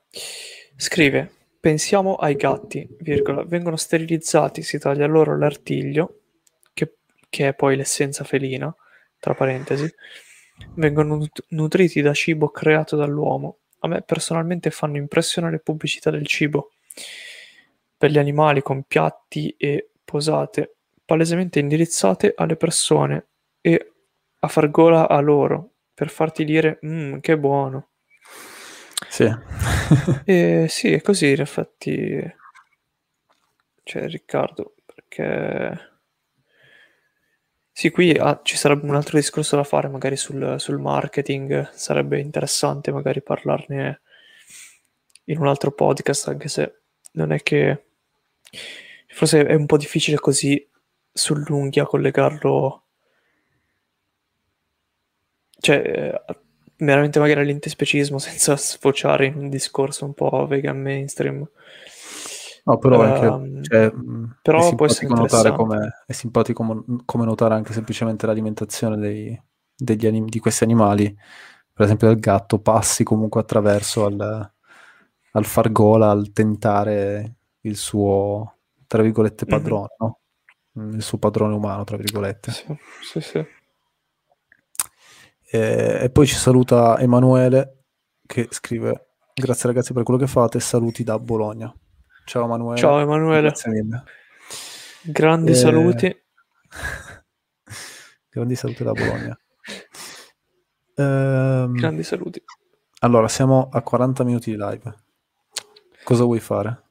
Scrive, 0.76 1.32
pensiamo 1.62 2.16
ai 2.16 2.36
gatti, 2.36 2.86
virgola, 3.00 3.46
vengono 3.46 3.78
sterilizzati, 3.78 4.62
si 4.64 4.78
taglia 4.80 5.06
loro 5.06 5.38
l'artiglio, 5.38 6.24
che, 6.74 6.98
che 7.30 7.48
è 7.48 7.54
poi 7.54 7.78
l'essenza 7.78 8.26
felina, 8.26 8.76
tra 9.18 9.34
parentesi, 9.34 9.90
vengono 10.74 11.16
nut- 11.16 11.46
nutriti 11.52 12.02
da 12.02 12.14
cibo 12.14 12.50
creato 12.50 12.98
dall'uomo. 12.98 13.60
A 13.80 13.88
me 13.88 14.02
personalmente 14.02 14.72
fanno 14.72 14.98
impressione 14.98 15.50
le 15.50 15.60
pubblicità 15.60 16.12
del 16.12 16.28
cibo 16.28 16.72
per 17.98 18.12
gli 18.12 18.18
animali 18.18 18.62
con 18.62 18.84
piatti 18.84 19.56
e 19.58 19.92
posate 20.04 20.78
palesemente 21.06 21.60
indirizzate 21.60 22.34
alle 22.36 22.56
persone 22.56 23.28
e 23.62 23.94
a 24.40 24.48
far 24.48 24.70
gola 24.70 25.08
a 25.08 25.20
loro 25.20 25.72
per 25.94 26.10
farti 26.10 26.44
dire 26.44 26.80
mmm, 26.82 27.20
che 27.20 27.38
buono. 27.38 27.90
Sì. 29.10 29.26
e 30.26 30.66
sì, 30.70 30.92
è 30.92 31.02
così 31.02 31.32
in 31.32 31.42
effetti. 31.42 32.34
Cioè, 33.84 34.08
Riccardo, 34.08 34.76
perché... 34.86 35.94
Sì, 37.72 37.92
qui 37.92 38.12
ah, 38.12 38.40
ci 38.42 38.56
sarebbe 38.56 38.88
un 38.88 38.96
altro 38.96 39.18
discorso 39.18 39.58
da 39.58 39.64
fare 39.64 39.90
magari 39.90 40.16
sul, 40.16 40.56
sul 40.60 40.80
marketing, 40.80 41.72
sarebbe 41.72 42.20
interessante 42.20 42.92
magari 42.92 43.22
parlarne 43.22 44.02
in 45.26 45.40
un 45.40 45.48
altro 45.48 45.72
podcast, 45.72 46.30
anche 46.30 46.48
se 46.48 46.82
non 47.14 47.34
è 47.34 47.42
che 47.44 47.85
forse 49.08 49.46
è 49.46 49.54
un 49.54 49.66
po' 49.66 49.78
difficile 49.78 50.18
così 50.18 50.68
sull'unghia 51.12 51.86
collegarlo. 51.86 52.84
Cioè 55.58 55.76
eh, 56.28 56.36
veramente 56.78 57.20
magari 57.20 57.42
all'intespecismo 57.42 58.18
senza 58.20 58.56
sfociare 58.58 59.28
in 59.28 59.36
un 59.36 59.50
discorso 59.50 60.06
un 60.06 60.14
po' 60.14 60.46
vegan 60.48 60.82
mainstream. 60.82 61.48
No 62.68 62.80
però, 62.80 63.02
anche, 63.02 63.26
um, 63.28 63.64
cioè, 63.64 63.92
però 64.42 64.72
è 64.72 64.76
può 64.76 64.88
essere 64.88 65.08
notare 65.08 65.52
come, 65.52 66.04
è 66.08 66.12
simpatico 66.14 66.84
come 67.06 67.26
notare 67.26 67.54
anche 67.54 67.74
semplicemente 67.74 68.26
l'alimentazione 68.26 68.98
dei, 68.98 69.40
degli 69.76 70.08
anim- 70.08 70.30
di 70.30 70.40
questi 70.40 70.64
animali. 70.64 71.16
Per 71.72 71.86
esempio 71.86 72.08
del 72.08 72.20
gatto 72.20 72.60
passi 72.60 73.04
comunque 73.04 73.42
attraverso 73.42 74.06
al, 74.06 74.52
al 75.32 75.46
far 75.46 75.72
gola 75.72 76.10
al 76.10 76.32
tentare 76.32 77.36
il 77.66 77.78
suo, 77.78 78.58
tra 78.88 79.02
virgolette, 79.02 79.46
mhm. 79.46 79.52
padrone, 79.52 79.88
mm-hmm. 80.02 80.12
no? 80.12 80.20
Il 80.96 81.04
suo 81.04 81.18
padrone 81.18 81.54
umano, 81.54 81.84
tra 81.84 81.98
virgolette. 81.98 82.52
Sì, 82.52 82.78
sì, 83.02 83.22
sì. 83.22 83.46
E, 85.52 86.00
e 86.02 86.10
poi 86.10 86.28
ci 86.28 86.36
saluta 86.36 87.00
Emanuele 87.00 87.84
che 88.26 88.48
scrive 88.50 89.10
grazie 89.34 89.70
ragazzi 89.70 89.94
per 89.94 90.04
quello 90.04 90.20
che 90.20 90.28
fate 90.28 90.60
saluti 90.60 91.04
da 91.04 91.18
Bologna. 91.20 91.74
Ciao 92.26 92.44
Emanuele. 92.44 92.80
Ciao 92.80 93.00
Emanuele. 93.00 93.42
Grazie 93.42 93.72
mille. 93.72 94.04
Grandi 95.04 95.52
e... 95.52 95.56
saluti. 95.56 96.14
Grandi 98.30 98.56
saluti 98.56 98.84
da 98.84 98.92
Bologna. 98.92 99.40
Ehm... 100.96 101.74
Grandi 101.74 102.04
saluti. 102.04 102.44
Allora, 103.00 103.28
siamo 103.28 103.70
a 103.72 103.82
40 103.82 104.24
minuti 104.24 104.52
di 104.52 104.58
live. 104.58 104.94
Cosa 106.04 106.24
vuoi 106.24 106.40
fare? 106.40 106.85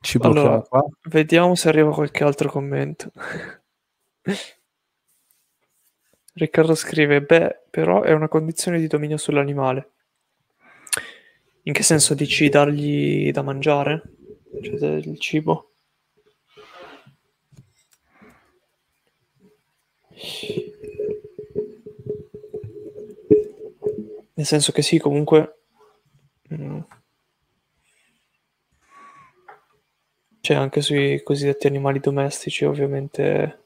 Ci 0.00 0.18
allora, 0.20 0.60
qua. 0.60 0.84
Vediamo 1.04 1.54
se 1.54 1.68
arriva 1.68 1.92
qualche 1.92 2.24
altro 2.24 2.50
commento. 2.50 3.10
Riccardo 6.34 6.74
scrive, 6.74 7.22
beh, 7.22 7.62
però 7.70 8.02
è 8.02 8.12
una 8.12 8.28
condizione 8.28 8.78
di 8.78 8.86
dominio 8.86 9.16
sull'animale. 9.16 9.90
In 11.62 11.72
che 11.72 11.82
senso 11.82 12.14
dici 12.14 12.48
dargli 12.48 13.30
da 13.32 13.42
mangiare? 13.42 14.02
Cioè 14.62 14.76
del 14.76 15.18
cibo? 15.18 15.72
Nel 24.34 24.46
senso 24.46 24.72
che 24.72 24.82
sì, 24.82 24.98
comunque... 24.98 25.60
Mm, 26.52 26.80
c'è 30.46 30.54
anche 30.54 30.80
sui 30.80 31.24
cosiddetti 31.24 31.66
animali 31.66 31.98
domestici, 31.98 32.64
ovviamente... 32.64 33.64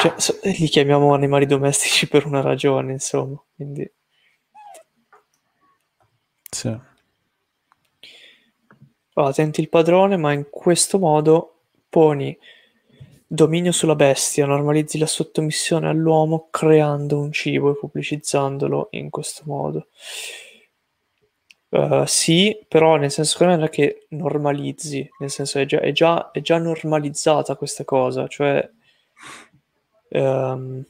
Cioè, 0.00 0.14
li 0.58 0.68
chiamiamo 0.68 1.12
animali 1.12 1.44
domestici 1.44 2.08
per 2.08 2.24
una 2.24 2.40
ragione, 2.40 2.92
insomma, 2.92 3.38
quindi... 3.54 3.92
Sì. 6.50 6.74
Allora, 9.12 9.32
tenti 9.34 9.60
il 9.60 9.68
padrone, 9.68 10.16
ma 10.16 10.32
in 10.32 10.46
questo 10.48 10.98
modo 10.98 11.64
poni 11.90 12.34
dominio 13.26 13.72
sulla 13.72 13.96
bestia, 13.96 14.46
normalizzi 14.46 14.96
la 14.96 15.04
sottomissione 15.04 15.88
all'uomo 15.88 16.48
creando 16.50 17.20
un 17.20 17.32
cibo 17.32 17.72
e 17.72 17.78
pubblicizzandolo 17.78 18.88
in 18.92 19.10
questo 19.10 19.42
modo. 19.44 19.88
Uh, 21.70 22.06
sì, 22.06 22.58
però 22.66 22.96
nel 22.96 23.10
senso 23.10 23.36
che 23.38 23.44
non 23.44 23.62
è 23.62 23.68
che 23.68 24.06
normalizzi, 24.10 25.06
nel 25.18 25.30
senso 25.30 25.58
è 25.58 25.66
già, 25.66 25.80
è 25.80 25.92
già, 25.92 26.30
è 26.30 26.40
già 26.40 26.56
normalizzata 26.56 27.56
questa 27.56 27.84
cosa, 27.84 28.26
cioè 28.26 28.66
um, 30.10 30.82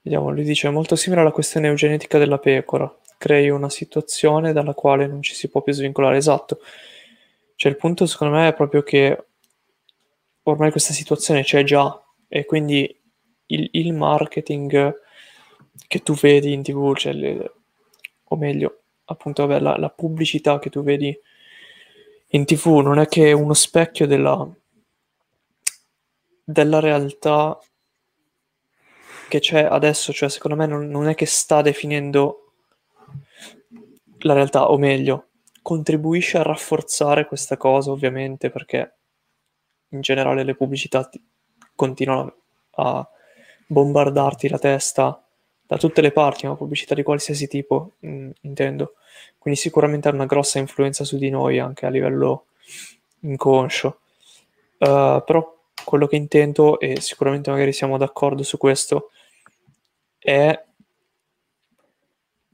vediamo, 0.00 0.30
lui 0.30 0.44
dice 0.44 0.68
è 0.68 0.70
molto 0.70 0.96
simile 0.96 1.20
alla 1.20 1.32
questione 1.32 1.68
eugenetica 1.68 2.16
della 2.16 2.38
pecora, 2.38 2.90
crei 3.18 3.50
una 3.50 3.68
situazione 3.68 4.54
dalla 4.54 4.72
quale 4.72 5.06
non 5.06 5.20
ci 5.20 5.34
si 5.34 5.48
può 5.48 5.60
più 5.60 5.74
svincolare, 5.74 6.16
esatto. 6.16 6.60
Cioè 7.56 7.70
il 7.70 7.76
punto 7.78 8.06
secondo 8.06 8.36
me 8.36 8.48
è 8.48 8.54
proprio 8.54 8.82
che 8.82 9.26
ormai 10.44 10.70
questa 10.70 10.94
situazione 10.94 11.42
c'è 11.42 11.62
già 11.62 12.02
e 12.26 12.46
quindi 12.46 13.00
il, 13.46 13.68
il 13.72 13.92
marketing 13.92 14.98
che 15.86 16.02
tu 16.02 16.14
vedi 16.14 16.52
in 16.54 16.62
tv, 16.62 16.96
cioè 16.96 17.12
le, 17.12 17.52
o 18.32 18.36
meglio, 18.36 18.82
appunto 19.04 19.46
vabbè, 19.46 19.60
la, 19.60 19.76
la, 19.76 19.90
pubblicità 19.90 20.58
che 20.58 20.70
tu 20.70 20.82
vedi 20.82 21.16
in 22.28 22.44
tv 22.44 22.78
non 22.78 22.98
è 22.98 23.06
che 23.06 23.32
uno 23.32 23.52
specchio 23.52 24.06
della, 24.06 24.48
della 26.42 26.80
realtà 26.80 27.58
che 29.28 29.40
c'è 29.40 29.64
adesso, 29.64 30.12
cioè 30.12 30.28
secondo 30.28 30.56
me 30.56 30.66
non, 30.66 30.88
non 30.88 31.08
è 31.08 31.14
che 31.14 31.26
sta 31.26 31.62
definendo 31.62 32.52
la 34.20 34.34
realtà, 34.34 34.70
o 34.70 34.78
meglio, 34.78 35.28
contribuisce 35.60 36.38
a 36.38 36.42
rafforzare 36.42 37.26
questa 37.26 37.56
cosa 37.56 37.90
ovviamente 37.90 38.50
perché 38.50 38.96
in 39.88 40.00
generale 40.00 40.42
le 40.42 40.54
pubblicità 40.54 41.08
continuano 41.74 42.36
a 42.76 43.06
bombardarti 43.66 44.48
la 44.48 44.58
testa 44.58 45.22
da 45.72 45.78
tutte 45.78 46.02
le 46.02 46.12
parti, 46.12 46.46
ma 46.46 46.54
pubblicità 46.54 46.94
di 46.94 47.02
qualsiasi 47.02 47.48
tipo, 47.48 47.92
mh, 48.00 48.08
mm, 48.08 48.30
intendo. 48.42 48.94
Quindi 49.38 49.58
sicuramente 49.58 50.08
ha 50.08 50.12
una 50.12 50.26
grossa 50.26 50.58
influenza 50.58 51.02
su 51.02 51.16
di 51.16 51.30
noi 51.30 51.58
anche 51.58 51.86
a 51.86 51.88
livello 51.88 52.44
inconscio. 53.20 54.00
Uh, 54.76 55.22
però 55.24 55.60
quello 55.82 56.06
che 56.06 56.16
intendo, 56.16 56.78
e 56.78 57.00
sicuramente 57.00 57.50
magari 57.50 57.72
siamo 57.72 57.96
d'accordo 57.96 58.42
su 58.42 58.58
questo, 58.58 59.12
è 60.18 60.62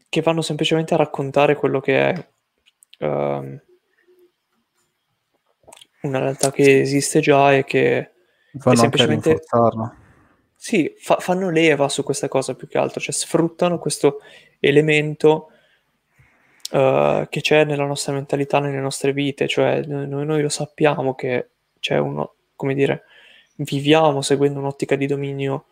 che 0.08 0.22
vanno 0.22 0.40
semplicemente 0.40 0.94
a 0.94 0.98
raccontare 0.98 1.56
quello 1.56 1.80
che 1.80 2.10
è 2.10 2.28
uh, 3.04 3.60
una 6.02 6.18
realtà 6.20 6.52
che 6.52 6.80
esiste 6.80 7.18
già 7.18 7.52
e 7.52 7.64
che 7.64 8.12
Vanno 8.52 8.76
è 8.76 8.80
semplicemente... 8.80 9.40
Sì, 10.60 10.92
fa- 10.98 11.18
fanno 11.20 11.50
leva 11.50 11.88
su 11.88 12.02
questa 12.02 12.26
cosa 12.26 12.54
più 12.54 12.66
che 12.66 12.78
altro, 12.78 13.00
cioè 13.00 13.14
sfruttano 13.14 13.78
questo 13.78 14.18
elemento 14.58 15.50
uh, 16.72 17.28
che 17.28 17.40
c'è 17.40 17.64
nella 17.64 17.84
nostra 17.84 18.12
mentalità, 18.12 18.58
nelle 18.58 18.80
nostre 18.80 19.12
vite, 19.12 19.46
cioè 19.46 19.82
noi, 19.86 20.26
noi 20.26 20.42
lo 20.42 20.48
sappiamo 20.48 21.14
che 21.14 21.50
c'è 21.78 21.96
uno, 21.98 22.34
come 22.56 22.74
dire, 22.74 23.04
viviamo 23.58 24.20
seguendo 24.20 24.58
un'ottica 24.58 24.96
di 24.96 25.06
dominio 25.06 25.66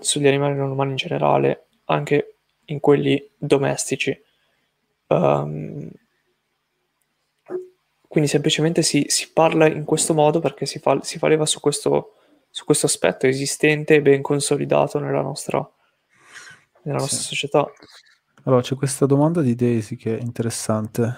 sugli 0.00 0.26
animali 0.26 0.54
normali 0.54 0.90
in 0.90 0.96
generale, 0.96 1.66
anche 1.84 2.36
in 2.64 2.80
quelli 2.80 3.22
domestici. 3.36 4.18
Um, 5.08 5.90
quindi 8.08 8.30
semplicemente 8.30 8.80
si, 8.82 9.04
si, 9.08 9.30
parla 9.30 9.66
in 9.66 9.84
questo 9.84 10.14
modo 10.14 10.40
perché 10.40 10.64
si 10.64 10.78
fa, 10.78 11.02
si 11.02 11.18
fa 11.18 11.28
leva 11.28 11.44
su 11.44 11.60
questo, 11.60 12.14
su 12.54 12.64
questo, 12.64 12.86
aspetto 12.86 13.26
esistente 13.26 13.96
e 13.96 14.02
ben 14.02 14.22
consolidato 14.22 15.00
nella 15.00 15.22
nostra, 15.22 15.58
nella 16.82 16.98
nostra 16.98 17.18
sì. 17.18 17.24
società. 17.24 17.66
Allora, 18.44 18.62
c'è 18.62 18.76
questa 18.76 19.06
domanda 19.06 19.40
di 19.40 19.56
Daisy 19.56 19.96
che 19.96 20.16
è 20.16 20.20
interessante, 20.20 21.16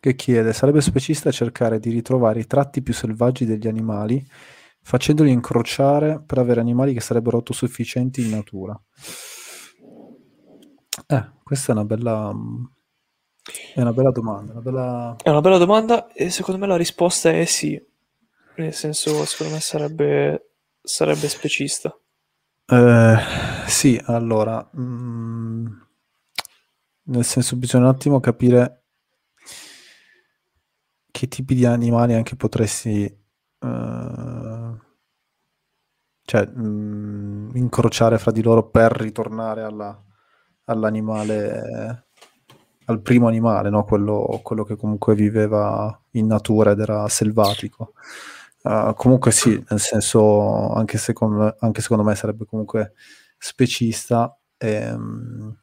che 0.00 0.16
chiede, 0.16 0.52
sarebbe 0.52 0.80
specista 0.80 1.30
cercare 1.30 1.78
di 1.78 1.90
ritrovare 1.90 2.40
i 2.40 2.46
tratti 2.46 2.82
più 2.82 2.92
selvaggi 2.92 3.44
degli 3.44 3.68
animali 3.68 4.26
facendoli 4.84 5.30
incrociare 5.30 6.20
per 6.20 6.38
avere 6.38 6.58
animali 6.58 6.92
che 6.92 7.00
sarebbero 7.00 7.36
autosufficienti 7.36 8.22
in 8.22 8.30
natura? 8.30 8.78
Eh, 11.06 11.30
questa 11.44 11.70
è 11.70 11.74
una 11.76 11.84
bella 11.84 12.34
è 13.74 13.80
una 13.80 13.92
bella 13.92 14.10
domanda, 14.10 14.52
una 14.52 14.60
bella... 14.60 15.16
È 15.22 15.28
una 15.28 15.40
bella 15.40 15.58
domanda 15.58 16.12
e 16.12 16.30
secondo 16.30 16.60
me 16.60 16.66
la 16.66 16.76
risposta 16.76 17.30
è 17.30 17.44
sì. 17.44 17.80
Nel 18.56 18.74
senso, 18.74 19.24
secondo 19.24 19.54
me 19.54 19.60
sarebbe, 19.60 20.51
sarebbe 20.82 21.28
specista. 21.28 21.96
Eh, 22.66 23.16
sì, 23.66 24.00
allora... 24.04 24.70
Mm, 24.76 25.66
nel 27.04 27.24
senso 27.24 27.56
bisogna 27.56 27.84
un 27.84 27.90
attimo 27.90 28.20
capire 28.20 28.84
che 31.10 31.28
tipi 31.28 31.54
di 31.54 31.64
animali 31.64 32.14
anche 32.14 32.36
potresti... 32.36 33.20
Uh, 33.60 34.76
cioè, 36.24 36.46
mm, 36.46 37.54
incrociare 37.54 38.18
fra 38.18 38.30
di 38.30 38.42
loro 38.42 38.68
per 38.70 38.92
ritornare 38.92 39.62
alla, 39.62 40.04
all'animale 40.64 42.06
al 42.86 43.00
primo 43.00 43.28
animale, 43.28 43.70
no? 43.70 43.84
quello, 43.84 44.40
quello, 44.42 44.64
che 44.64 44.76
comunque 44.76 45.14
viveva 45.14 46.00
in 46.12 46.26
natura 46.26 46.72
ed 46.72 46.80
era 46.80 47.08
selvatico. 47.08 47.92
Uh, 48.62 48.94
comunque 48.94 49.32
sì, 49.32 49.62
nel 49.68 49.80
senso, 49.80 50.72
anche 50.72 50.96
secondo, 50.96 51.56
anche 51.58 51.80
secondo 51.80 52.04
me 52.04 52.14
sarebbe 52.14 52.44
comunque 52.44 52.92
specista 53.36 54.38
e, 54.56 54.72
ehm, 54.72 55.62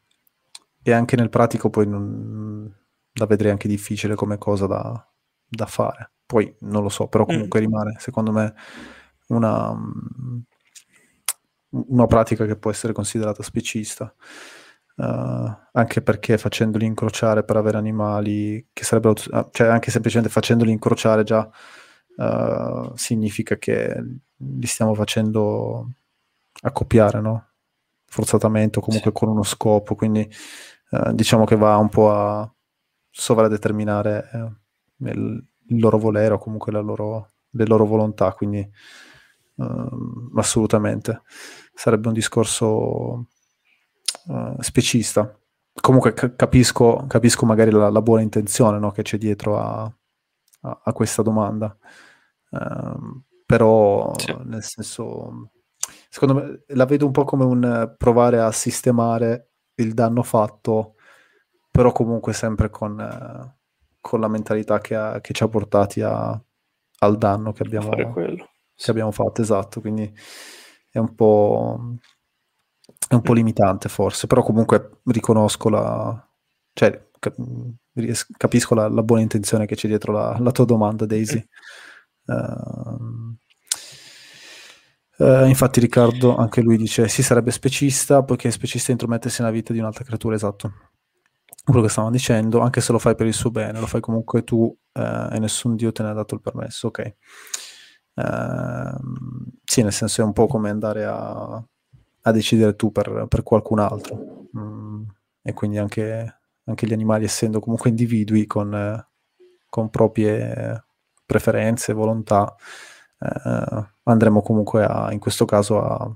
e 0.83 0.91
anche 0.91 1.15
nel 1.15 1.29
pratico 1.29 1.69
poi 1.69 1.87
non, 1.87 2.69
la 3.13 3.25
vedrei 3.25 3.51
anche 3.51 3.69
difficile 3.69 4.15
come 4.15 4.37
cosa 4.37 4.67
da, 4.67 5.07
da, 5.47 5.65
fare. 5.65 6.11
Poi 6.25 6.53
non 6.61 6.83
lo 6.83 6.89
so, 6.89 7.07
però 7.07 7.23
mm. 7.23 7.27
comunque 7.27 7.59
mm. 7.59 7.63
rimane 7.63 7.95
secondo 7.99 8.31
me 8.31 8.53
una, 9.27 9.73
una 11.69 12.05
pratica 12.05 12.45
che 12.45 12.57
può 12.57 12.69
essere 12.69 12.93
considerata 12.93 13.43
specista. 13.43 14.13
Uh, 14.95 15.49
anche 15.71 16.01
perché 16.01 16.37
facendoli 16.37 16.85
incrociare 16.85 17.45
per 17.45 17.55
avere 17.55 17.77
animali 17.77 18.67
che 18.73 18.83
sarebbero, 18.83 19.13
cioè 19.15 19.67
anche 19.67 19.91
semplicemente 19.91 20.29
facendoli 20.29 20.71
incrociare 20.71 21.23
già 21.23 21.49
uh, 22.17 22.91
significa 22.95 23.57
che 23.57 24.03
li 24.35 24.65
stiamo 24.67 24.93
facendo 24.93 25.89
accoppiare, 26.61 27.21
no? 27.21 27.47
Forzatamente 28.05 28.79
o 28.79 28.81
comunque 28.81 29.11
sì. 29.13 29.17
con 29.17 29.29
uno 29.29 29.43
scopo, 29.43 29.95
quindi 29.95 30.29
uh, 30.91 31.11
diciamo 31.13 31.45
che 31.45 31.55
va 31.55 31.77
un 31.77 31.89
po' 31.89 32.11
a 32.11 32.51
sovradeterminare 33.09 34.29
il, 34.97 35.45
il 35.67 35.79
loro 35.79 35.97
volere 35.97 36.33
o 36.33 36.37
comunque 36.39 36.71
loro, 36.71 37.31
le 37.51 37.65
loro 37.65 37.85
volontà, 37.85 38.31
quindi 38.33 38.67
assolutamente 40.35 41.21
sarebbe 41.73 42.07
un 42.07 42.13
discorso 42.13 43.27
uh, 44.27 44.61
specista. 44.61 45.37
Comunque 45.81 46.13
c- 46.13 46.35
capisco, 46.35 47.05
capisco, 47.07 47.45
magari 47.45 47.71
la, 47.71 47.89
la 47.89 48.01
buona 48.01 48.21
intenzione 48.21 48.79
no, 48.79 48.91
che 48.91 49.01
c'è 49.01 49.17
dietro 49.17 49.59
a, 49.59 49.91
a, 50.61 50.81
a 50.83 50.93
questa 50.93 51.21
domanda, 51.21 51.75
uh, 52.51 53.21
però 53.45 54.13
sì. 54.17 54.35
nel 54.43 54.63
senso, 54.63 55.51
secondo 56.09 56.33
me 56.35 56.63
la 56.67 56.85
vedo 56.85 57.05
un 57.05 57.11
po' 57.11 57.23
come 57.23 57.43
un 57.43 57.95
provare 57.97 58.39
a 58.39 58.51
sistemare 58.51 59.51
il 59.75 59.93
danno 59.93 60.23
fatto, 60.23 60.95
però 61.71 61.91
comunque 61.91 62.33
sempre 62.33 62.69
con, 62.69 62.99
uh, 62.99 63.51
con 64.01 64.19
la 64.19 64.27
mentalità 64.27 64.79
che, 64.79 64.95
ha, 64.95 65.21
che, 65.21 65.33
ci 65.33 65.43
ha 65.43 65.47
portati 65.47 66.01
a, 66.01 66.41
al 66.99 67.17
danno 67.17 67.51
che 67.53 67.63
abbiamo, 67.63 67.89
che 67.89 68.91
abbiamo 68.91 69.11
fatto, 69.11 69.41
esatto, 69.41 69.79
quindi 69.79 70.11
è 70.91 70.97
un 70.97 71.15
po', 71.15 71.95
è 73.07 73.13
un 73.13 73.21
po' 73.21 73.33
limitante 73.33 73.89
forse, 73.89 74.27
però 74.27 74.43
comunque 74.43 75.01
riconosco 75.05 75.69
la... 75.69 76.29
cioè 76.73 77.07
capisco 78.37 78.75
la, 78.75 78.87
la 78.87 79.03
buona 79.03 79.21
intenzione 79.21 79.65
che 79.65 79.75
c'è 79.75 79.87
dietro 79.87 80.11
la, 80.11 80.37
la 80.39 80.51
tua 80.51 80.65
domanda, 80.65 81.05
Daisy. 81.05 81.43
Uh, 82.25 83.35
uh, 85.17 85.45
infatti 85.45 85.79
Riccardo, 85.79 86.35
anche 86.35 86.61
lui 86.61 86.77
dice, 86.77 87.07
si 87.07 87.23
sarebbe 87.23 87.51
specista, 87.51 88.23
poiché 88.23 88.49
è 88.49 88.51
specista 88.51 88.91
intromettersi 88.91 89.41
nella 89.41 89.53
vita 89.53 89.73
di 89.73 89.79
un'altra 89.79 90.03
creatura, 90.03 90.35
esatto. 90.35 90.73
Quello 91.63 91.81
che 91.81 91.89
stavamo 91.89 92.11
dicendo, 92.11 92.59
anche 92.61 92.81
se 92.81 92.91
lo 92.91 92.99
fai 92.99 93.15
per 93.15 93.27
il 93.27 93.33
suo 93.33 93.51
bene, 93.51 93.79
lo 93.79 93.85
fai 93.85 94.01
comunque 94.01 94.43
tu 94.43 94.57
uh, 94.57 95.33
e 95.33 95.39
nessun 95.39 95.75
dio 95.75 95.91
te 95.91 96.03
ne 96.03 96.09
ha 96.09 96.13
dato 96.13 96.35
il 96.35 96.41
permesso, 96.41 96.87
ok. 96.87 97.15
Ehm, 98.19 99.51
sì, 99.63 99.81
nel 99.81 99.93
senso 99.93 100.21
è 100.21 100.25
un 100.25 100.33
po' 100.33 100.47
come 100.47 100.69
andare 100.69 101.05
a, 101.05 101.63
a 102.21 102.31
decidere 102.31 102.75
tu 102.75 102.91
per, 102.91 103.25
per 103.27 103.43
qualcun 103.43 103.79
altro. 103.79 104.47
Mm, 104.57 105.03
e 105.41 105.53
quindi 105.53 105.77
anche, 105.77 106.38
anche, 106.69 106.87
gli 106.87 106.93
animali, 106.93 107.25
essendo 107.25 107.59
comunque 107.59 107.89
individui 107.89 108.45
con, 108.45 109.05
con 109.69 109.89
proprie 109.89 110.83
preferenze, 111.25 111.93
volontà, 111.93 112.55
eh, 113.19 113.85
andremo 114.03 114.41
comunque 114.41 114.83
a, 114.83 115.11
in 115.11 115.19
questo 115.19 115.45
caso 115.45 115.81
a, 115.81 116.11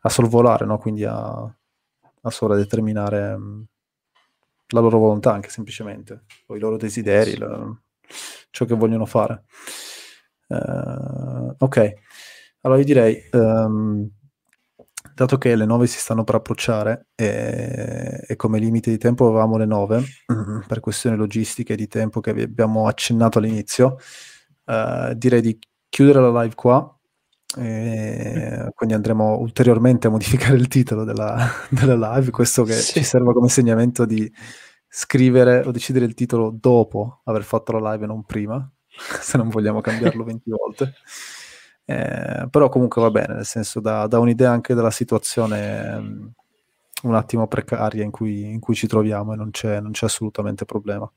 a 0.00 0.08
sorvolare, 0.08 0.66
no? 0.66 0.78
quindi 0.78 1.04
a, 1.04 1.14
a 1.14 2.30
sovradeterminare 2.30 3.36
mm, 3.36 3.62
la 4.68 4.80
loro 4.80 4.98
volontà 4.98 5.32
anche 5.32 5.48
semplicemente, 5.48 6.24
o 6.46 6.56
i 6.56 6.58
loro 6.58 6.76
desideri, 6.76 7.36
la, 7.36 7.74
ciò 8.50 8.64
che 8.64 8.74
vogliono 8.74 9.06
fare. 9.06 9.44
Uh, 10.48 11.54
ok, 11.58 11.92
allora 12.60 12.78
io 12.78 12.84
direi, 12.84 13.28
um, 13.32 14.08
dato 15.16 15.38
che 15.38 15.56
le 15.56 15.64
9 15.64 15.86
si 15.86 15.98
stanno 15.98 16.24
per 16.24 16.34
approcciare 16.34 17.06
e, 17.14 18.22
e 18.26 18.36
come 18.36 18.58
limite 18.58 18.90
di 18.90 18.98
tempo 18.98 19.26
avevamo 19.26 19.56
le 19.56 19.64
9, 19.64 20.04
per 20.68 20.80
questioni 20.80 21.16
logistiche 21.16 21.72
e 21.72 21.76
di 21.76 21.88
tempo 21.88 22.20
che 22.20 22.30
abbiamo 22.30 22.86
accennato 22.86 23.38
all'inizio, 23.38 23.96
uh, 24.66 25.14
direi 25.14 25.40
di 25.40 25.58
chiudere 25.88 26.20
la 26.20 26.42
live 26.42 26.54
qua. 26.54 26.94
quindi 27.54 28.94
andremo 28.94 29.38
ulteriormente 29.38 30.06
a 30.06 30.10
modificare 30.10 30.56
il 30.56 30.68
titolo 30.68 31.04
della, 31.04 31.50
della 31.70 32.16
live, 32.16 32.30
questo 32.30 32.64
che 32.64 32.74
sì. 32.74 32.98
ci 32.98 33.02
serve 33.02 33.32
come 33.32 33.46
insegnamento 33.46 34.04
di 34.04 34.30
scrivere 34.86 35.60
o 35.60 35.70
decidere 35.70 36.04
il 36.04 36.12
titolo 36.12 36.54
dopo 36.54 37.22
aver 37.24 37.42
fatto 37.42 37.72
la 37.72 37.92
live 37.92 38.04
e 38.04 38.06
non 38.06 38.22
prima, 38.26 38.70
se 39.22 39.38
non 39.38 39.48
vogliamo 39.48 39.80
cambiarlo 39.80 40.24
20 40.24 40.50
volte. 40.50 40.92
Eh, 41.88 42.48
però 42.50 42.68
comunque 42.68 43.00
va 43.00 43.10
bene, 43.12 43.34
nel 43.34 43.44
senso 43.44 43.78
da, 43.78 44.08
da 44.08 44.18
un'idea 44.18 44.50
anche 44.50 44.74
della 44.74 44.90
situazione 44.90 45.94
um, 45.94 46.32
un 47.04 47.14
attimo 47.14 47.46
precaria 47.46 48.02
in 48.02 48.10
cui, 48.10 48.42
in 48.50 48.58
cui, 48.58 48.74
ci 48.74 48.88
troviamo 48.88 49.32
e 49.32 49.36
non 49.36 49.50
c'è, 49.50 49.80
non 49.80 49.92
c'è 49.92 50.06
assolutamente 50.06 50.64
problema. 50.64 51.10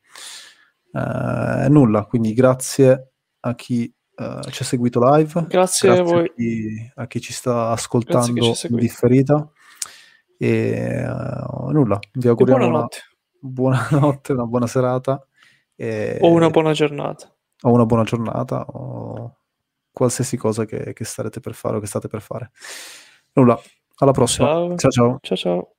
Eh, 0.93 1.67
nulla, 1.69 2.05
quindi 2.05 2.33
grazie 2.33 3.13
a 3.39 3.55
chi 3.55 3.91
uh, 4.17 4.41
ci 4.51 4.61
ha 4.61 4.65
seguito 4.65 4.99
live. 5.15 5.45
Grazie, 5.47 5.89
grazie 5.89 6.03
a 6.03 6.03
voi. 6.03 6.25
A 6.25 6.33
chi, 6.35 6.91
a 6.95 7.07
chi, 7.07 7.21
ci 7.21 7.33
sta 7.33 7.69
ascoltando 7.69 8.45
in 8.69 8.75
differita. 8.75 9.49
E 10.37 11.05
uh, 11.05 11.69
nulla, 11.71 11.97
vi 12.13 12.27
auguriamo 12.27 12.67
una 12.67 12.87
buona 13.39 13.87
notte, 13.91 14.33
una 14.33 14.45
buona 14.45 14.67
serata. 14.67 15.25
E... 15.75 16.19
O 16.21 16.29
una 16.31 16.49
buona 16.51 16.73
giornata 16.73 17.33
o 17.61 17.71
una 17.71 17.85
buona 17.85 18.03
giornata 18.03 18.65
o 18.65 19.38
qualsiasi 19.91 20.37
cosa 20.37 20.65
che, 20.65 20.93
che 20.93 21.03
starete 21.03 21.39
per 21.39 21.53
fare 21.53 21.77
o 21.77 21.79
che 21.79 21.87
state 21.87 22.07
per 22.07 22.21
fare. 22.21 22.51
Nulla, 23.33 23.59
alla 23.97 24.11
prossima. 24.11 24.47
Ciao 24.47 24.77
ciao. 24.77 24.89
ciao. 24.91 25.19
ciao, 25.21 25.37
ciao. 25.37 25.73